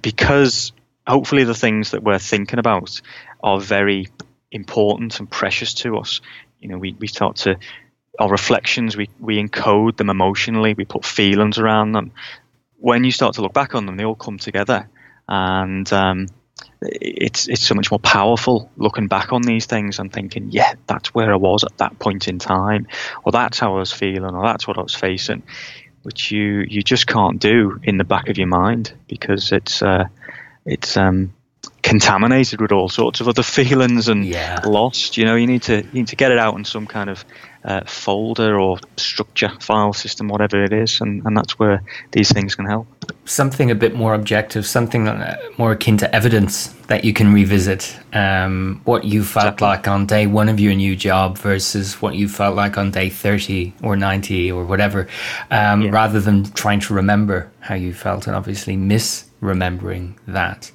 because 0.02 0.72
hopefully 1.06 1.44
the 1.44 1.54
things 1.54 1.92
that 1.92 2.02
we're 2.02 2.18
thinking 2.18 2.58
about 2.58 3.00
are 3.44 3.60
very 3.60 4.08
important 4.50 5.20
and 5.20 5.30
precious 5.30 5.74
to 5.74 5.96
us 5.96 6.20
you 6.60 6.68
know, 6.68 6.78
we, 6.78 6.94
we 6.98 7.06
start 7.06 7.36
to 7.36 7.58
our 8.18 8.28
reflections, 8.28 8.96
we, 8.96 9.08
we 9.18 9.42
encode 9.42 9.96
them 9.96 10.10
emotionally, 10.10 10.74
we 10.74 10.84
put 10.84 11.04
feelings 11.04 11.58
around 11.58 11.92
them. 11.92 12.12
When 12.76 13.04
you 13.04 13.12
start 13.12 13.34
to 13.34 13.42
look 13.42 13.52
back 13.52 13.74
on 13.74 13.86
them, 13.86 13.96
they 13.96 14.04
all 14.04 14.14
come 14.14 14.38
together, 14.38 14.88
and 15.28 15.90
um, 15.92 16.26
it's 16.82 17.46
it's 17.48 17.62
so 17.62 17.74
much 17.74 17.90
more 17.90 18.00
powerful 18.00 18.70
looking 18.76 19.06
back 19.06 19.32
on 19.32 19.42
these 19.42 19.66
things 19.66 19.98
and 19.98 20.12
thinking, 20.12 20.50
yeah, 20.50 20.74
that's 20.86 21.14
where 21.14 21.32
I 21.32 21.36
was 21.36 21.64
at 21.64 21.76
that 21.78 21.98
point 21.98 22.28
in 22.28 22.38
time, 22.38 22.86
or 23.24 23.32
that's 23.32 23.58
how 23.58 23.74
I 23.74 23.78
was 23.78 23.92
feeling, 23.92 24.34
or 24.34 24.44
that's 24.44 24.66
what 24.66 24.78
I 24.78 24.82
was 24.82 24.94
facing, 24.94 25.42
which 26.02 26.30
you 26.30 26.64
you 26.66 26.82
just 26.82 27.06
can't 27.06 27.38
do 27.38 27.80
in 27.82 27.98
the 27.98 28.04
back 28.04 28.28
of 28.28 28.38
your 28.38 28.46
mind 28.46 28.92
because 29.08 29.52
it's 29.52 29.82
uh, 29.82 30.04
it's 30.64 30.96
um, 30.96 31.34
contaminated 31.82 32.60
with 32.60 32.72
all 32.72 32.88
sorts 32.88 33.20
of 33.20 33.26
other 33.26 33.42
feelings 33.42 34.08
and 34.08 34.24
yeah. 34.24 34.60
lost. 34.64 35.16
You 35.16 35.24
know, 35.24 35.34
you 35.34 35.46
need 35.46 35.62
to 35.62 35.78
you 35.78 35.92
need 35.92 36.08
to 36.08 36.16
get 36.16 36.30
it 36.30 36.38
out 36.38 36.56
in 36.56 36.64
some 36.64 36.86
kind 36.86 37.10
of 37.10 37.24
uh, 37.64 37.82
folder 37.84 38.58
or 38.58 38.78
structure, 38.96 39.50
file 39.60 39.92
system, 39.92 40.28
whatever 40.28 40.62
it 40.62 40.72
is, 40.72 41.00
and, 41.00 41.24
and 41.26 41.36
that's 41.36 41.58
where 41.58 41.82
these 42.12 42.32
things 42.32 42.54
can 42.54 42.64
help. 42.64 42.86
Something 43.24 43.70
a 43.70 43.74
bit 43.74 43.94
more 43.94 44.14
objective, 44.14 44.66
something 44.66 45.08
uh, 45.08 45.36
more 45.58 45.72
akin 45.72 45.96
to 45.98 46.14
evidence 46.14 46.68
that 46.86 47.04
you 47.04 47.12
can 47.12 47.32
revisit. 47.32 47.98
Um, 48.12 48.80
what 48.84 49.04
you 49.04 49.22
felt 49.22 49.54
exactly. 49.54 49.66
like 49.66 49.88
on 49.88 50.06
day 50.06 50.26
one 50.26 50.48
of 50.48 50.58
your 50.58 50.74
new 50.74 50.96
job 50.96 51.38
versus 51.38 52.00
what 52.00 52.14
you 52.14 52.28
felt 52.28 52.56
like 52.56 52.78
on 52.78 52.90
day 52.90 53.10
30 53.10 53.74
or 53.82 53.96
90 53.96 54.52
or 54.52 54.64
whatever, 54.64 55.08
um, 55.50 55.82
yeah. 55.82 55.90
rather 55.90 56.20
than 56.20 56.44
trying 56.52 56.80
to 56.80 56.94
remember 56.94 57.50
how 57.60 57.74
you 57.74 57.92
felt 57.92 58.26
and 58.26 58.34
obviously 58.34 58.76
miss 58.76 59.29
remembering 59.40 60.18
that. 60.26 60.70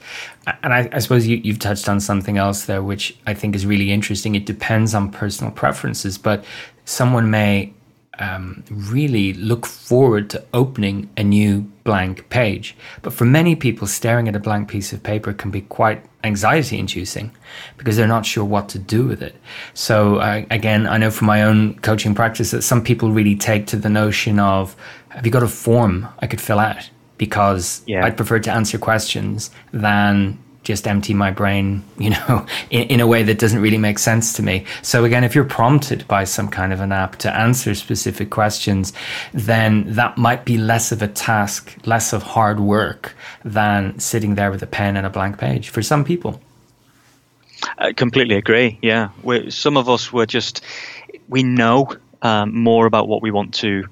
And 0.63 0.73
I, 0.73 0.89
I 0.91 0.99
suppose 0.99 1.27
you, 1.27 1.41
have 1.51 1.59
touched 1.59 1.89
on 1.89 1.99
something 1.99 2.37
else 2.37 2.65
there, 2.65 2.81
which 2.81 3.17
I 3.25 3.33
think 3.33 3.55
is 3.55 3.65
really 3.65 3.91
interesting. 3.91 4.35
It 4.35 4.45
depends 4.45 4.93
on 4.93 5.11
personal 5.11 5.51
preferences, 5.51 6.17
but 6.17 6.43
someone 6.85 7.29
may 7.29 7.73
um, 8.19 8.63
really 8.69 9.33
look 9.33 9.65
forward 9.65 10.29
to 10.31 10.43
opening 10.53 11.09
a 11.17 11.23
new 11.23 11.61
blank 11.83 12.29
page. 12.29 12.75
But 13.01 13.13
for 13.13 13.25
many 13.25 13.55
people, 13.55 13.87
staring 13.87 14.27
at 14.27 14.35
a 14.35 14.39
blank 14.39 14.69
piece 14.69 14.93
of 14.93 15.03
paper 15.03 15.33
can 15.33 15.51
be 15.51 15.61
quite 15.61 16.03
anxiety 16.23 16.79
inducing 16.79 17.31
because 17.77 17.97
they're 17.97 18.07
not 18.07 18.25
sure 18.25 18.43
what 18.43 18.69
to 18.69 18.79
do 18.79 19.05
with 19.05 19.21
it. 19.21 19.35
So, 19.73 20.17
uh, 20.17 20.45
again, 20.49 20.87
I 20.87 20.97
know 20.97 21.11
from 21.11 21.27
my 21.27 21.43
own 21.43 21.77
coaching 21.79 22.15
practice 22.15 22.51
that 22.51 22.63
some 22.63 22.83
people 22.83 23.11
really 23.11 23.35
take 23.35 23.67
to 23.67 23.77
the 23.77 23.89
notion 23.89 24.39
of 24.39 24.75
have 25.09 25.25
you 25.25 25.31
got 25.31 25.43
a 25.43 25.47
form 25.47 26.07
I 26.19 26.27
could 26.27 26.41
fill 26.41 26.59
out? 26.59 26.89
Because 27.17 27.81
yeah. 27.87 28.05
I'd 28.05 28.17
prefer 28.17 28.39
to 28.39 28.51
answer 28.51 28.77
questions 28.77 29.51
than 29.71 30.37
just 30.65 30.87
empty 30.87 31.13
my 31.13 31.31
brain, 31.31 31.83
you 31.97 32.09
know, 32.09 32.45
in, 32.69 32.87
in 32.87 32.99
a 32.99 33.07
way 33.07 33.23
that 33.23 33.39
doesn't 33.39 33.61
really 33.61 33.77
make 33.77 33.99
sense 33.99 34.33
to 34.33 34.43
me. 34.43 34.65
So 34.81 35.05
again, 35.05 35.23
if 35.23 35.33
you're 35.33 35.45
prompted 35.45 36.05
by 36.07 36.25
some 36.25 36.49
kind 36.49 36.73
of 36.73 36.81
an 36.81 36.91
app 36.91 37.15
to 37.17 37.33
answer 37.33 37.73
specific 37.75 38.31
questions, 38.31 38.91
then 39.33 39.85
that 39.93 40.17
might 40.17 40.43
be 40.43 40.57
less 40.57 40.91
of 40.91 41.01
a 41.01 41.07
task, 41.07 41.75
less 41.85 42.11
of 42.11 42.23
hard 42.23 42.59
work 42.59 43.15
than 43.45 43.97
sitting 43.99 44.35
there 44.35 44.51
with 44.51 44.61
a 44.61 44.67
pen 44.67 44.97
and 44.97 45.05
a 45.05 45.09
blank 45.09 45.37
page 45.37 45.69
for 45.69 45.81
some 45.81 46.03
people. 46.03 46.41
I 47.77 47.93
completely 47.93 48.35
agree. 48.35 48.77
Yeah, 48.81 49.09
we're, 49.23 49.49
some 49.49 49.77
of 49.77 49.87
us 49.87 50.11
were 50.11 50.25
just 50.25 50.61
we 51.29 51.41
know 51.41 51.87
um, 52.21 52.55
more 52.55 52.85
about 52.85 53.07
what 53.07 53.21
we 53.21 53.31
want 53.31 53.53
to 53.55 53.85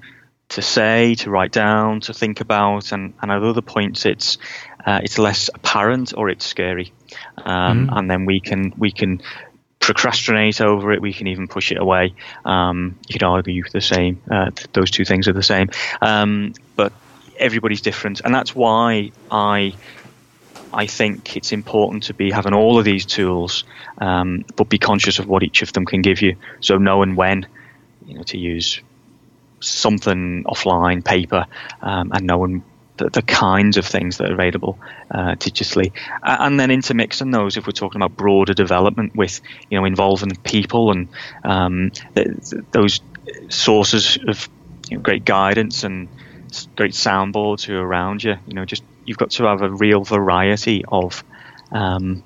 to 0.54 0.62
say, 0.62 1.16
to 1.16 1.30
write 1.30 1.52
down, 1.52 2.00
to 2.00 2.14
think 2.14 2.40
about, 2.40 2.92
and, 2.92 3.12
and 3.20 3.30
at 3.30 3.42
other 3.42 3.62
points 3.62 4.06
it's 4.06 4.38
uh, 4.86 5.00
it's 5.02 5.18
less 5.18 5.50
apparent 5.52 6.14
or 6.16 6.28
it's 6.28 6.44
scary, 6.44 6.92
um, 7.38 7.88
mm. 7.88 7.96
and 7.96 8.10
then 8.10 8.24
we 8.24 8.40
can 8.40 8.72
we 8.76 8.92
can 8.92 9.20
procrastinate 9.80 10.60
over 10.60 10.92
it. 10.92 11.00
We 11.02 11.12
can 11.12 11.26
even 11.26 11.48
push 11.48 11.72
it 11.72 11.78
away. 11.78 12.14
Um, 12.44 12.96
you 13.08 13.14
could 13.14 13.24
argue 13.24 13.64
the 13.72 13.80
same. 13.80 14.22
Uh, 14.30 14.50
those 14.72 14.90
two 14.90 15.04
things 15.04 15.26
are 15.26 15.32
the 15.32 15.42
same, 15.42 15.70
um, 16.00 16.54
but 16.76 16.92
everybody's 17.36 17.80
different, 17.80 18.20
and 18.24 18.34
that's 18.34 18.54
why 18.54 19.10
I. 19.30 19.74
I 20.76 20.88
think 20.88 21.36
it's 21.36 21.52
important 21.52 22.02
to 22.04 22.14
be 22.14 22.32
having 22.32 22.52
all 22.52 22.80
of 22.80 22.84
these 22.84 23.06
tools, 23.06 23.62
um, 23.98 24.44
but 24.56 24.68
be 24.68 24.78
conscious 24.78 25.20
of 25.20 25.28
what 25.28 25.44
each 25.44 25.62
of 25.62 25.72
them 25.72 25.86
can 25.86 26.02
give 26.02 26.20
you. 26.20 26.34
So 26.58 26.78
knowing 26.78 27.14
when, 27.14 27.46
you 28.04 28.14
know, 28.14 28.24
to 28.24 28.38
use 28.38 28.80
something 29.66 30.44
offline, 30.44 31.04
paper, 31.04 31.46
um, 31.82 32.12
and 32.12 32.26
knowing 32.26 32.64
the, 32.96 33.10
the, 33.10 33.22
kinds 33.22 33.76
of 33.76 33.84
things 33.84 34.18
that 34.18 34.30
are 34.30 34.34
available 34.34 34.78
uh, 35.10 35.34
digitally, 35.34 35.92
and 36.22 36.60
then 36.60 36.70
intermixing 36.70 37.30
those 37.30 37.56
if 37.56 37.66
we're 37.66 37.72
talking 37.72 38.00
about 38.00 38.16
broader 38.16 38.54
development 38.54 39.16
with 39.16 39.40
you 39.70 39.78
know 39.78 39.84
involving 39.84 40.30
people 40.36 40.92
and 40.92 41.08
um, 41.42 41.90
those 42.70 43.00
sources 43.48 44.18
of 44.28 44.48
you 44.88 44.96
know, 44.96 45.02
great 45.02 45.24
guidance 45.24 45.82
and 45.82 46.08
great 46.76 46.92
soundboards 46.92 47.64
who 47.64 47.76
are 47.76 47.86
around 47.86 48.22
you. 48.22 48.36
You 48.46 48.54
know, 48.54 48.64
just 48.64 48.84
you've 49.04 49.18
got 49.18 49.30
to 49.30 49.44
have 49.44 49.62
a 49.62 49.70
real 49.70 50.04
variety 50.04 50.84
of 50.86 51.24
um, 51.72 52.22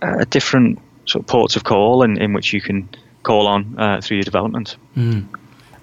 uh, 0.00 0.24
different 0.30 0.78
sort 1.06 1.24
of 1.24 1.26
ports 1.26 1.56
of 1.56 1.64
call 1.64 2.02
in, 2.02 2.20
in 2.20 2.32
which 2.32 2.52
you 2.52 2.60
can 2.60 2.88
call 3.22 3.46
on 3.46 3.78
uh, 3.78 4.00
through 4.00 4.18
your 4.18 4.24
development. 4.24 4.76
Mm. 4.96 5.26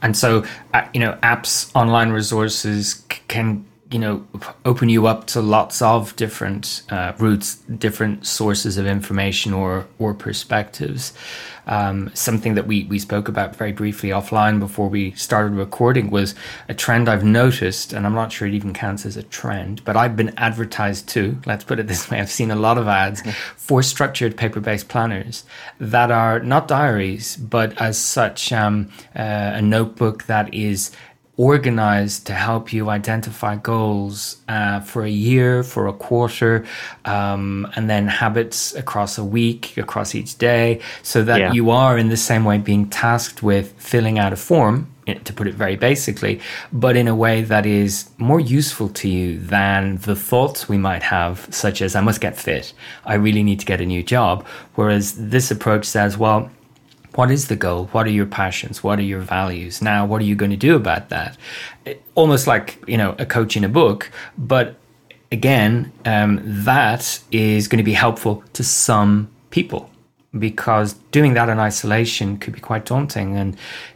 And 0.06 0.16
so, 0.16 0.46
uh, 0.72 0.88
you 0.94 1.00
know, 1.00 1.18
apps, 1.24 1.76
online 1.76 2.12
resources 2.12 3.04
c- 3.12 3.22
can 3.28 3.66
you 3.96 4.00
know 4.00 4.28
open 4.66 4.90
you 4.90 5.08
up 5.08 5.26
to 5.26 5.40
lots 5.40 5.82
of 5.82 6.14
different 6.18 6.84
uh, 6.90 7.14
routes 7.18 7.56
different 7.56 8.28
sources 8.28 8.78
of 8.78 8.86
information 8.86 9.54
or 9.54 9.88
or 10.00 10.14
perspectives. 10.14 11.14
Um, 11.68 12.12
something 12.14 12.56
that 12.56 12.68
we 12.68 12.84
we 12.84 13.00
spoke 13.00 13.30
about 13.30 13.56
very 13.56 13.72
briefly 13.72 14.10
offline 14.10 14.60
before 14.60 14.90
we 14.90 15.12
started 15.12 15.54
recording 15.54 16.10
was 16.10 16.36
a 16.68 16.74
trend 16.74 17.08
I've 17.08 17.24
noticed 17.24 17.94
and 17.94 18.06
I'm 18.06 18.14
not 18.14 18.34
sure 18.34 18.50
it 18.50 18.54
even 18.54 18.74
counts 18.74 19.06
as 19.06 19.16
a 19.16 19.24
trend 19.24 19.82
but 19.86 19.96
I've 19.96 20.18
been 20.18 20.38
advertised 20.38 21.08
to 21.16 21.40
let's 21.46 21.64
put 21.64 21.80
it 21.80 21.88
this 21.88 22.12
way 22.12 22.20
I've 22.20 22.30
seen 22.30 22.52
a 22.52 22.56
lot 22.56 22.78
of 22.78 22.88
ads 22.88 23.22
for 23.56 23.82
structured 23.82 24.38
paper-based 24.38 24.90
planners 24.90 25.44
that 25.80 26.12
are 26.12 26.40
not 26.40 26.68
diaries 26.68 27.38
but 27.38 27.82
as 27.82 27.98
such 27.98 28.52
um, 28.52 28.92
uh, 29.16 29.54
a 29.56 29.62
notebook 29.62 30.26
that 30.26 30.54
is 30.54 30.92
organized 31.38 32.26
to 32.28 32.34
help 32.34 32.72
you 32.72 32.90
identify 32.90 33.56
goals 33.56 34.38
uh, 34.48 34.80
for 34.80 35.04
a 35.04 35.10
year, 35.10 35.64
for 35.64 35.88
a 35.88 35.94
quarter, 35.94 36.66
um, 37.06 37.68
and 37.76 37.90
then 37.90 38.08
habits 38.08 38.74
across 38.76 39.18
a 39.18 39.24
week, 39.24 39.78
across 39.78 40.16
each 40.16 40.38
day, 40.38 40.80
so 41.04 41.24
that 41.24 41.40
yeah. 41.40 41.52
you 41.52 41.70
are 41.70 41.98
in 41.98 42.10
the 42.10 42.18
same 42.18 42.46
way 42.46 42.58
being 42.58 42.90
tasked 42.90 43.44
with 43.44 43.74
filling 43.74 44.18
out 44.20 44.34
a 44.34 44.38
form. 44.38 44.88
To 45.26 45.34
put 45.34 45.46
it 45.46 45.54
very 45.54 45.76
basically, 45.76 46.42
but 46.74 46.98
in 46.98 47.08
a 47.08 47.14
way 47.14 47.44
that 47.44 47.68
is 47.68 48.10
more 48.18 48.40
useful 48.40 48.90
to 48.90 49.08
you 49.08 49.38
than 49.38 49.98
the 49.98 50.16
thoughts 50.16 50.68
we 50.68 50.80
might 50.80 51.04
have, 51.04 51.48
such 51.52 51.84
as, 51.84 51.96
I 51.96 52.02
must 52.02 52.22
get 52.22 52.36
fit, 52.36 52.74
I 53.06 53.14
really 53.14 53.44
need 53.44 53.60
to 53.60 53.68
get 53.68 53.80
a 53.82 53.86
new 53.86 54.02
job. 54.02 54.48
Whereas 54.74 55.14
this 55.30 55.52
approach 55.52 55.86
says, 55.86 56.18
well, 56.18 56.50
what 57.16 57.32
is 57.32 57.48
the 57.48 57.56
goal? 57.56 57.86
What 57.88 58.06
are 58.08 58.12
your 58.12 58.26
passions? 58.26 58.84
What 58.84 59.00
are 59.00 59.04
your 59.04 59.22
values? 59.22 59.82
Now, 59.82 60.06
what 60.06 60.22
are 60.22 60.26
you 60.26 60.36
going 60.36 60.52
to 60.52 60.58
do 60.58 60.76
about 60.76 61.10
that? 61.10 61.38
Almost 62.14 62.46
like, 62.46 62.84
you 62.88 62.98
know, 62.98 63.16
a 63.18 63.26
coach 63.26 63.56
in 63.56 63.64
a 63.64 63.70
book, 63.70 64.12
but 64.38 64.76
again, 65.32 65.92
um, 66.06 66.42
that 66.44 67.20
is 67.32 67.68
going 67.68 67.78
to 67.78 67.84
be 67.84 67.94
helpful 67.94 68.44
to 68.54 68.64
some 68.64 69.30
people 69.50 69.90
because 70.38 70.94
doing 71.12 71.34
that 71.34 71.48
in 71.48 71.60
isolation 71.60 72.38
could 72.38 72.54
be 72.54 72.60
quite 72.60 72.86
daunting 72.86 73.38
and 73.38 73.56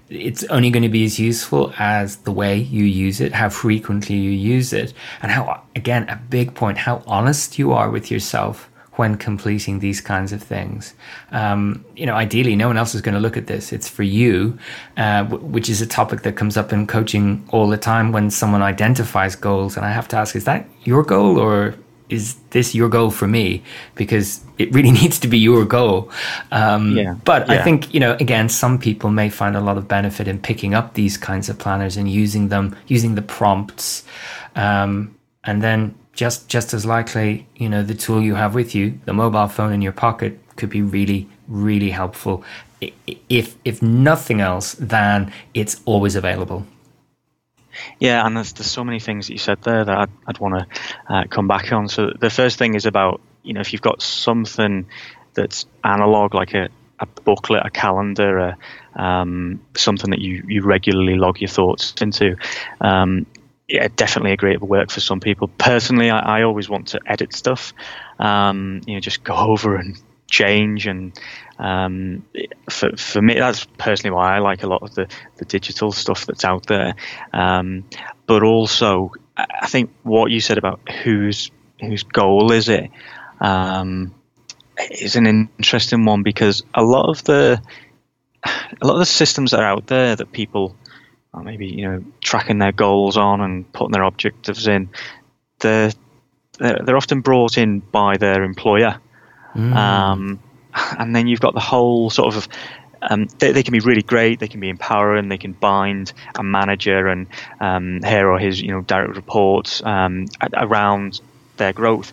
it's 0.09 0.43
only 0.45 0.71
going 0.71 0.83
to 0.83 0.89
be 0.89 1.03
as 1.03 1.19
useful 1.19 1.73
as 1.77 2.17
the 2.17 2.31
way 2.31 2.57
you 2.57 2.83
use 2.83 3.21
it, 3.21 3.33
how 3.33 3.49
frequently 3.49 4.15
you 4.15 4.31
use 4.31 4.73
it, 4.73 4.93
and 5.21 5.31
how, 5.31 5.61
again, 5.75 6.07
a 6.09 6.15
big 6.15 6.55
point, 6.55 6.77
how 6.79 7.03
honest 7.05 7.59
you 7.59 7.73
are 7.73 7.91
with 7.91 8.09
yourself 8.09 8.68
when 8.99 9.15
completing 9.15 9.79
these 9.79 10.01
kinds 10.01 10.33
of 10.33 10.43
things. 10.43 10.93
Um, 11.31 11.85
you 11.95 12.05
know, 12.05 12.15
ideally, 12.15 12.53
no 12.57 12.67
one 12.67 12.75
else 12.75 12.93
is 12.93 12.99
going 12.99 13.15
to 13.15 13.21
look 13.21 13.37
at 13.37 13.47
this. 13.47 13.71
It's 13.71 13.87
for 13.87 14.03
you, 14.03 14.59
uh, 14.97 15.23
w- 15.23 15.41
which 15.45 15.69
is 15.69 15.81
a 15.81 15.87
topic 15.87 16.23
that 16.23 16.35
comes 16.35 16.57
up 16.57 16.73
in 16.73 16.85
coaching 16.85 17.47
all 17.53 17.69
the 17.69 17.77
time 17.77 18.11
when 18.11 18.29
someone 18.29 18.61
identifies 18.61 19.37
goals. 19.37 19.77
And 19.77 19.85
I 19.85 19.91
have 19.91 20.09
to 20.09 20.17
ask, 20.17 20.35
is 20.35 20.43
that 20.43 20.67
your 20.83 21.03
goal 21.03 21.39
or 21.39 21.75
is 22.09 22.35
this 22.49 22.75
your 22.75 22.89
goal 22.89 23.09
for 23.09 23.25
me? 23.25 23.63
Because 23.95 24.41
it 24.57 24.73
really 24.73 24.91
needs 25.01 25.17
to 25.19 25.29
be 25.29 25.39
your 25.39 25.63
goal. 25.63 26.11
Um, 26.51 26.97
yeah. 26.97 27.13
But 27.23 27.47
yeah. 27.47 27.53
I 27.53 27.63
think, 27.63 27.93
you 27.93 28.01
know, 28.01 28.17
again, 28.19 28.49
some 28.49 28.77
people 28.77 29.11
may 29.11 29.29
find 29.29 29.55
a 29.55 29.61
lot 29.61 29.77
of 29.77 29.87
benefit 29.87 30.27
in 30.27 30.39
picking 30.39 30.73
up 30.73 30.95
these 30.95 31.15
kinds 31.15 31.47
of 31.47 31.57
planners 31.57 31.95
and 31.95 32.11
using 32.11 32.49
them, 32.49 32.75
using 32.87 33.15
the 33.15 33.21
prompts. 33.21 34.03
Um, 34.57 35.15
and 35.45 35.63
then 35.63 35.95
just 36.19 36.49
just 36.49 36.73
as 36.73 36.85
likely, 36.85 37.47
you 37.55 37.69
know, 37.69 37.81
the 37.81 37.93
tool 37.93 38.21
you 38.21 38.35
have 38.35 38.53
with 38.53 38.75
you, 38.75 38.99
the 39.05 39.13
mobile 39.13 39.47
phone 39.47 39.71
in 39.71 39.81
your 39.81 39.93
pocket, 39.93 40.37
could 40.57 40.69
be 40.69 40.81
really, 40.81 41.29
really 41.47 41.91
helpful. 41.91 42.43
If 42.81 43.55
if 43.63 43.81
nothing 43.81 44.41
else, 44.41 44.73
than 44.73 45.31
it's 45.53 45.79
always 45.85 46.17
available. 46.17 46.65
Yeah, 47.99 48.25
and 48.25 48.35
there's 48.35 48.51
there's 48.51 48.69
so 48.69 48.83
many 48.83 48.99
things 48.99 49.27
that 49.27 49.33
you 49.33 49.39
said 49.39 49.61
there 49.61 49.85
that 49.85 49.97
I'd, 49.97 50.09
I'd 50.27 50.39
want 50.39 50.55
to 50.59 50.67
uh, 51.07 51.23
come 51.29 51.47
back 51.47 51.71
on. 51.71 51.87
So 51.87 52.11
the 52.19 52.29
first 52.29 52.57
thing 52.57 52.75
is 52.75 52.85
about 52.85 53.21
you 53.43 53.53
know 53.53 53.61
if 53.61 53.71
you've 53.71 53.81
got 53.81 54.01
something 54.01 54.87
that's 55.35 55.67
analog 55.85 56.33
like 56.33 56.53
a, 56.53 56.67
a 56.99 57.05
booklet, 57.05 57.65
a 57.65 57.69
calendar, 57.69 58.39
a, 58.39 59.01
um, 59.01 59.61
something 59.77 60.09
that 60.09 60.19
you, 60.19 60.43
you 60.47 60.63
regularly 60.63 61.15
log 61.15 61.39
your 61.39 61.47
thoughts 61.47 61.93
into. 62.01 62.35
Um, 62.81 63.25
yeah, 63.69 63.87
definitely 63.95 64.31
a 64.31 64.37
great 64.37 64.61
work 64.61 64.89
for 64.89 64.99
some 64.99 65.19
people. 65.19 65.47
Personally, 65.47 66.09
I, 66.09 66.39
I 66.39 66.43
always 66.43 66.67
want 66.67 66.87
to 66.89 66.99
edit 67.05 67.33
stuff. 67.33 67.73
Um, 68.17 68.81
you 68.87 68.95
know, 68.95 68.99
just 68.99 69.23
go 69.23 69.35
over 69.51 69.75
and 69.75 69.97
change 70.29 70.87
and 70.87 71.19
um, 71.57 72.23
for, 72.69 72.95
for 72.95 73.21
me 73.21 73.33
that's 73.33 73.65
personally 73.79 74.15
why 74.15 74.35
I 74.35 74.39
like 74.39 74.61
a 74.61 74.67
lot 74.67 74.83
of 74.83 74.93
the, 74.93 75.07
the 75.37 75.45
digital 75.45 75.91
stuff 75.91 76.27
that's 76.27 76.45
out 76.45 76.67
there 76.67 76.93
um, 77.33 77.83
but 78.27 78.43
also 78.43 79.11
I 79.35 79.67
think 79.67 79.91
what 80.03 80.31
you 80.31 80.39
said 80.39 80.59
about 80.59 80.79
whose 80.89 81.49
whose 81.79 82.03
goal 82.03 82.51
is 82.51 82.69
it 82.69 82.91
um, 83.41 84.13
is 84.91 85.15
an 85.15 85.25
interesting 85.25 86.05
one 86.05 86.23
because 86.23 86.63
a 86.73 86.83
lot 86.83 87.09
of 87.09 87.23
the 87.23 87.61
a 88.43 88.85
lot 88.85 88.93
of 88.93 88.99
the 88.99 89.05
systems 89.05 89.51
that 89.51 89.61
are 89.61 89.65
out 89.65 89.87
there 89.87 90.15
that 90.15 90.31
people 90.31 90.75
or 91.33 91.43
maybe 91.43 91.67
you 91.67 91.89
know 91.89 92.03
tracking 92.23 92.59
their 92.59 92.71
goals 92.71 93.17
on 93.17 93.41
and 93.41 93.71
putting 93.71 93.91
their 93.91 94.03
objectives 94.03 94.67
in, 94.67 94.89
they're 95.59 95.91
they're, 96.57 96.79
they're 96.83 96.97
often 96.97 97.21
brought 97.21 97.57
in 97.57 97.79
by 97.79 98.17
their 98.17 98.43
employer, 98.43 98.99
mm. 99.55 99.75
um, 99.75 100.39
and 100.73 101.15
then 101.15 101.27
you've 101.27 101.39
got 101.39 101.53
the 101.53 101.59
whole 101.59 102.09
sort 102.09 102.35
of 102.35 102.47
um, 103.01 103.27
they, 103.39 103.51
they, 103.51 103.63
can 103.63 103.71
be 103.71 103.79
really 103.79 104.01
great. 104.01 104.39
They 104.39 104.47
can 104.47 104.59
be 104.59 104.69
empowering. 104.69 105.29
They 105.29 105.37
can 105.37 105.53
bind 105.53 106.11
a 106.35 106.43
manager 106.43 107.07
and 107.07 107.27
um, 107.59 108.01
her 108.03 108.29
or 108.29 108.39
his, 108.39 108.61
you 108.61 108.71
know, 108.71 108.81
direct 108.81 109.15
reports 109.15 109.81
um, 109.83 110.25
around 110.53 111.21
their 111.57 111.73
growth. 111.73 112.11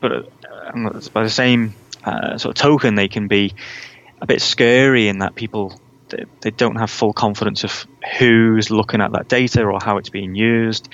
But 0.00 0.12
uh, 0.12 1.00
by 1.12 1.24
the 1.24 1.30
same 1.30 1.74
uh, 2.04 2.38
sort 2.38 2.56
of 2.56 2.62
token, 2.62 2.94
they 2.94 3.08
can 3.08 3.28
be 3.28 3.54
a 4.20 4.26
bit 4.26 4.40
scary 4.40 5.08
in 5.08 5.18
that 5.18 5.34
people 5.34 5.78
they, 6.10 6.24
they 6.40 6.50
don't 6.50 6.76
have 6.76 6.90
full 6.90 7.12
confidence 7.12 7.64
of 7.64 7.86
who's 8.18 8.70
looking 8.70 9.00
at 9.00 9.12
that 9.12 9.28
data 9.28 9.64
or 9.64 9.78
how 9.82 9.96
it's 9.96 10.10
being 10.10 10.34
used, 10.34 10.88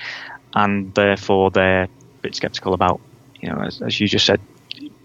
and 0.53 0.93
therefore 0.93 1.51
they're 1.51 1.83
a 1.83 1.89
bit 2.21 2.35
skeptical 2.35 2.73
about, 2.73 3.01
you 3.39 3.49
know, 3.49 3.59
as, 3.59 3.81
as 3.81 3.99
you 3.99 4.07
just 4.07 4.25
said, 4.25 4.39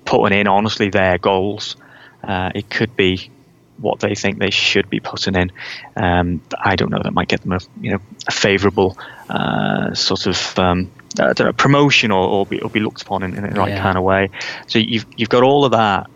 putting 0.05 0.39
in 0.39 0.47
honestly 0.47 0.91
their 0.91 1.19
goals. 1.19 1.77
Uh, 2.23 2.51
it 2.55 2.71
could 2.71 2.95
be 2.95 3.31
what 3.79 4.01
they 4.01 4.15
think 4.15 4.39
they 4.39 4.51
should 4.51 4.89
be 4.89 5.01
putting 5.01 5.35
in. 5.35 5.51
Um, 5.97 6.41
I 6.59 6.77
don't 6.77 6.91
know. 6.91 7.01
That 7.03 7.13
might 7.13 7.29
get 7.29 7.43
them 7.43 7.53
a 7.53 7.61
you 7.81 7.93
know 7.93 7.99
a 8.29 8.31
favourable 8.31 8.97
uh, 9.29 9.93
sort 9.95 10.27
of 10.27 10.59
um, 10.59 10.91
uh, 11.19 11.53
promotion 11.53 12.11
or, 12.11 12.27
or, 12.27 12.47
be, 12.47 12.61
or 12.61 12.71
be 12.71 12.81
looked 12.81 13.03
upon 13.03 13.23
in, 13.23 13.35
in 13.35 13.43
the 13.43 13.59
right 13.59 13.71
yeah. 13.71 13.83
kind 13.83 13.99
of 13.99 14.05
way. 14.05 14.31
So 14.67 14.79
you've 14.79 15.07
you've 15.17 15.29
got 15.29 15.43
all 15.43 15.65
of 15.65 15.73
that, 15.73 16.09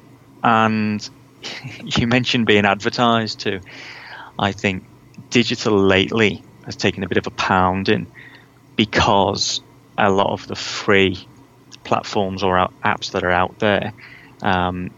and 0.42 1.08
you 1.84 2.06
mentioned 2.06 2.46
being 2.46 2.64
advertised 2.64 3.40
to. 3.40 3.60
I 4.38 4.52
think 4.52 4.84
digital 5.30 5.78
lately 5.78 6.42
has 6.64 6.76
taken 6.76 7.02
a 7.04 7.08
bit 7.08 7.18
of 7.18 7.26
a 7.26 7.30
pounding 7.30 8.06
because 8.76 9.60
a 9.96 10.10
lot 10.10 10.30
of 10.30 10.46
the 10.46 10.56
free 10.56 11.26
platforms 11.84 12.42
or 12.42 12.68
apps 12.84 13.12
that 13.12 13.24
are 13.24 13.30
out 13.30 13.58
there, 13.58 13.92
um, 14.42 14.90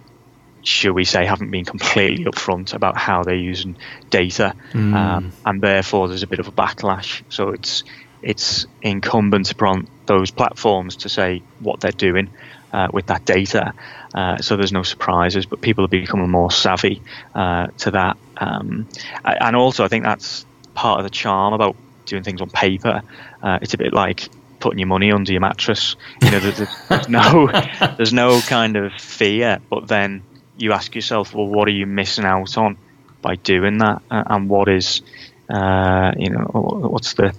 should 0.62 0.93
we 0.93 1.05
say, 1.05 1.24
haven't 1.24 1.51
been 1.51 1.64
completely 1.64 2.24
upfront 2.24 2.74
about 2.74 2.97
how 2.97 3.22
they're 3.22 3.34
using 3.34 3.76
data, 4.11 4.55
mm. 4.72 4.95
um, 4.95 5.32
and 5.47 5.61
therefore 5.61 6.09
there's 6.09 6.24
a 6.24 6.26
bit 6.26 6.41
of 6.41 6.49
a 6.49 6.53
backlash. 6.53 7.22
So 7.28 7.51
it's 7.51 7.84
it's 8.20 8.66
incumbent 8.82 9.53
upon 9.53 9.86
those 10.07 10.32
platforms 10.32 10.97
to 10.97 11.09
say 11.09 11.43
what 11.61 11.80
they're 11.80 11.93
doing 11.93 12.30
uh, 12.72 12.88
with 12.92 13.06
that 13.06 13.24
data. 13.24 13.72
Uh, 14.14 14.38
so 14.38 14.56
there's 14.56 14.72
no 14.72 14.82
surprises, 14.82 15.46
but 15.46 15.60
people 15.60 15.84
are 15.84 15.88
becoming 15.88 16.30
more 16.30 16.50
savvy 16.50 17.02
uh, 17.34 17.68
to 17.78 17.90
that. 17.92 18.16
Um, 18.36 18.88
and 19.24 19.56
also, 19.56 19.84
I 19.84 19.88
think 19.88 20.04
that's 20.04 20.46
part 20.74 21.00
of 21.00 21.04
the 21.04 21.10
charm 21.10 21.54
about 21.54 21.76
doing 22.06 22.22
things 22.22 22.40
on 22.40 22.50
paper. 22.50 23.02
Uh, 23.42 23.58
it's 23.62 23.74
a 23.74 23.78
bit 23.78 23.92
like 23.92 24.28
putting 24.60 24.78
your 24.78 24.88
money 24.88 25.12
under 25.12 25.32
your 25.32 25.40
mattress. 25.40 25.96
You 26.22 26.30
know, 26.30 26.40
there's, 26.40 26.88
there's 26.88 27.08
no 27.08 27.46
there's 27.96 28.12
no 28.12 28.40
kind 28.40 28.76
of 28.76 28.92
fear, 28.92 29.60
but 29.70 29.88
then 29.88 30.22
you 30.56 30.72
ask 30.72 30.94
yourself, 30.94 31.34
well, 31.34 31.46
what 31.46 31.68
are 31.68 31.72
you 31.72 31.86
missing 31.86 32.24
out 32.24 32.56
on 32.58 32.76
by 33.20 33.36
doing 33.36 33.78
that, 33.78 34.02
and 34.10 34.48
what 34.48 34.68
is, 34.68 35.02
uh, 35.48 36.12
you 36.16 36.30
know, 36.30 36.44
what's 36.44 37.14
the 37.14 37.34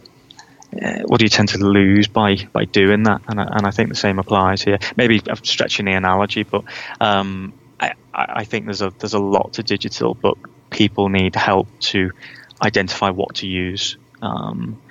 uh, 0.74 1.02
what 1.06 1.20
do 1.20 1.26
you 1.26 1.30
tend 1.30 1.50
to 1.50 1.58
lose 1.58 2.08
by 2.08 2.36
by 2.52 2.66
doing 2.66 3.04
that? 3.04 3.22
And 3.28 3.40
I, 3.40 3.48
and 3.52 3.66
I 3.66 3.72
think 3.72 3.90
the 3.90 3.96
same 3.96 4.20
applies 4.20 4.62
here. 4.62 4.78
Maybe 4.96 5.22
I'm 5.28 5.44
stretching 5.44 5.86
the 5.86 5.94
analogy, 5.94 6.44
but 6.44 6.64
um, 7.00 7.54
I, 7.80 7.94
I 8.14 8.44
think 8.44 8.66
there's 8.66 8.82
a 8.82 8.94
there's 9.00 9.14
a 9.16 9.20
lot 9.20 9.54
to 9.54 9.64
digital, 9.64 10.14
but 10.14 10.38
people 10.70 11.10
need 11.10 11.36
help 11.36 11.68
to 11.80 12.12
identify 12.62 13.10
what 13.10 13.36
to 13.36 13.48
use. 13.48 13.98
Um, 14.22 14.82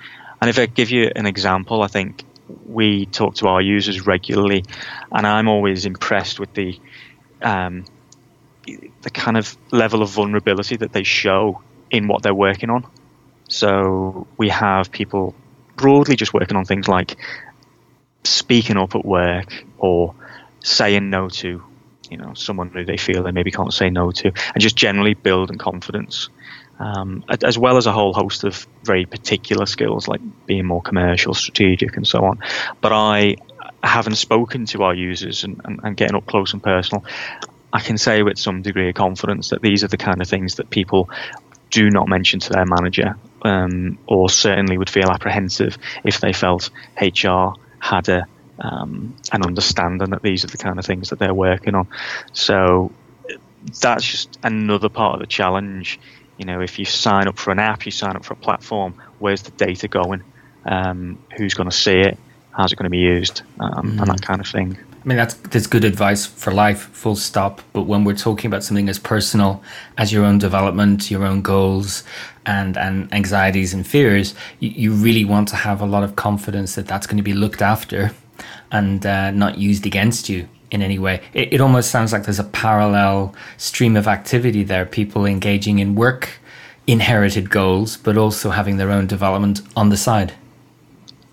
and 0.41 0.49
if 0.49 0.59
I 0.59 0.65
give 0.65 0.91
you 0.91 1.11
an 1.15 1.25
example, 1.25 1.81
I 1.81 1.87
think 1.87 2.23
we 2.65 3.05
talk 3.05 3.35
to 3.35 3.47
our 3.47 3.61
users 3.61 4.05
regularly, 4.05 4.65
and 5.11 5.25
I'm 5.25 5.47
always 5.47 5.85
impressed 5.85 6.39
with 6.39 6.53
the 6.53 6.79
um, 7.41 7.85
the 8.65 9.09
kind 9.09 9.37
of 9.37 9.55
level 9.71 10.01
of 10.01 10.09
vulnerability 10.09 10.75
that 10.77 10.91
they 10.91 11.03
show 11.03 11.61
in 11.89 12.07
what 12.07 12.21
they're 12.21 12.35
working 12.35 12.69
on. 12.69 12.85
So 13.47 14.27
we 14.37 14.49
have 14.49 14.91
people 14.91 15.33
broadly 15.79 16.15
just 16.15 16.33
working 16.33 16.57
on 16.57 16.65
things 16.65 16.87
like 16.87 17.17
speaking 18.23 18.77
up 18.77 18.95
at 18.95 19.05
work 19.05 19.65
or 19.77 20.13
saying 20.59 21.09
no 21.09 21.29
to 21.29 21.63
you 22.09 22.17
know 22.17 22.33
someone 22.33 22.69
who 22.69 22.83
they 22.83 22.97
feel 22.97 23.23
they 23.23 23.31
maybe 23.31 23.51
can't 23.51 23.73
say 23.73 23.89
no 23.89 24.11
to 24.11 24.27
and 24.27 24.61
just 24.61 24.75
generally 24.75 25.13
building 25.13 25.57
confidence 25.57 26.29
um, 26.79 27.25
as 27.43 27.57
well 27.57 27.77
as 27.77 27.85
a 27.85 27.91
whole 27.91 28.13
host 28.13 28.45
of 28.45 28.65
very 28.83 29.05
particular 29.05 29.65
skills 29.65 30.07
like 30.07 30.21
being 30.45 30.65
more 30.65 30.81
commercial, 30.81 31.33
strategic, 31.33 31.97
and 31.97 32.07
so 32.07 32.23
on. 32.23 32.39
But 32.79 32.93
I, 32.93 33.35
having 33.83 34.15
spoken 34.15 34.65
to 34.67 34.83
our 34.83 34.95
users 34.95 35.43
and, 35.43 35.59
and, 35.65 35.81
and 35.83 35.97
getting 35.97 36.15
up 36.15 36.25
close 36.25 36.53
and 36.53 36.63
personal, 36.63 37.03
I 37.73 37.81
can 37.81 37.97
say 37.97 38.23
with 38.23 38.39
some 38.39 38.61
degree 38.61 38.89
of 38.89 38.95
confidence 38.95 39.49
that 39.49 39.61
these 39.61 39.83
are 39.83 39.89
the 39.89 39.97
kind 39.97 40.21
of 40.21 40.29
things 40.29 40.55
that 40.55 40.69
people 40.69 41.09
do 41.69 41.89
not 41.89 42.07
mention 42.07 42.39
to 42.39 42.53
their 42.53 42.65
manager, 42.65 43.17
um, 43.43 43.97
or 44.07 44.29
certainly 44.29 44.77
would 44.77 44.89
feel 44.89 45.09
apprehensive 45.09 45.77
if 46.03 46.19
they 46.19 46.33
felt 46.33 46.69
HR 46.99 47.53
had 47.79 48.09
a 48.09 48.25
um, 48.59 49.15
an 49.31 49.43
understanding 49.43 50.09
that 50.09 50.21
these 50.21 50.43
are 50.43 50.47
the 50.47 50.57
kind 50.57 50.79
of 50.79 50.85
things 50.85 51.11
that 51.11 51.19
they're 51.19 51.33
working 51.33 51.75
on. 51.75 51.87
So 52.33 52.91
that's 53.81 54.03
just 54.03 54.37
another 54.43 54.89
part 54.89 55.13
of 55.13 55.21
the 55.21 55.27
challenge 55.27 55.97
you 56.39 56.45
know, 56.45 56.61
if 56.61 56.79
you 56.79 56.85
sign 56.85 57.27
up 57.27 57.37
for 57.37 57.51
an 57.51 57.59
app, 57.59 57.85
you 57.85 57.91
sign 57.91 58.15
up 58.15 58.23
for 58.23 58.33
a 58.33 58.37
platform, 58.37 58.95
where's 59.19 59.43
the 59.43 59.51
data 59.51 59.89
going? 59.89 60.23
Um, 60.65 61.19
who's 61.37 61.53
going 61.53 61.69
to 61.69 61.75
see 61.75 61.99
it? 61.99 62.17
How's 62.51 62.71
it 62.71 62.77
going 62.77 62.85
to 62.85 62.89
be 62.89 62.97
used? 62.97 63.41
Um, 63.59 63.71
mm. 63.71 63.99
And 63.99 64.07
that 64.07 64.21
mm. 64.21 64.21
kind 64.21 64.39
of 64.39 64.47
thing. 64.47 64.77
I 65.01 65.07
mean, 65.07 65.17
that's, 65.17 65.33
that's 65.33 65.67
good 65.67 65.85
advice 65.85 66.25
for 66.25 66.51
life, 66.51 66.89
full 66.91 67.15
stop. 67.15 67.61
But 67.71 67.83
when 67.83 68.03
we're 68.03 68.15
talking 68.15 68.47
about 68.47 68.63
something 68.63 68.89
as 68.89 68.99
personal 68.99 69.63
as 69.97 70.11
your 70.11 70.25
own 70.25 70.39
development, 70.39 71.09
your 71.09 71.23
own 71.23 71.41
goals, 71.41 72.03
and, 72.45 72.77
and 72.77 73.13
anxieties 73.13 73.73
and 73.73 73.85
fears, 73.85 74.33
you, 74.59 74.69
you 74.69 74.91
really 74.93 75.23
want 75.23 75.47
to 75.49 75.55
have 75.55 75.81
a 75.81 75.85
lot 75.85 76.03
of 76.03 76.15
confidence 76.15 76.75
that 76.75 76.87
that's 76.87 77.07
going 77.07 77.17
to 77.17 77.23
be 77.23 77.33
looked 77.33 77.61
after 77.61 78.11
and 78.71 79.05
uh, 79.05 79.31
not 79.31 79.57
used 79.57 79.85
against 79.85 80.29
you 80.29 80.49
in 80.71 80.81
any 80.81 80.99
way. 80.99 81.21
It, 81.33 81.53
it 81.53 81.61
almost 81.61 81.91
sounds 81.91 82.11
like 82.11 82.23
there's 82.23 82.39
a 82.39 82.43
parallel 82.43 83.33
stream 83.57 83.95
of 83.95 84.07
activity 84.07 84.63
there, 84.63 84.85
people 84.85 85.25
engaging 85.25 85.79
in 85.79 85.95
work 85.95 86.29
inherited 86.87 87.51
goals, 87.51 87.97
but 87.97 88.17
also 88.17 88.49
having 88.49 88.77
their 88.77 88.89
own 88.89 89.05
development 89.05 89.61
on 89.75 89.89
the 89.89 89.97
side. 89.97 90.33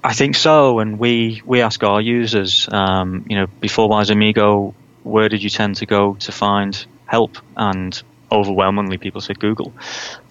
I 0.07 0.12
think 0.12 0.36
so, 0.36 0.78
and 0.78 1.00
we 1.00 1.42
we 1.44 1.62
ask 1.62 1.82
our 1.82 2.00
users, 2.00 2.68
um, 2.70 3.26
you 3.28 3.34
know, 3.34 3.48
before 3.61 3.88
Wise 3.88 4.09
Amigo, 4.09 4.72
where 5.02 5.28
did 5.28 5.42
you 5.42 5.50
tend 5.50 5.74
to 5.76 5.86
go 5.86 6.14
to 6.20 6.30
find 6.30 6.86
help? 7.07 7.38
And 7.57 8.00
overwhelmingly, 8.30 8.98
people 8.98 9.20
said 9.20 9.40
Google. 9.40 9.72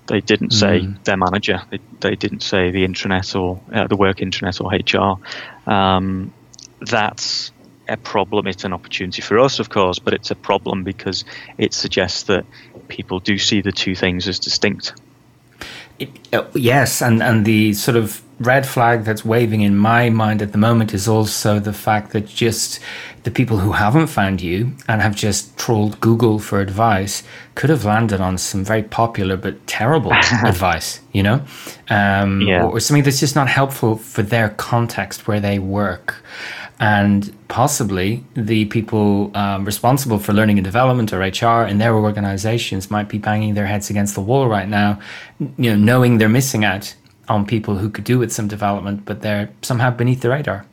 They 0.07 0.21
didn't 0.21 0.51
say 0.51 0.79
mm. 0.79 1.03
their 1.03 1.17
manager. 1.17 1.61
They, 1.69 1.79
they 1.99 2.15
didn't 2.15 2.39
say 2.39 2.71
the 2.71 2.87
intranet 2.87 3.37
or 3.37 3.59
uh, 3.73 3.87
the 3.87 3.97
work 3.97 4.19
intranet 4.19 4.61
or 4.61 4.71
HR. 4.71 5.69
Um, 5.69 6.31
that's 6.79 7.51
a 7.89 7.97
problem. 7.97 8.47
It's 8.47 8.63
an 8.63 8.71
opportunity 8.71 9.21
for 9.21 9.39
us, 9.39 9.59
of 9.59 9.69
course, 9.69 9.99
but 9.99 10.13
it's 10.13 10.31
a 10.31 10.35
problem 10.35 10.85
because 10.85 11.25
it 11.57 11.73
suggests 11.73 12.23
that 12.23 12.45
people 12.87 13.19
do 13.19 13.37
see 13.37 13.59
the 13.59 13.73
two 13.73 13.93
things 13.93 14.25
as 14.29 14.39
distinct. 14.39 14.93
It, 15.99 16.09
uh, 16.33 16.45
yes, 16.53 17.01
and, 17.01 17.21
and 17.21 17.43
the 17.43 17.73
sort 17.73 17.97
of 17.97 18.21
red 18.39 18.67
flag 18.67 19.05
that's 19.05 19.23
waving 19.23 19.61
in 19.61 19.77
my 19.77 20.09
mind 20.09 20.41
at 20.41 20.51
the 20.51 20.57
moment 20.57 20.93
is 20.93 21.07
also 21.07 21.59
the 21.59 21.73
fact 21.73 22.11
that 22.11 22.27
just 22.27 22.79
the 23.23 23.31
people 23.31 23.57
who 23.57 23.71
haven't 23.71 24.07
found 24.07 24.41
you 24.41 24.73
and 24.87 25.01
have 25.01 25.15
just 25.15 25.57
trolled 25.57 25.99
Google 26.01 26.37
for 26.39 26.59
advice 26.59 27.23
could 27.55 27.69
have 27.69 27.85
landed 27.85 28.19
on 28.19 28.37
some 28.37 28.63
very 28.63 28.83
popular 28.83 29.37
but 29.37 29.65
terrible 29.67 30.11
advice, 30.45 30.99
you 31.13 31.23
know, 31.23 31.41
um, 31.89 32.41
yeah. 32.41 32.63
or, 32.63 32.71
or 32.71 32.79
something 32.79 33.03
that's 33.03 33.19
just 33.19 33.35
not 33.35 33.47
helpful 33.47 33.95
for 33.95 34.21
their 34.21 34.49
context 34.49 35.27
where 35.27 35.39
they 35.39 35.57
work 35.57 36.15
and 36.79 37.33
possibly 37.47 38.23
the 38.33 38.65
people 38.65 39.31
um, 39.35 39.63
responsible 39.63 40.19
for 40.19 40.33
learning 40.33 40.57
and 40.57 40.65
development 40.65 41.13
or 41.13 41.19
HR 41.19 41.65
in 41.65 41.77
their 41.77 41.95
organizations 41.95 42.91
might 42.91 43.07
be 43.07 43.17
banging 43.17 43.53
their 43.53 43.65
heads 43.65 43.89
against 43.89 44.13
the 44.13 44.21
wall 44.21 44.47
right 44.47 44.67
now, 44.67 44.99
you 45.39 45.69
know, 45.69 45.75
knowing 45.77 46.17
they're 46.17 46.27
missing 46.27 46.65
out 46.65 46.93
on 47.27 47.45
people 47.45 47.77
who 47.77 47.89
could 47.89 48.03
do 48.03 48.19
with 48.19 48.31
some 48.31 48.47
development, 48.47 49.05
but 49.05 49.21
they're 49.21 49.49
somehow 49.61 49.91
beneath 49.91 50.21
the 50.21 50.29
radar. 50.29 50.65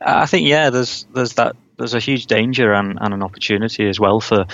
I 0.00 0.26
think 0.26 0.48
yeah, 0.48 0.70
there's 0.70 1.06
there's 1.14 1.34
that 1.34 1.56
there's 1.76 1.94
a 1.94 2.00
huge 2.00 2.26
danger 2.26 2.72
and, 2.72 2.98
and 3.00 3.14
an 3.14 3.22
opportunity 3.22 3.88
as 3.88 3.98
well 3.98 4.20
for 4.20 4.46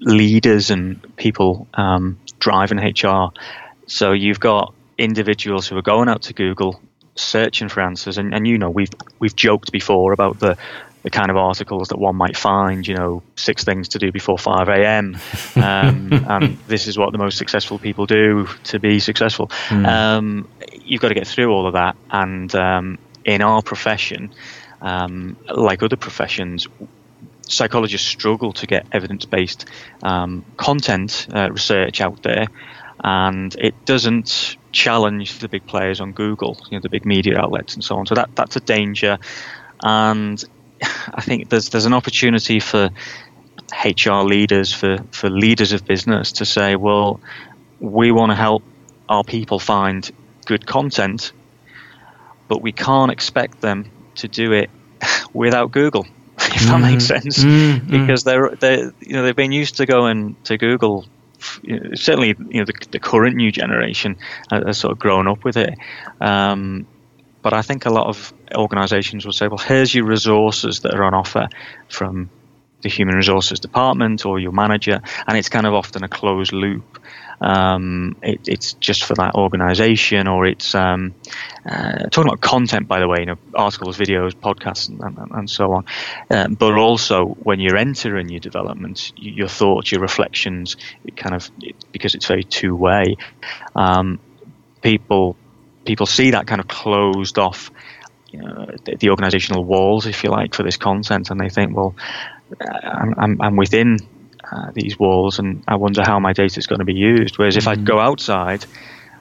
leaders 0.00 0.70
and 0.70 1.16
people 1.16 1.68
um, 1.74 2.18
driving 2.38 2.78
HR. 2.78 3.30
So 3.86 4.12
you've 4.12 4.40
got 4.40 4.74
individuals 4.98 5.66
who 5.66 5.76
are 5.76 5.82
going 5.82 6.08
out 6.08 6.22
to 6.22 6.32
Google 6.32 6.80
searching 7.16 7.68
for 7.68 7.80
answers, 7.80 8.18
and, 8.18 8.34
and 8.34 8.46
you 8.46 8.58
know 8.58 8.70
we've 8.70 8.90
we've 9.18 9.36
joked 9.36 9.72
before 9.72 10.12
about 10.12 10.38
the 10.38 10.56
the 11.02 11.10
kind 11.10 11.30
of 11.30 11.36
articles 11.36 11.88
that 11.88 11.98
one 11.98 12.16
might 12.16 12.36
find, 12.36 12.86
you 12.86 12.94
know, 12.94 13.22
six 13.36 13.64
things 13.64 13.88
to 13.88 13.98
do 13.98 14.12
before 14.12 14.38
5 14.38 14.68
a.m. 14.68 15.18
Um, 15.56 16.12
and 16.28 16.58
this 16.68 16.86
is 16.86 16.96
what 16.96 17.12
the 17.12 17.18
most 17.18 17.36
successful 17.36 17.78
people 17.78 18.06
do 18.06 18.48
to 18.64 18.78
be 18.78 18.98
successful. 18.98 19.48
Mm. 19.68 19.86
Um, 19.86 20.48
you've 20.84 21.00
got 21.00 21.08
to 21.08 21.14
get 21.14 21.26
through 21.26 21.52
all 21.52 21.66
of 21.66 21.74
that. 21.74 21.96
And 22.10 22.54
um, 22.54 22.98
in 23.24 23.42
our 23.42 23.62
profession, 23.62 24.32
um, 24.80 25.36
like 25.48 25.82
other 25.82 25.96
professions, 25.96 26.66
psychologists 27.42 28.06
struggle 28.06 28.52
to 28.54 28.66
get 28.66 28.86
evidence 28.92 29.24
based 29.24 29.66
um, 30.02 30.44
content 30.56 31.26
uh, 31.34 31.50
research 31.50 32.00
out 32.00 32.22
there. 32.22 32.46
And 33.02 33.54
it 33.56 33.74
doesn't 33.84 34.56
challenge 34.72 35.38
the 35.38 35.48
big 35.48 35.66
players 35.66 36.00
on 36.00 36.12
Google, 36.12 36.56
you 36.70 36.78
know, 36.78 36.82
the 36.82 36.88
big 36.88 37.04
media 37.04 37.38
outlets 37.38 37.74
and 37.74 37.82
so 37.82 37.96
on. 37.96 38.06
So 38.06 38.14
that 38.14 38.30
that's 38.34 38.56
a 38.56 38.60
danger, 38.60 39.18
and 39.82 40.42
I 40.82 41.22
think 41.22 41.48
there's 41.48 41.68
there's 41.68 41.86
an 41.86 41.92
opportunity 41.92 42.60
for 42.60 42.90
HR 43.84 44.22
leaders, 44.22 44.72
for 44.72 44.98
for 45.10 45.30
leaders 45.30 45.72
of 45.72 45.84
business 45.84 46.32
to 46.32 46.44
say, 46.44 46.76
well, 46.76 47.20
we 47.78 48.12
want 48.12 48.30
to 48.30 48.36
help 48.36 48.62
our 49.08 49.24
people 49.24 49.58
find 49.58 50.10
good 50.46 50.66
content, 50.66 51.32
but 52.48 52.62
we 52.62 52.72
can't 52.72 53.10
expect 53.10 53.60
them 53.60 53.90
to 54.16 54.28
do 54.28 54.52
it 54.52 54.70
without 55.32 55.70
Google. 55.72 56.06
If 56.52 56.66
that 56.66 56.80
mm, 56.80 56.90
makes 56.90 57.06
sense, 57.06 57.44
mm, 57.44 57.86
because 57.88 58.24
they're 58.24 58.50
they 58.50 58.78
you 59.00 59.12
know 59.12 59.22
they've 59.22 59.36
been 59.36 59.52
used 59.52 59.76
to 59.76 59.86
going 59.86 60.36
to 60.44 60.58
Google 60.58 61.06
certainly 61.94 62.34
you 62.48 62.60
know 62.60 62.64
the, 62.64 62.72
the 62.90 62.98
current 62.98 63.36
new 63.36 63.50
generation 63.50 64.16
has 64.50 64.78
sort 64.78 64.92
of 64.92 64.98
grown 64.98 65.28
up 65.28 65.44
with 65.44 65.56
it. 65.56 65.78
Um, 66.20 66.86
but 67.42 67.52
I 67.52 67.62
think 67.62 67.86
a 67.86 67.90
lot 67.90 68.06
of 68.06 68.32
organisations 68.54 69.24
will 69.24 69.32
say, 69.32 69.48
well, 69.48 69.58
here's 69.58 69.94
your 69.94 70.04
resources 70.04 70.80
that 70.80 70.94
are 70.94 71.04
on 71.04 71.14
offer 71.14 71.48
from 71.88 72.30
the 72.82 72.88
human 72.88 73.14
resources 73.14 73.60
department 73.60 74.24
or 74.24 74.38
your 74.38 74.52
manager, 74.52 75.00
and 75.26 75.36
it's 75.36 75.48
kind 75.48 75.66
of 75.66 75.74
often 75.74 76.02
a 76.04 76.08
closed 76.08 76.52
loop. 76.52 76.98
Um, 77.42 78.16
it, 78.22 78.40
it's 78.46 78.74
just 78.74 79.04
for 79.04 79.14
that 79.14 79.34
organization, 79.34 80.28
or 80.28 80.44
it's 80.44 80.74
um, 80.74 81.14
uh, 81.64 82.08
talking 82.10 82.28
about 82.28 82.42
content, 82.42 82.86
by 82.86 83.00
the 83.00 83.08
way, 83.08 83.18
you 83.20 83.26
know, 83.26 83.38
articles, 83.54 83.96
videos, 83.96 84.34
podcasts, 84.34 84.90
and, 84.90 85.00
and, 85.00 85.30
and 85.30 85.50
so 85.50 85.72
on. 85.72 85.86
Uh, 86.30 86.48
but 86.48 86.74
also, 86.74 87.26
when 87.42 87.58
you're 87.58 87.78
entering 87.78 88.28
your 88.28 88.40
development, 88.40 89.12
your 89.16 89.48
thoughts, 89.48 89.90
your 89.90 90.02
reflections, 90.02 90.76
it 91.04 91.16
kind 91.16 91.34
of 91.34 91.50
it, 91.62 91.76
because 91.92 92.14
it's 92.14 92.26
very 92.26 92.44
two 92.44 92.76
way. 92.76 93.16
Um, 93.74 94.20
people 94.82 95.36
people 95.84 96.06
see 96.06 96.32
that 96.32 96.46
kind 96.46 96.60
of 96.60 96.68
closed 96.68 97.38
off. 97.38 97.70
You 98.30 98.42
know, 98.42 98.70
the, 98.84 98.96
the 98.96 99.10
organizational 99.10 99.64
walls, 99.64 100.06
if 100.06 100.22
you 100.22 100.30
like, 100.30 100.54
for 100.54 100.62
this 100.62 100.76
content, 100.76 101.30
and 101.30 101.40
they 101.40 101.48
think, 101.48 101.76
well, 101.76 101.96
I'm, 102.60 103.14
I'm, 103.18 103.42
I'm 103.42 103.56
within 103.56 103.98
uh, 104.52 104.70
these 104.72 104.98
walls, 104.98 105.40
and 105.40 105.64
I 105.66 105.76
wonder 105.76 106.02
how 106.04 106.20
my 106.20 106.32
data 106.32 106.58
is 106.58 106.66
going 106.66 106.78
to 106.78 106.84
be 106.84 106.94
used. 106.94 107.38
Whereas 107.38 107.56
if 107.56 107.64
mm-hmm. 107.64 107.82
I 107.82 107.84
go 107.84 107.98
outside 107.98 108.64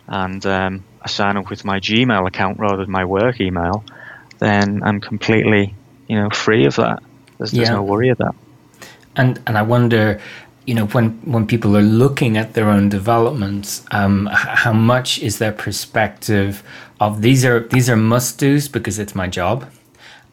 and 0.07 0.45
um, 0.45 0.83
I 1.01 1.07
sign 1.07 1.37
up 1.37 1.49
with 1.49 1.65
my 1.65 1.79
Gmail 1.79 2.27
account 2.27 2.59
rather 2.59 2.77
than 2.77 2.91
my 2.91 3.05
work 3.05 3.41
email, 3.41 3.83
then 4.37 4.83
I'm 4.83 5.01
completely, 5.01 5.73
you 6.07 6.15
know, 6.21 6.29
free 6.29 6.65
of 6.65 6.75
that. 6.75 7.01
There's, 7.37 7.51
there's 7.51 7.69
no 7.69 7.83
worry 7.83 8.09
of 8.09 8.17
that. 8.19 8.35
And 9.15 9.41
and 9.47 9.57
I 9.57 9.63
wonder, 9.63 10.21
you 10.69 10.75
know, 10.75 10.85
when 10.95 11.07
when 11.33 11.47
people 11.47 11.75
are 11.75 11.89
looking 12.03 12.37
at 12.37 12.53
their 12.53 12.69
own 12.69 12.89
developments, 12.89 13.83
um, 13.89 14.29
how 14.31 14.71
much 14.73 15.17
is 15.27 15.39
their 15.39 15.51
perspective 15.51 16.61
of 16.99 17.11
these 17.25 17.43
are 17.43 17.61
these 17.75 17.89
are 17.89 17.95
must 18.13 18.37
dos 18.39 18.67
because 18.67 18.99
it's 18.99 19.15
my 19.15 19.27
job, 19.39 19.57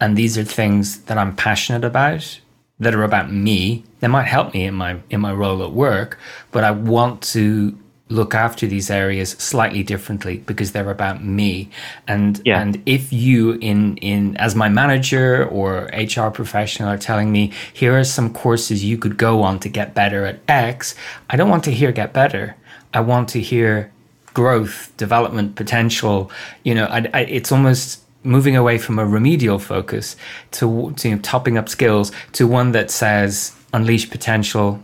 and 0.01 0.11
these 0.15 0.37
are 0.37 0.45
things 0.45 0.85
that 1.07 1.17
I'm 1.17 1.35
passionate 1.35 1.85
about 1.85 2.41
that 2.79 2.95
are 2.95 3.03
about 3.03 3.33
me. 3.33 3.85
They 4.01 4.09
might 4.09 4.29
help 4.37 4.53
me 4.53 4.67
in 4.67 4.75
my 4.75 4.93
in 5.09 5.21
my 5.23 5.33
role 5.33 5.63
at 5.65 5.73
work 5.73 6.19
but 6.53 6.65
i 6.65 6.71
want 6.71 7.23
to 7.23 7.77
look 8.09 8.35
after 8.35 8.69
these 8.69 8.89
areas 8.89 9.31
slightly 9.31 9.83
differently 9.83 10.39
because 10.39 10.73
they're 10.73 10.91
about 10.91 11.25
me. 11.25 11.69
And 12.07 12.41
yeah. 12.45 12.61
and 12.61 12.81
if 12.87 13.13
you 13.13 13.53
in 13.55 13.97
in 13.97 14.37
as 14.37 14.55
my 14.55 14.69
manager 14.69 15.47
or 15.47 15.91
hr 15.93 16.31
professional 16.31 16.89
are 16.89 16.99
telling 16.99 17.33
me 17.33 17.53
here 17.73 17.99
are 17.99 18.05
some 18.05 18.33
courses 18.33 18.85
you 18.85 18.97
could 18.97 19.17
go 19.17 19.43
on 19.43 19.59
to 19.61 19.69
get 19.69 19.95
better 19.95 20.25
at 20.25 20.39
x 20.49 20.95
i 21.31 21.37
don't 21.37 21.51
want 21.51 21.65
to 21.65 21.73
hear 21.73 21.93
get 21.93 22.13
better. 22.13 22.57
I 22.95 23.01
want 23.01 23.29
to 23.31 23.41
hear 23.41 23.93
growth 24.33 24.93
development 24.97 25.57
potential. 25.57 26.31
You 26.63 26.75
know 26.77 26.85
I, 26.87 27.09
I, 27.13 27.21
it's 27.23 27.51
almost 27.51 28.03
moving 28.23 28.57
away 28.57 28.79
from 28.79 28.99
a 28.99 29.07
remedial 29.07 29.59
focus 29.59 30.17
to, 30.51 30.93
to 30.97 31.09
you 31.09 31.15
know, 31.15 31.23
topping 31.23 31.57
up 31.59 31.69
skills 31.69 32.11
to 32.33 32.47
one 32.47 32.73
that 32.73 32.91
says 32.91 33.55
unleash 33.73 34.11
potential 34.11 34.81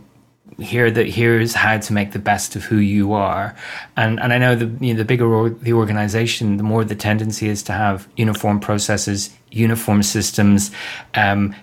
here 0.63 0.89
that 0.89 1.07
here's 1.07 1.53
how 1.53 1.77
to 1.77 1.93
make 1.93 2.11
the 2.11 2.19
best 2.19 2.55
of 2.55 2.63
who 2.63 2.77
you 2.77 3.13
are 3.13 3.55
and 3.95 4.19
and 4.19 4.33
I 4.33 4.37
know 4.37 4.55
the 4.55 4.85
you 4.85 4.93
know, 4.93 4.97
the 4.97 5.05
bigger 5.05 5.25
or, 5.33 5.49
the 5.49 5.73
organization 5.73 6.57
the 6.57 6.63
more 6.63 6.83
the 6.83 6.95
tendency 6.95 7.47
is 7.47 7.63
to 7.63 7.73
have 7.73 8.07
uniform 8.17 8.59
processes 8.59 9.35
uniform 9.51 10.03
systems 10.03 10.71
um, 11.15 11.55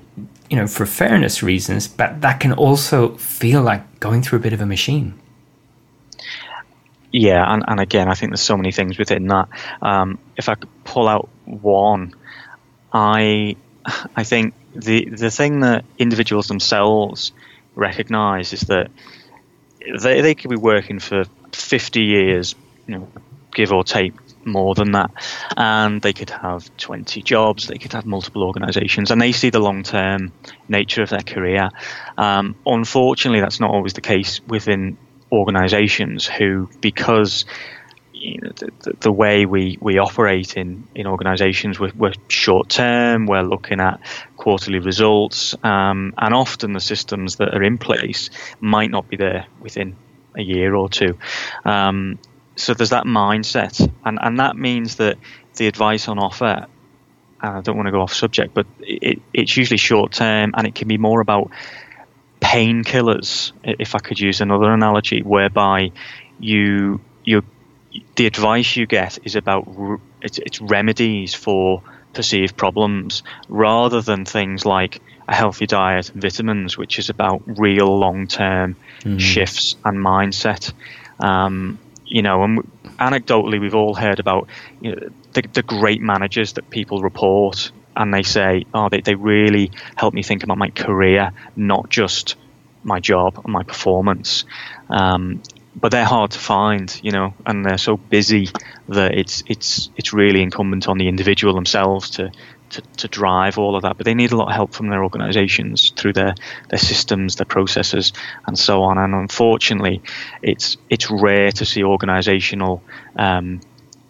you 0.48 0.57
know 0.57 0.66
for 0.66 0.86
fairness 0.86 1.42
reasons 1.42 1.88
but 1.88 2.20
that 2.20 2.40
can 2.40 2.53
also 2.53 3.16
feel 3.16 3.62
like 3.62 4.01
going 4.01 4.22
through 4.22 4.38
a 4.38 4.42
bit 4.42 4.53
of 4.53 4.61
a 4.61 4.66
machine 4.66 5.18
yeah, 7.12 7.44
and, 7.53 7.64
and 7.66 7.80
again, 7.80 8.09
I 8.09 8.14
think 8.14 8.30
there's 8.30 8.40
so 8.40 8.57
many 8.57 8.70
things 8.70 8.96
within 8.96 9.26
that. 9.28 9.48
Um, 9.82 10.18
if 10.36 10.48
I 10.48 10.55
could 10.55 10.68
pull 10.84 11.09
out 11.09 11.28
one, 11.44 12.14
I 12.92 13.57
I 14.16 14.24
think 14.24 14.55
the 14.74 15.07
the 15.07 15.30
thing 15.30 15.61
that 15.61 15.84
individuals 15.98 16.48
themselves 16.48 17.32
recognise 17.81 18.53
is 18.53 18.61
that 18.62 18.91
they 20.03 20.20
they 20.20 20.35
could 20.35 20.51
be 20.51 20.57
working 20.57 21.01
for 21.01 21.24
50 21.53 22.01
years, 22.03 22.55
you 22.87 22.99
know, 22.99 23.09
give 23.53 23.72
or 23.72 23.83
take 23.83 24.12
more 24.45 24.74
than 24.74 24.93
that, 24.93 25.11
and 25.57 26.01
they 26.01 26.12
could 26.12 26.31
have 26.31 26.74
20 26.76 27.22
jobs, 27.22 27.66
they 27.66 27.78
could 27.78 27.93
have 27.93 28.07
multiple 28.07 28.45
organisations, 28.45 29.11
and 29.11 29.20
they 29.20 29.33
see 29.33 29.51
the 29.51 29.59
long 29.59 29.83
term 29.83 30.33
nature 30.68 31.03
of 31.03 31.11
their 31.11 31.22
career. 31.22 31.70
Um, 32.16 32.55
unfortunately, 32.64 33.41
that's 33.41 33.61
not 33.61 33.70
always 33.70 33.95
the 33.95 34.01
case 34.01 34.41
within 34.47 34.97
organizations 35.33 36.26
who, 36.26 36.68
because 36.81 37.45
you 38.20 38.40
know, 38.40 38.50
the, 38.54 38.92
the, 39.00 39.12
way 39.12 39.46
we, 39.46 39.78
we 39.80 39.98
operate 39.98 40.56
in, 40.56 40.86
in 40.94 41.06
organizations, 41.06 41.80
we're, 41.80 41.92
we're 41.96 42.12
short 42.28 42.68
term, 42.68 43.26
we're 43.26 43.42
looking 43.42 43.80
at 43.80 44.00
quarterly 44.36 44.78
results, 44.78 45.54
um, 45.64 46.12
and 46.18 46.34
often 46.34 46.74
the 46.74 46.80
systems 46.80 47.36
that 47.36 47.54
are 47.54 47.62
in 47.62 47.78
place 47.78 48.28
might 48.60 48.90
not 48.90 49.08
be 49.08 49.16
there 49.16 49.46
within 49.60 49.96
a 50.36 50.42
year 50.42 50.74
or 50.74 50.88
two. 50.88 51.18
Um, 51.64 52.18
so 52.56 52.74
there's 52.74 52.90
that 52.90 53.04
mindset, 53.04 53.90
and, 54.04 54.18
and 54.20 54.38
that 54.38 54.54
means 54.54 54.96
that 54.96 55.16
the 55.56 55.66
advice 55.66 56.06
on 56.06 56.18
offer, 56.18 56.66
I 57.40 57.60
don't 57.62 57.76
want 57.76 57.86
to 57.86 57.92
go 57.92 58.02
off 58.02 58.12
subject, 58.12 58.52
but 58.52 58.66
it, 58.80 59.22
it's 59.32 59.56
usually 59.56 59.78
short 59.78 60.12
term 60.12 60.52
and 60.54 60.66
it 60.66 60.74
can 60.74 60.88
be 60.88 60.98
more 60.98 61.22
about 61.22 61.50
painkillers, 62.40 63.52
if 63.64 63.94
I 63.94 63.98
could 63.98 64.20
use 64.20 64.42
another 64.42 64.72
analogy, 64.72 65.22
whereby 65.22 65.92
you 66.38 67.00
you 67.24 67.42
the 68.16 68.26
advice 68.26 68.76
you 68.76 68.86
get 68.86 69.18
is 69.24 69.36
about 69.36 69.66
it's, 70.22 70.38
it's 70.38 70.61
remedies 70.61 71.34
for 71.34 71.82
perceived 72.12 72.57
problems 72.57 73.22
rather 73.49 74.01
than 74.01 74.24
things 74.24 74.64
like 74.66 75.01
a 75.28 75.34
healthy 75.34 75.66
diet 75.66 76.11
and 76.11 76.20
vitamins, 76.20 76.76
which 76.76 76.99
is 76.99 77.09
about 77.09 77.43
real 77.47 77.99
long 77.99 78.26
term 78.26 78.76
mm. 79.01 79.20
shifts 79.20 79.76
and 79.84 79.99
mindset. 79.99 80.72
Um, 81.20 81.78
you 82.05 82.22
know, 82.22 82.43
and 82.43 82.68
anecdotally, 82.99 83.61
we've 83.61 83.74
all 83.74 83.95
heard 83.95 84.18
about 84.18 84.49
you 84.80 84.95
know, 84.95 85.09
the, 85.32 85.43
the 85.53 85.62
great 85.62 86.01
managers 86.01 86.55
that 86.55 86.68
people 86.68 87.01
report 87.01 87.70
and 87.97 88.12
they 88.12 88.22
say, 88.22 88.64
oh, 88.74 88.88
they, 88.88 89.01
they 89.01 89.14
really 89.14 89.70
help 89.95 90.14
me 90.14 90.22
think 90.22 90.43
about 90.43 90.59
my 90.59 90.70
career, 90.70 91.32
not 91.55 91.88
just 91.88 92.34
my 92.82 92.99
job 92.99 93.41
and 93.45 93.53
my 93.53 93.62
performance. 93.62 94.45
Um, 94.88 95.43
but 95.74 95.92
they're 95.92 96.04
hard 96.04 96.32
to 96.32 96.38
find, 96.38 96.98
you 97.02 97.12
know, 97.12 97.34
and 97.46 97.64
they're 97.64 97.78
so 97.78 97.96
busy 97.96 98.48
that 98.88 99.14
it's 99.14 99.42
it's 99.46 99.90
it's 99.96 100.12
really 100.12 100.42
incumbent 100.42 100.88
on 100.88 100.98
the 100.98 101.08
individual 101.08 101.54
themselves 101.54 102.10
to, 102.10 102.32
to, 102.70 102.82
to 102.96 103.08
drive 103.08 103.56
all 103.56 103.76
of 103.76 103.82
that. 103.82 103.96
But 103.96 104.04
they 104.04 104.14
need 104.14 104.32
a 104.32 104.36
lot 104.36 104.48
of 104.48 104.54
help 104.54 104.74
from 104.74 104.88
their 104.88 105.04
organisations 105.04 105.90
through 105.96 106.14
their, 106.14 106.34
their 106.70 106.78
systems, 106.78 107.36
their 107.36 107.46
processes, 107.46 108.12
and 108.46 108.58
so 108.58 108.82
on. 108.82 108.98
And 108.98 109.14
unfortunately, 109.14 110.02
it's 110.42 110.76
it's 110.88 111.10
rare 111.10 111.52
to 111.52 111.64
see 111.64 111.82
organisational 111.82 112.80
um, 113.16 113.60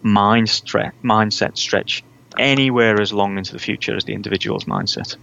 mind 0.01 0.47
stre- 0.47 0.93
mindset 1.03 1.57
stretch 1.57 2.03
anywhere 2.39 2.99
as 2.99 3.13
long 3.13 3.37
into 3.37 3.53
the 3.53 3.59
future 3.59 3.95
as 3.95 4.05
the 4.05 4.13
individual's 4.13 4.65
mindset. 4.65 5.15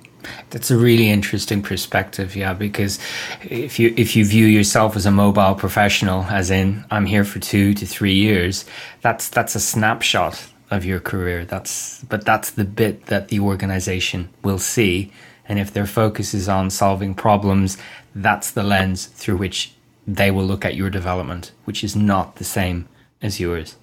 That's 0.50 0.70
a 0.70 0.76
really 0.76 1.10
interesting 1.10 1.62
perspective, 1.62 2.34
yeah, 2.34 2.52
because 2.54 2.98
if 3.42 3.78
you 3.78 3.94
if 3.96 4.16
you 4.16 4.24
view 4.24 4.46
yourself 4.46 4.96
as 4.96 5.06
a 5.06 5.10
mobile 5.10 5.54
professional, 5.54 6.24
as 6.24 6.50
in 6.50 6.84
I'm 6.90 7.06
here 7.06 7.24
for 7.24 7.38
two 7.38 7.74
to 7.74 7.86
three 7.86 8.14
years, 8.14 8.64
that's 9.00 9.28
that's 9.28 9.54
a 9.54 9.60
snapshot 9.60 10.48
of 10.70 10.84
your 10.84 11.00
career. 11.00 11.44
That's 11.44 12.02
but 12.04 12.24
that's 12.24 12.50
the 12.50 12.64
bit 12.64 13.06
that 13.06 13.28
the 13.28 13.40
organization 13.40 14.28
will 14.42 14.58
see. 14.58 15.12
And 15.48 15.58
if 15.58 15.72
their 15.72 15.86
focus 15.86 16.34
is 16.34 16.48
on 16.48 16.70
solving 16.70 17.14
problems, 17.14 17.78
that's 18.14 18.50
the 18.50 18.62
lens 18.62 19.06
through 19.06 19.38
which 19.38 19.72
they 20.06 20.30
will 20.30 20.44
look 20.44 20.64
at 20.64 20.74
your 20.74 20.90
development, 20.90 21.52
which 21.64 21.84
is 21.84 21.94
not 21.94 22.36
the 22.36 22.44
same 22.44 22.88
as 23.22 23.40
yours. 23.40 23.76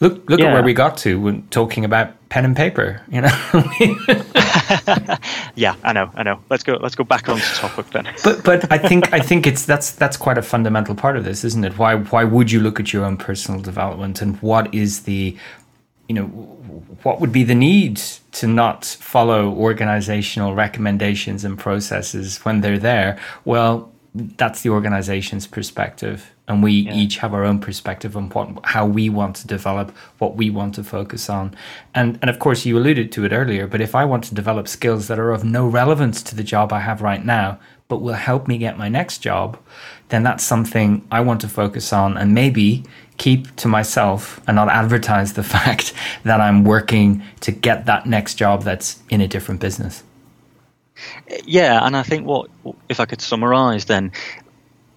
Look, 0.00 0.28
look 0.28 0.40
yeah. 0.40 0.46
at 0.46 0.52
where 0.54 0.62
we 0.64 0.74
got 0.74 0.96
to 0.98 1.20
when 1.20 1.46
talking 1.48 1.84
about 1.84 2.28
pen 2.28 2.44
and 2.44 2.56
paper. 2.56 3.00
You 3.08 3.20
know. 3.20 3.28
yeah, 5.54 5.76
I 5.84 5.92
know, 5.92 6.10
I 6.14 6.24
know. 6.24 6.40
Let's 6.50 6.64
go. 6.64 6.72
Let's 6.74 6.96
go 6.96 7.04
back 7.04 7.28
on 7.28 7.38
the 7.38 7.44
topic 7.54 7.90
then. 7.90 8.12
but 8.24 8.42
but 8.42 8.72
I 8.72 8.78
think 8.78 9.12
I 9.12 9.20
think 9.20 9.46
it's 9.46 9.64
that's 9.64 9.92
that's 9.92 10.16
quite 10.16 10.38
a 10.38 10.42
fundamental 10.42 10.96
part 10.96 11.16
of 11.16 11.24
this, 11.24 11.44
isn't 11.44 11.64
it? 11.64 11.78
Why 11.78 11.94
why 11.94 12.24
would 12.24 12.50
you 12.50 12.58
look 12.58 12.80
at 12.80 12.92
your 12.92 13.04
own 13.04 13.16
personal 13.16 13.60
development 13.60 14.20
and 14.20 14.42
what 14.42 14.74
is 14.74 15.04
the 15.04 15.36
you 16.08 16.14
know 16.16 16.24
what 17.04 17.20
would 17.20 17.32
be 17.32 17.44
the 17.44 17.54
need 17.54 17.98
to 18.32 18.48
not 18.48 18.84
follow 18.84 19.52
organizational 19.52 20.52
recommendations 20.54 21.44
and 21.44 21.56
processes 21.56 22.38
when 22.38 22.60
they're 22.60 22.76
there? 22.76 23.20
Well, 23.44 23.92
that's 24.14 24.62
the 24.62 24.70
organization's 24.70 25.46
perspective 25.46 26.31
and 26.48 26.62
we 26.62 26.72
yeah. 26.72 26.94
each 26.94 27.18
have 27.18 27.32
our 27.34 27.44
own 27.44 27.60
perspective 27.60 28.16
on 28.16 28.28
what 28.30 28.48
how 28.64 28.84
we 28.84 29.08
want 29.08 29.36
to 29.36 29.46
develop 29.46 29.90
what 30.18 30.36
we 30.36 30.50
want 30.50 30.74
to 30.74 30.84
focus 30.84 31.30
on 31.30 31.54
and 31.94 32.18
and 32.20 32.28
of 32.28 32.38
course 32.38 32.66
you 32.66 32.76
alluded 32.76 33.12
to 33.12 33.24
it 33.24 33.32
earlier 33.32 33.66
but 33.66 33.80
if 33.80 33.94
i 33.94 34.04
want 34.04 34.24
to 34.24 34.34
develop 34.34 34.66
skills 34.66 35.08
that 35.08 35.18
are 35.18 35.30
of 35.30 35.44
no 35.44 35.66
relevance 35.66 36.22
to 36.22 36.34
the 36.34 36.42
job 36.42 36.72
i 36.72 36.80
have 36.80 37.00
right 37.00 37.24
now 37.24 37.58
but 37.88 38.02
will 38.02 38.14
help 38.14 38.48
me 38.48 38.58
get 38.58 38.76
my 38.76 38.88
next 38.88 39.18
job 39.18 39.58
then 40.12 40.22
that's 40.22 40.44
something 40.44 41.02
I 41.10 41.22
want 41.22 41.40
to 41.40 41.48
focus 41.48 41.90
on 41.90 42.18
and 42.18 42.34
maybe 42.34 42.84
keep 43.16 43.56
to 43.56 43.66
myself 43.66 44.40
and 44.46 44.56
not 44.56 44.68
advertise 44.68 45.32
the 45.32 45.42
fact 45.56 45.94
that 46.24 46.38
I'm 46.38 46.64
working 46.64 47.22
to 47.40 47.50
get 47.50 47.86
that 47.86 48.06
next 48.06 48.34
job 48.34 48.62
that's 48.62 49.02
in 49.08 49.22
a 49.22 49.26
different 49.26 49.62
business. 49.62 50.02
Yeah, 51.44 51.84
and 51.84 51.96
I 51.96 52.02
think 52.02 52.26
what 52.26 52.50
if 52.90 53.00
I 53.00 53.06
could 53.06 53.22
summarize 53.22 53.86
then 53.86 54.12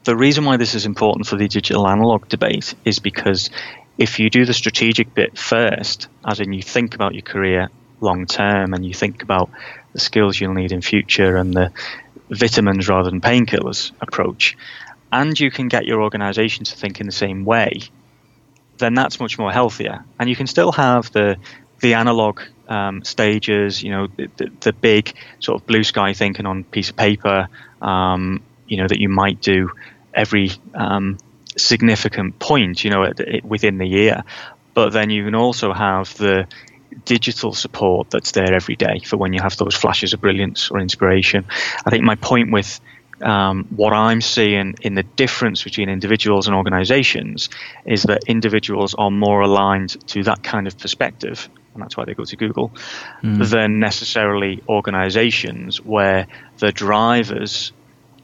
the 0.06 0.16
reason 0.16 0.46
why 0.46 0.58
this 0.58 0.76
is 0.76 0.86
important 0.86 1.28
for 1.28 1.36
the 1.36 1.48
digital 1.48 1.88
analog 1.88 2.28
debate 2.30 2.76
is 2.86 3.00
because 3.00 3.50
if 3.98 4.20
you 4.20 4.30
do 4.30 4.46
the 4.46 4.54
strategic 4.54 5.14
bit 5.14 5.38
first, 5.38 6.08
as 6.24 6.40
in 6.40 6.54
you 6.54 6.62
think 6.62 6.96
about 6.96 7.14
your 7.14 7.24
career 7.24 7.70
long 8.02 8.26
term 8.26 8.74
and 8.74 8.86
you 8.86 8.94
think 8.94 9.24
about 9.24 9.50
the 9.94 10.00
skills 10.00 10.40
you'll 10.40 10.54
need 10.54 10.72
in 10.72 10.82
future 10.82 11.38
and 11.38 11.54
the 11.54 11.72
vitamins 12.30 12.88
rather 12.88 13.10
than 13.10 13.20
painkillers 13.20 13.92
approach, 14.00 14.56
and 15.12 15.40
you 15.40 15.50
can 15.50 15.68
get 15.68 15.86
your 15.86 16.02
organization 16.02 16.66
to 16.66 16.76
think 16.76 17.00
in 17.00 17.06
the 17.08 17.12
same 17.12 17.44
way, 17.44 17.82
then 18.78 18.94
that's 18.94 19.20
much 19.20 19.40
more 19.40 19.52
healthier. 19.52 20.04
And 20.20 20.30
you 20.30 20.36
can 20.36 20.48
still 20.48 20.72
have 20.72 21.12
the 21.12 21.38
the 21.82 21.96
analog 21.96 22.42
um, 22.68 23.04
stages, 23.04 23.84
you 23.84 23.92
know, 23.92 24.08
the, 24.08 24.50
the, 24.62 24.74
big 24.74 25.14
sort 25.40 25.62
of 25.62 25.68
blue 25.68 25.84
sky 25.84 26.14
thinking 26.14 26.46
on 26.46 26.64
piece 26.64 26.90
of 26.90 26.96
paper, 26.96 27.48
um, 27.82 28.42
you 28.66 28.78
know, 28.78 28.88
that 28.88 29.00
you 29.00 29.10
might 29.10 29.42
do 29.42 29.70
every 30.16 30.52
um, 30.74 31.18
significant 31.58 32.40
point, 32.40 32.84
you 32.84 32.90
know, 32.90 33.12
within 33.44 33.78
the 33.78 33.88
year. 33.88 34.24
But 34.74 34.92
then 34.92 35.10
you 35.10 35.24
can 35.26 35.36
also 35.36 35.74
have 35.74 36.16
the 36.18 36.48
digital 37.04 37.54
support 37.54 38.10
that's 38.10 38.32
there 38.32 38.54
every 38.54 38.76
day 38.76 39.00
for 39.06 39.18
when 39.18 39.34
you 39.34 39.42
have 39.42 39.58
those 39.58 39.76
flashes 39.76 40.14
of 40.14 40.22
brilliance 40.22 40.72
or 40.72 40.80
inspiration. 40.80 41.46
I 41.86 41.90
think 41.90 42.04
my 42.04 42.16
point 42.16 42.52
with 42.52 42.80
um, 43.22 43.66
what 43.76 43.94
I'm 43.94 44.22
seeing 44.22 44.76
in 44.82 44.96
the 44.96 45.04
difference 45.04 45.64
between 45.64 45.90
individuals 45.90 46.48
and 46.48 46.56
organizations 46.56 47.50
is 47.86 48.04
that 48.04 48.26
individuals 48.28 48.94
are 48.96 49.12
more 49.12 49.42
aligned 49.42 50.08
to 50.08 50.24
that 50.24 50.44
kind 50.44 50.68
of 50.68 50.78
perspective, 50.78 51.50
and 51.74 51.82
that's 51.82 51.96
why 51.96 52.06
they 52.06 52.14
go 52.14 52.26
to 52.26 52.36
Google, 52.36 52.72
mm. 53.22 53.50
than 53.50 53.80
necessarily 53.80 54.62
organizations 54.68 55.82
where 55.82 56.28
the 56.58 56.72
drivers 56.72 57.72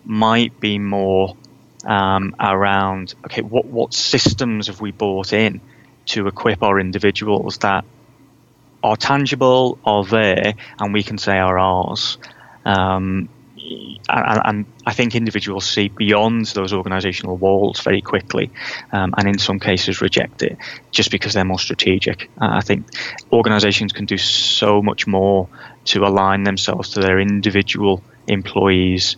might 0.03 0.59
be 0.59 0.77
more 0.79 1.37
um, 1.85 2.35
around 2.39 3.15
okay, 3.25 3.41
what 3.41 3.65
what 3.65 3.93
systems 3.93 4.67
have 4.67 4.81
we 4.81 4.91
bought 4.91 5.33
in 5.33 5.61
to 6.07 6.27
equip 6.27 6.63
our 6.63 6.79
individuals 6.79 7.57
that 7.59 7.85
are 8.83 8.97
tangible, 8.97 9.77
are 9.85 10.03
there, 10.03 10.53
and 10.79 10.93
we 10.93 11.03
can 11.03 11.17
say 11.17 11.37
are 11.37 11.57
ours. 11.57 12.17
Um, 12.65 13.29
and, 14.09 14.41
and, 14.43 14.65
I 14.85 14.93
think 14.93 15.15
individuals 15.15 15.65
see 15.65 15.89
beyond 15.89 16.47
those 16.47 16.73
organisational 16.73 17.37
walls 17.37 17.79
very 17.81 18.01
quickly, 18.01 18.51
um, 18.91 19.13
and 19.17 19.27
in 19.27 19.37
some 19.37 19.59
cases 19.59 20.01
reject 20.01 20.41
it 20.41 20.57
just 20.89 21.11
because 21.11 21.33
they're 21.33 21.45
more 21.45 21.59
strategic. 21.59 22.29
Uh, 22.41 22.49
I 22.51 22.61
think 22.61 22.87
organisations 23.31 23.93
can 23.93 24.05
do 24.05 24.17
so 24.17 24.81
much 24.81 25.05
more 25.05 25.47
to 25.85 26.03
align 26.05 26.43
themselves 26.43 26.89
to 26.91 27.01
their 27.01 27.19
individual 27.19 28.03
employees' 28.27 29.17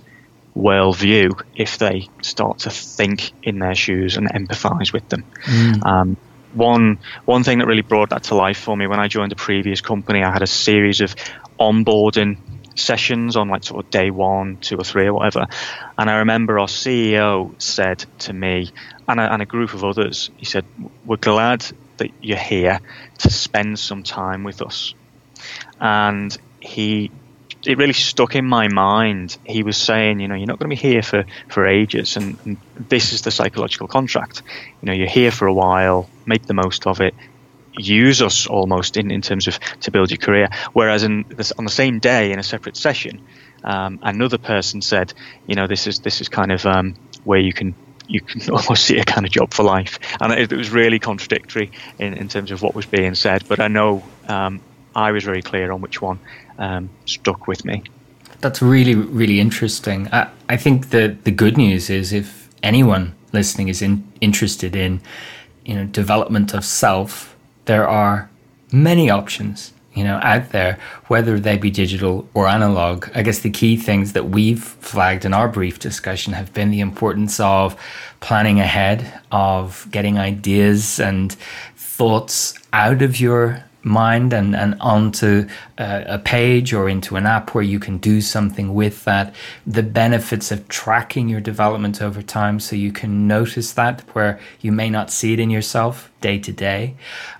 worldview 0.55 1.41
if 1.55 1.77
they 1.77 2.07
start 2.21 2.59
to 2.59 2.69
think 2.69 3.31
in 3.41 3.59
their 3.59 3.75
shoes 3.75 4.17
and 4.17 4.29
empathise 4.29 4.93
with 4.93 5.07
them. 5.09 5.23
Mm. 5.45 5.85
Um, 5.85 6.17
one 6.53 6.99
one 7.25 7.43
thing 7.43 7.59
that 7.59 7.67
really 7.67 7.81
brought 7.81 8.11
that 8.11 8.23
to 8.23 8.35
life 8.35 8.59
for 8.59 8.77
me 8.77 8.87
when 8.87 8.99
I 8.99 9.07
joined 9.07 9.31
a 9.31 9.35
previous 9.35 9.81
company, 9.81 10.23
I 10.23 10.31
had 10.31 10.43
a 10.43 10.47
series 10.47 11.01
of 11.01 11.15
onboarding 11.59 12.37
sessions 12.75 13.35
on 13.35 13.49
like 13.49 13.63
sort 13.63 13.85
of 13.85 13.91
day 13.91 14.09
one, 14.09 14.57
two 14.57 14.77
or 14.77 14.83
three 14.83 15.07
or 15.07 15.13
whatever. 15.13 15.47
And 15.97 16.09
I 16.09 16.17
remember 16.17 16.59
our 16.59 16.67
CEO 16.67 17.59
said 17.61 18.05
to 18.19 18.33
me 18.33 18.71
and 19.07 19.19
a, 19.19 19.33
and 19.33 19.41
a 19.41 19.45
group 19.45 19.73
of 19.73 19.83
others, 19.83 20.29
he 20.37 20.45
said, 20.45 20.65
"We're 21.05 21.17
glad 21.17 21.65
that 21.97 22.11
you're 22.21 22.37
here 22.37 22.79
to 23.19 23.29
spend 23.29 23.79
some 23.79 24.03
time 24.03 24.43
with 24.43 24.61
us." 24.61 24.93
And 25.79 26.35
he 26.59 27.11
it 27.65 27.77
really 27.77 27.93
stuck 27.93 28.35
in 28.35 28.45
my 28.45 28.67
mind. 28.67 29.37
He 29.45 29.63
was 29.63 29.77
saying, 29.77 30.19
you 30.19 30.27
know, 30.27 30.35
you're 30.35 30.47
not 30.47 30.59
going 30.59 30.69
to 30.69 30.75
be 30.75 30.81
here 30.81 31.01
for, 31.01 31.25
for 31.49 31.65
ages, 31.65 32.17
and, 32.17 32.37
and, 32.45 32.57
this 32.89 33.13
is 33.13 33.21
the 33.21 33.31
psychological 33.31 33.87
contract. 33.87 34.41
You 34.81 34.87
know, 34.87 34.93
you're 34.93 35.07
here 35.07 35.31
for 35.31 35.47
a 35.47 35.53
while, 35.53 36.09
make 36.25 36.45
the 36.45 36.53
most 36.53 36.85
of 36.87 37.01
it, 37.01 37.13
use 37.77 38.21
us 38.21 38.47
almost 38.47 38.97
in, 38.97 39.11
in 39.11 39.21
terms 39.21 39.47
of 39.47 39.59
to 39.81 39.91
build 39.91 40.11
your 40.11 40.17
career. 40.17 40.49
Whereas 40.73 41.03
in 41.03 41.25
this, 41.29 41.51
on 41.53 41.65
the 41.65 41.71
same 41.71 41.99
day 41.99 42.31
in 42.31 42.39
a 42.39 42.43
separate 42.43 42.77
session, 42.77 43.21
um, 43.63 43.99
another 44.01 44.37
person 44.37 44.81
said, 44.81 45.13
you 45.47 45.55
know, 45.55 45.67
this 45.67 45.87
is 45.87 45.99
this 45.99 46.21
is 46.21 46.29
kind 46.29 46.51
of 46.51 46.65
um, 46.65 46.95
where 47.23 47.39
you 47.39 47.53
can 47.53 47.73
you 48.07 48.21
can 48.21 48.41
almost 48.49 48.85
see 48.85 48.97
a 48.97 49.05
kind 49.05 49.25
of 49.25 49.31
job 49.31 49.53
for 49.53 49.63
life, 49.63 49.99
and 50.19 50.33
it, 50.33 50.51
it 50.51 50.55
was 50.55 50.69
really 50.69 50.99
contradictory 50.99 51.71
in, 51.99 52.13
in 52.13 52.27
terms 52.27 52.51
of 52.51 52.61
what 52.61 52.75
was 52.75 52.85
being 52.85 53.15
said. 53.15 53.43
But 53.47 53.59
I 53.59 53.67
know 53.67 54.03
um, 54.27 54.61
I 54.95 55.11
was 55.11 55.23
very 55.23 55.41
clear 55.41 55.71
on 55.71 55.81
which 55.81 56.01
one 56.01 56.19
um, 56.57 56.89
stuck 57.05 57.47
with 57.47 57.65
me. 57.65 57.83
That's 58.41 58.61
really, 58.61 58.95
really 58.95 59.39
interesting. 59.39 60.07
I, 60.11 60.29
I 60.49 60.57
think 60.57 60.89
the, 60.89 61.15
the 61.23 61.31
good 61.31 61.57
news 61.57 61.89
is 61.89 62.11
if 62.11 62.49
anyone 62.61 63.15
listening 63.31 63.69
is 63.69 63.81
in, 63.81 64.03
interested 64.21 64.75
in 64.75 65.01
you 65.65 65.75
know 65.75 65.85
development 65.85 66.53
of 66.53 66.65
self, 66.65 67.35
there 67.65 67.87
are 67.87 68.29
many 68.71 69.09
options 69.09 69.73
you 69.93 70.03
know 70.03 70.19
out 70.23 70.49
there 70.49 70.79
whether 71.07 71.39
they 71.39 71.57
be 71.57 71.69
digital 71.69 72.27
or 72.33 72.47
analog 72.47 73.07
i 73.13 73.21
guess 73.21 73.39
the 73.39 73.49
key 73.49 73.77
things 73.77 74.13
that 74.13 74.29
we've 74.29 74.63
flagged 74.63 75.25
in 75.25 75.33
our 75.33 75.47
brief 75.47 75.79
discussion 75.79 76.33
have 76.33 76.51
been 76.53 76.71
the 76.71 76.79
importance 76.79 77.39
of 77.39 77.79
planning 78.19 78.59
ahead 78.59 79.21
of 79.31 79.87
getting 79.91 80.17
ideas 80.17 80.99
and 80.99 81.33
thoughts 81.75 82.55
out 82.73 83.01
of 83.01 83.19
your 83.19 83.63
mind 83.83 84.33
and, 84.33 84.55
and 84.55 84.75
onto 84.79 85.47
a, 85.77 86.03
a, 86.07 86.19
page 86.19 86.73
or 86.73 86.87
into 86.87 87.15
an 87.15 87.25
app 87.25 87.53
where 87.53 87.63
you 87.63 87.79
can 87.79 87.97
do 87.97 88.21
something 88.21 88.73
with 88.73 89.03
that. 89.03 89.33
The 89.67 89.83
benefits 89.83 90.51
of 90.51 90.67
tracking 90.67 91.27
your 91.29 91.41
development 91.41 92.01
over 92.01 92.21
time 92.21 92.59
so 92.59 92.75
you 92.75 92.91
can 92.91 93.27
notice 93.27 93.73
that 93.73 94.01
where 94.13 94.39
you 94.61 94.71
may 94.71 94.89
not 94.89 95.11
see 95.11 95.33
it 95.33 95.39
in 95.39 95.49
yourself 95.49 96.11
day 96.21 96.39
to 96.39 96.51
day. 96.51 96.95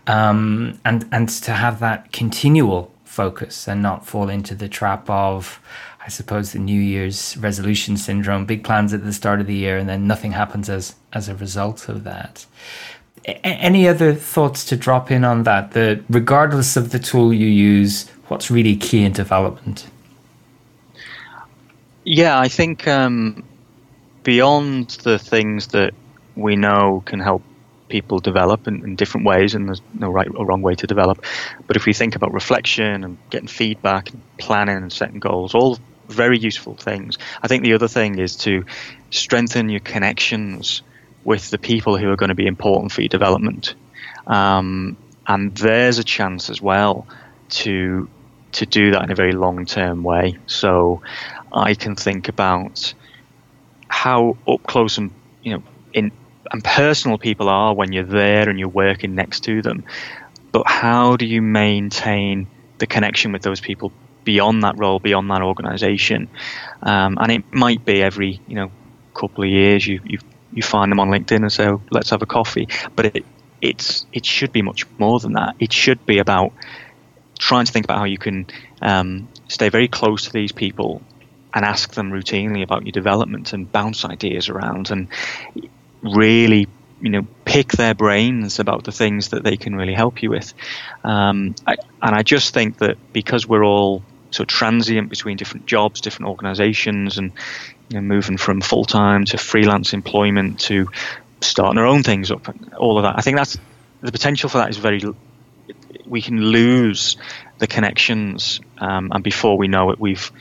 Um, 0.08 0.80
and, 0.84 1.08
and 1.12 1.30
to 1.30 1.52
have 1.52 1.80
that 1.80 2.12
continual 2.12 2.92
focus 3.06 3.68
and 3.68 3.82
not 3.82 4.06
fall 4.06 4.28
into 4.28 4.56
the 4.56 4.68
trap 4.68 5.10
of, 5.10 5.62
I 6.04 6.10
suppose, 6.10 6.52
the 6.52 6.60
New 6.60 6.80
Year's 6.80 7.38
resolution 7.38 7.96
syndrome, 7.96 8.46
big 8.46 8.64
plans 8.64 8.94
at 8.94 9.04
the 9.04 9.14
start 9.14 9.40
of 9.40 9.48
the 9.48 9.56
year, 9.56 9.78
and 9.78 9.88
then 9.88 10.08
nothing 10.08 10.32
happens 10.32 10.70
as, 10.70 10.96
as 11.14 11.30
a 11.30 11.36
result 11.36 11.88
of 11.88 12.04
that 12.04 12.46
any 13.26 13.88
other 13.88 14.14
thoughts 14.14 14.66
to 14.66 14.76
drop 14.76 15.12
in 15.12 15.24
on 15.24 15.44
that? 15.44 15.72
That 15.72 16.04
regardless 16.10 16.76
of 16.76 16.92
the 16.92 17.00
tool 17.00 17.34
you 17.34 17.48
use, 17.48 18.10
what's 18.28 18.52
really 18.52 18.76
key 18.76 19.04
in 19.04 19.12
development? 19.12 19.88
Yeah, 22.04 22.38
I 22.38 22.50
think 22.50 22.88
um, 22.88 23.44
beyond 24.24 24.90
the 25.04 25.18
things 25.18 25.68
that 25.68 25.94
we 26.36 26.56
know 26.56 27.04
can 27.06 27.20
help 27.20 27.44
people 27.88 28.20
develop 28.20 28.68
in, 28.68 28.84
in, 28.84 28.96
different 28.96 29.26
ways, 29.26 29.54
and 29.54 29.68
there's 29.68 29.82
no 29.94 30.10
right 30.10 30.28
or 30.36 30.46
wrong 30.46 30.62
way 30.62 30.76
to 30.76 30.88
develop. 30.88 31.24
But 31.68 31.78
if 31.78 31.86
we 31.86 31.94
think 31.94 32.16
about 32.16 32.34
reflection 32.34 33.04
and 33.04 33.18
getting 33.30 33.48
feedback, 33.48 34.12
and 34.12 34.22
planning 34.38 34.78
and 34.78 34.92
setting 34.92 35.20
goals, 35.20 35.54
all 35.54 35.78
very 36.10 36.38
useful 36.38 36.76
things. 36.76 37.18
I 37.42 37.48
think 37.48 37.64
the 37.64 37.74
other 37.74 37.88
thing 37.88 38.20
is 38.20 38.36
to 38.38 38.66
strengthen 39.12 39.70
your 39.70 39.80
connections 39.80 40.82
with 41.24 41.50
the 41.50 41.58
people 41.58 41.98
who 41.98 42.10
are 42.12 42.16
going 42.16 42.30
to 42.30 42.36
be 42.36 42.48
important 42.48 42.92
for 42.92 43.02
your 43.02 43.10
development. 43.10 43.76
Um, 44.28 44.98
and 45.28 45.56
there's 45.56 46.00
a 46.00 46.04
chance 46.04 46.50
as 46.50 46.62
well 46.62 47.08
to 47.50 48.10
to 48.54 48.66
do 48.68 48.92
that 48.92 49.04
in 49.04 49.12
a 49.12 49.16
very 49.16 49.32
long 49.32 49.66
term 49.66 50.04
way. 50.04 50.38
So 50.46 51.02
I 51.52 51.74
can 51.76 51.96
think 51.96 52.30
about 52.30 52.94
how 53.88 54.38
up 54.48 54.64
close 54.64 54.98
and 54.98 55.12
you 55.42 55.54
know 55.54 55.64
in 55.94 56.12
and 56.52 56.64
personal 56.64 57.18
people 57.18 57.50
are 57.50 57.74
when 57.74 57.92
you're 57.94 58.04
there 58.04 58.50
and 58.50 58.60
you're 58.60 58.68
working 58.68 59.16
next 59.16 59.42
to 59.46 59.62
them. 59.62 59.84
But 60.52 60.68
how 60.68 61.16
do 61.16 61.26
you 61.26 61.42
maintain 61.42 62.48
the 62.78 62.86
connection 62.86 63.32
with 63.32 63.42
those 63.42 63.60
people 63.60 63.92
beyond 64.24 64.64
that 64.64 64.78
role, 64.78 65.00
beyond 65.00 65.32
that 65.32 65.42
organization? 65.42 66.30
Um, 66.82 67.18
and 67.20 67.32
it 67.32 67.54
might 67.54 67.86
be 67.86 68.04
every 68.04 68.40
you 68.48 68.56
know 68.56 68.72
couple 69.14 69.44
of 69.44 69.50
years 69.50 69.86
you, 69.86 70.02
you 70.04 70.18
you 70.54 70.64
find 70.64 70.92
them 70.92 71.00
on 71.00 71.10
LinkedIn 71.10 71.38
and 71.38 71.52
say, 71.52 71.68
oh, 71.68 71.82
"Let's 71.92 72.10
have 72.12 72.22
a 72.22 72.26
coffee." 72.26 72.68
But 72.96 73.16
it 73.16 73.26
it's 73.62 74.06
it 74.12 74.26
should 74.26 74.52
be 74.52 74.62
much 74.62 74.86
more 75.00 75.20
than 75.20 75.34
that. 75.34 75.56
It 75.60 75.72
should 75.72 76.06
be 76.06 76.20
about 76.20 76.52
trying 77.40 77.66
to 77.66 77.72
think 77.72 77.86
about 77.86 77.98
how 77.98 78.06
you 78.06 78.18
can 78.18 78.48
um, 78.82 79.28
stay 79.48 79.70
very 79.70 79.88
close 79.88 80.26
to 80.26 80.34
these 80.34 80.52
people 80.52 81.02
and 81.54 81.64
ask 81.66 81.94
them 81.94 82.12
routinely 82.12 82.64
about 82.64 82.86
your 82.86 82.92
development 82.92 83.54
and 83.54 83.72
bounce 83.72 84.06
ideas 84.06 84.50
around 84.50 84.92
and 84.92 85.08
really 86.02 86.68
you 87.02 87.10
know 87.10 87.26
pick 87.46 87.72
their 87.74 87.94
brains 87.94 88.60
about 88.60 88.84
the 88.84 88.92
things 88.92 89.30
that 89.30 89.44
they 89.44 89.58
can 89.58 89.76
really 89.76 89.94
help 89.94 90.24
you 90.24 90.30
with 90.30 90.54
um, 91.04 91.56
I, 91.68 91.76
and 92.02 92.16
I 92.16 92.24
just 92.24 92.54
think 92.54 92.80
that 92.80 92.98
because 93.14 93.48
we're 93.48 93.64
all 93.64 94.04
so 94.34 94.44
transient 94.46 95.10
between 95.10 95.38
different 95.38 95.66
jobs, 95.66 96.02
different 96.02 96.30
organisations, 96.30 97.18
and 97.18 97.32
you 97.90 97.96
know, 97.96 98.02
moving 98.02 98.38
from 98.38 98.62
full 98.62 98.86
time 98.86 99.26
to 99.26 99.38
freelance 99.38 99.94
employment 99.94 100.60
to 100.62 100.90
starting 101.42 101.78
our 101.78 101.86
own 101.86 102.04
things 102.04 102.32
up, 102.32 102.54
all 102.78 102.98
of 102.98 103.04
that. 103.04 103.16
I 103.18 103.22
think 103.22 103.38
that's 103.38 103.58
the 104.02 104.12
potential 104.12 104.50
for 104.50 104.58
that 104.60 104.70
is 104.70 104.78
very. 104.78 105.02
We 106.06 106.22
can 106.22 106.42
lose 106.42 107.16
the 107.60 107.68
connections, 107.68 108.60
um, 108.80 109.12
and 109.14 109.24
before 109.24 109.58
we 109.58 109.68
know 109.68 109.92
it, 109.92 110.00
we've 110.00 110.32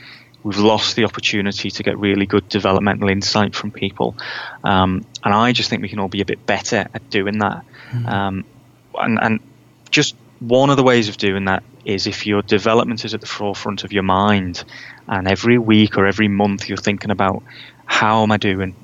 we've 0.42 0.58
lost 0.58 0.96
the 0.96 1.04
opportunity 1.04 1.70
to 1.70 1.82
get 1.82 1.98
really 1.98 2.26
good 2.26 2.48
developmental 2.48 3.08
insight 3.08 3.54
from 3.54 3.70
people. 3.70 4.16
Um, 4.64 5.04
and 5.22 5.32
I 5.32 5.52
just 5.52 5.70
think 5.70 5.82
we 5.82 5.88
can 5.88 6.00
all 6.00 6.08
be 6.08 6.20
a 6.20 6.24
bit 6.24 6.44
better 6.46 6.88
at 6.92 7.10
doing 7.10 7.38
that. 7.38 7.64
Mm. 7.90 8.08
Um, 8.08 8.44
and, 8.94 9.18
and 9.22 9.40
just 9.90 10.16
one 10.40 10.70
of 10.70 10.76
the 10.76 10.82
ways 10.82 11.08
of 11.08 11.16
doing 11.16 11.44
that 11.44 11.62
is 11.84 12.06
if 12.06 12.26
your 12.26 12.42
development 12.42 13.04
is 13.04 13.14
at 13.14 13.20
the 13.20 13.26
forefront 13.26 13.84
of 13.84 13.92
your 13.92 14.02
mind, 14.02 14.64
and 15.08 15.28
every 15.28 15.58
week 15.58 15.98
or 15.98 16.06
every 16.06 16.28
month 16.28 16.68
you're 16.68 16.76
thinking 16.76 17.10
about 17.10 17.42
how 17.84 18.22
am 18.22 18.32
I 18.32 18.36
doing, 18.36 18.74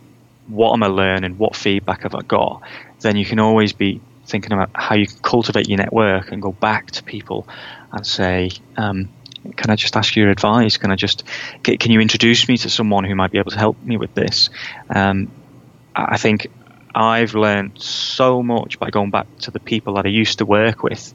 what 0.48 0.72
am 0.72 0.82
I 0.82 0.86
learning, 0.86 1.38
what 1.38 1.54
feedback 1.54 2.02
have 2.02 2.14
I 2.14 2.22
got, 2.22 2.62
then 3.00 3.16
you 3.16 3.24
can 3.24 3.38
always 3.38 3.72
be 3.72 4.00
thinking 4.26 4.52
about 4.52 4.70
how 4.74 4.94
you 4.94 5.06
can 5.06 5.18
cultivate 5.20 5.68
your 5.68 5.78
network 5.78 6.32
and 6.32 6.42
go 6.42 6.52
back 6.52 6.90
to 6.92 7.02
people 7.02 7.48
and 7.92 8.06
say, 8.06 8.50
um, 8.76 9.08
can 9.56 9.70
I 9.70 9.76
just 9.76 9.96
ask 9.96 10.14
your 10.16 10.30
advice? 10.30 10.76
Can 10.76 10.90
I 10.90 10.96
just 10.96 11.24
can 11.62 11.90
you 11.90 12.00
introduce 12.00 12.48
me 12.48 12.56
to 12.58 12.70
someone 12.70 13.04
who 13.04 13.14
might 13.14 13.30
be 13.30 13.38
able 13.38 13.52
to 13.52 13.58
help 13.58 13.82
me 13.82 13.96
with 13.96 14.14
this? 14.14 14.50
Um, 14.94 15.30
I 15.94 16.18
think 16.18 16.48
I've 16.94 17.34
learned 17.34 17.80
so 17.80 18.42
much 18.42 18.78
by 18.78 18.90
going 18.90 19.10
back 19.10 19.26
to 19.40 19.50
the 19.50 19.60
people 19.60 19.94
that 19.94 20.06
I 20.06 20.08
used 20.08 20.38
to 20.38 20.46
work 20.46 20.82
with 20.82 21.14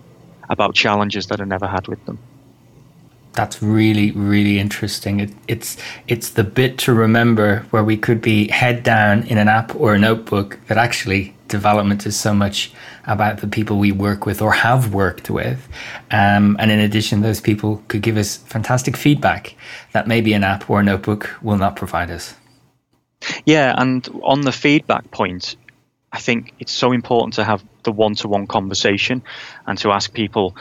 about 0.50 0.76
challenges 0.76 1.28
that 1.28 1.42
I 1.42 1.46
never 1.46 1.68
had 1.68 1.88
with 1.88 2.04
them. 2.06 2.20
That's 3.34 3.64
really, 3.64 4.12
really 4.12 4.60
interesting. 4.60 5.20
It, 5.20 5.32
it's 5.48 5.76
it's 6.08 6.30
the 6.30 6.44
bit 6.44 6.78
to 6.80 6.94
remember 6.94 7.66
where 7.72 7.84
we 7.84 7.98
could 7.98 8.22
be 8.22 8.48
head 8.50 8.84
down 8.84 9.24
in 9.24 9.40
an 9.40 9.48
app 9.48 9.76
or 9.76 9.96
a 9.96 10.00
notebook 10.00 10.60
that 10.68 10.78
actually 10.78 11.34
development 11.48 12.06
is 12.06 12.20
so 12.20 12.34
much 12.34 12.72
about 13.06 13.40
the 13.40 13.48
people 13.48 13.78
we 13.78 13.92
work 13.92 14.26
with 14.26 14.42
or 14.42 14.52
have 14.52 14.94
worked 14.94 15.30
with. 15.30 15.68
Um, 16.12 16.58
and 16.60 16.72
in 16.72 16.80
addition, 16.80 17.22
those 17.22 17.42
people 17.42 17.84
could 17.88 18.02
give 18.02 18.18
us 18.18 18.38
fantastic 18.38 18.96
feedback 18.96 19.56
that 19.94 20.08
maybe 20.08 20.34
an 20.34 20.44
app 20.44 20.70
or 20.70 20.80
a 20.80 20.84
notebook 20.84 21.30
will 21.42 21.58
not 21.58 21.76
provide 21.76 22.12
us. 22.12 22.36
Yeah, 23.46 23.74
and 23.78 24.08
on 24.24 24.42
the 24.42 24.52
feedback 24.52 25.10
point, 25.12 25.56
I 26.14 26.20
think 26.20 26.54
it's 26.60 26.72
so 26.72 26.92
important 26.92 27.34
to 27.34 27.44
have 27.44 27.66
the 27.84 27.92
one-to-one 27.92 28.48
conversation 28.48 29.24
and 29.66 29.78
to 29.80 29.92
ask 29.92 30.14
people 30.14 30.56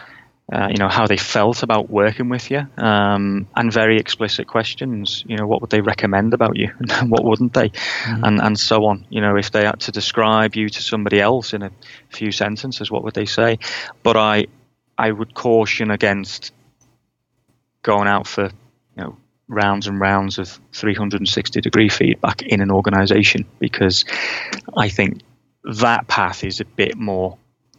uh, 0.52 0.68
you 0.68 0.76
know 0.76 0.88
how 0.88 1.06
they 1.06 1.16
felt 1.16 1.62
about 1.62 1.88
working 1.88 2.28
with 2.28 2.50
you, 2.50 2.66
um, 2.76 3.46
and 3.56 3.72
very 3.72 3.96
explicit 3.96 4.46
questions. 4.46 5.24
You 5.26 5.36
know, 5.36 5.46
what 5.46 5.62
would 5.62 5.70
they 5.70 5.80
recommend 5.80 6.34
about 6.34 6.58
you, 6.58 6.72
and 6.78 7.10
what 7.10 7.24
wouldn't 7.24 7.54
they, 7.54 7.70
mm-hmm. 7.70 8.24
and 8.24 8.40
and 8.40 8.58
so 8.58 8.84
on. 8.86 9.06
You 9.08 9.22
know, 9.22 9.36
if 9.36 9.50
they 9.50 9.64
had 9.64 9.80
to 9.80 9.92
describe 9.92 10.54
you 10.54 10.68
to 10.68 10.82
somebody 10.82 11.20
else 11.20 11.54
in 11.54 11.62
a 11.62 11.70
few 12.10 12.32
sentences, 12.32 12.90
what 12.90 13.04
would 13.04 13.14
they 13.14 13.24
say? 13.24 13.60
But 14.02 14.16
I, 14.16 14.46
I 14.98 15.10
would 15.10 15.32
caution 15.32 15.90
against 15.90 16.52
going 17.82 18.08
out 18.08 18.26
for 18.26 18.44
you 18.96 19.02
know 19.04 19.16
rounds 19.48 19.86
and 19.86 19.98
rounds 20.00 20.38
of 20.38 20.60
360 20.72 21.60
degree 21.60 21.88
feedback 21.88 22.42
in 22.42 22.60
an 22.60 22.70
organization 22.70 23.46
because 23.58 24.04
I 24.76 24.88
think 24.88 25.22
that 25.64 26.06
path 26.08 26.44
is 26.44 26.60
a 26.60 26.64
bit 26.64 26.96
more 26.96 27.36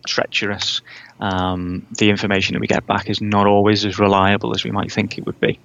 treacherous. 0.07 0.81
Um, 1.19 1.86
the 1.97 2.09
information 2.09 2.53
that 2.53 2.59
we 2.59 2.67
get 2.67 2.86
back 2.86 3.09
is 3.09 3.21
not 3.21 3.47
always 3.47 3.86
as 3.86 3.99
reliable 3.99 4.53
as 4.53 4.63
we 4.63 4.71
might 4.71 4.91
think 4.91 5.17
it 5.17 5.25
would 5.25 5.39
be. 5.39 5.59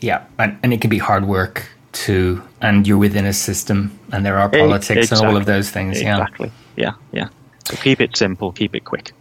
Yeah, 0.00 0.24
and, 0.38 0.58
and 0.62 0.72
it 0.72 0.80
can 0.80 0.90
be 0.90 0.98
hard 0.98 1.26
work 1.26 1.66
too, 1.92 2.42
and 2.60 2.86
you're 2.86 2.98
within 2.98 3.24
a 3.26 3.32
system, 3.32 3.98
and 4.12 4.24
there 4.24 4.38
are 4.38 4.48
politics 4.48 5.04
exactly. 5.04 5.18
and 5.18 5.34
all 5.34 5.36
of 5.36 5.46
those 5.46 5.70
things. 5.70 6.00
Exactly. 6.00 6.50
Yeah, 6.76 6.92
yeah. 7.12 7.22
yeah. 7.22 7.28
So 7.64 7.76
keep 7.76 8.00
it 8.00 8.16
simple, 8.16 8.52
keep 8.52 8.74
it 8.74 8.84
quick. 8.84 9.12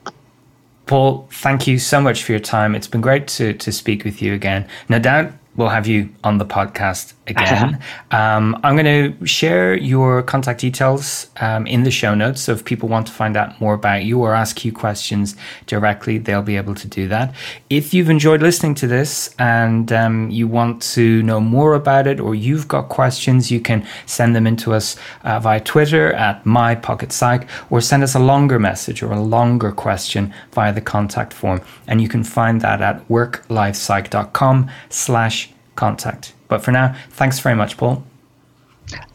Paul, 0.85 1.27
thank 1.31 1.67
you 1.67 1.79
so 1.79 1.99
much 1.99 2.23
for 2.23 2.31
your 2.31 2.39
time. 2.39 2.73
It's 2.73 2.87
been 2.87 3.01
great 3.01 3.27
to, 3.29 3.53
to 3.53 3.71
speak 3.73 4.05
with 4.05 4.21
you 4.21 4.33
again. 4.33 4.67
No 4.87 4.99
doubt 4.99 5.33
we'll 5.57 5.69
have 5.69 5.87
you 5.87 6.09
on 6.23 6.37
the 6.37 6.45
podcast 6.45 7.13
again. 7.27 7.83
um, 8.11 8.57
I'm 8.63 8.77
going 8.77 9.13
to 9.19 9.25
share 9.25 9.75
your 9.75 10.23
contact 10.23 10.61
details 10.61 11.27
um, 11.41 11.67
in 11.67 11.83
the 11.83 11.91
show 11.91 12.15
notes. 12.15 12.41
So 12.41 12.53
if 12.53 12.63
people 12.63 12.87
want 12.87 13.07
to 13.07 13.13
find 13.13 13.35
out 13.35 13.59
more 13.59 13.73
about 13.73 14.05
you 14.05 14.19
or 14.21 14.33
ask 14.33 14.63
you 14.63 14.71
questions 14.71 15.35
directly, 15.65 16.19
they'll 16.19 16.41
be 16.41 16.55
able 16.55 16.75
to 16.75 16.87
do 16.87 17.07
that. 17.09 17.35
If 17.69 17.93
you've 17.93 18.09
enjoyed 18.09 18.41
listening 18.41 18.75
to 18.75 18.87
this 18.87 19.35
and 19.39 19.91
um, 19.91 20.29
you 20.29 20.47
want 20.47 20.81
to 20.93 21.21
know 21.23 21.41
more 21.41 21.73
about 21.73 22.07
it 22.07 22.19
or 22.19 22.33
you've 22.33 22.67
got 22.67 22.87
questions, 22.87 23.51
you 23.51 23.59
can 23.59 23.85
send 24.05 24.35
them 24.35 24.47
into 24.47 24.73
us 24.73 24.95
uh, 25.23 25.39
via 25.39 25.59
Twitter 25.59 26.13
at 26.13 26.43
mypocketpsych 26.45 27.47
or 27.69 27.81
send 27.81 28.03
us 28.03 28.15
a 28.15 28.19
longer 28.19 28.59
message 28.59 29.03
or 29.03 29.11
a 29.11 29.19
longer 29.19 29.71
question 29.71 30.33
via 30.53 30.71
the 30.71 30.81
contact 30.81 31.33
form. 31.33 31.61
And 31.87 31.99
you 32.01 32.07
can 32.07 32.23
find 32.23 32.61
that 32.61 32.81
at 32.81 33.05
worklifepsych.com 33.09 34.71
slash 34.89 35.46
contact. 35.77 36.33
But 36.49 36.63
for 36.63 36.71
now, 36.71 36.95
thanks 37.11 37.39
very 37.39 37.55
much, 37.55 37.77
Paul. 37.77 38.03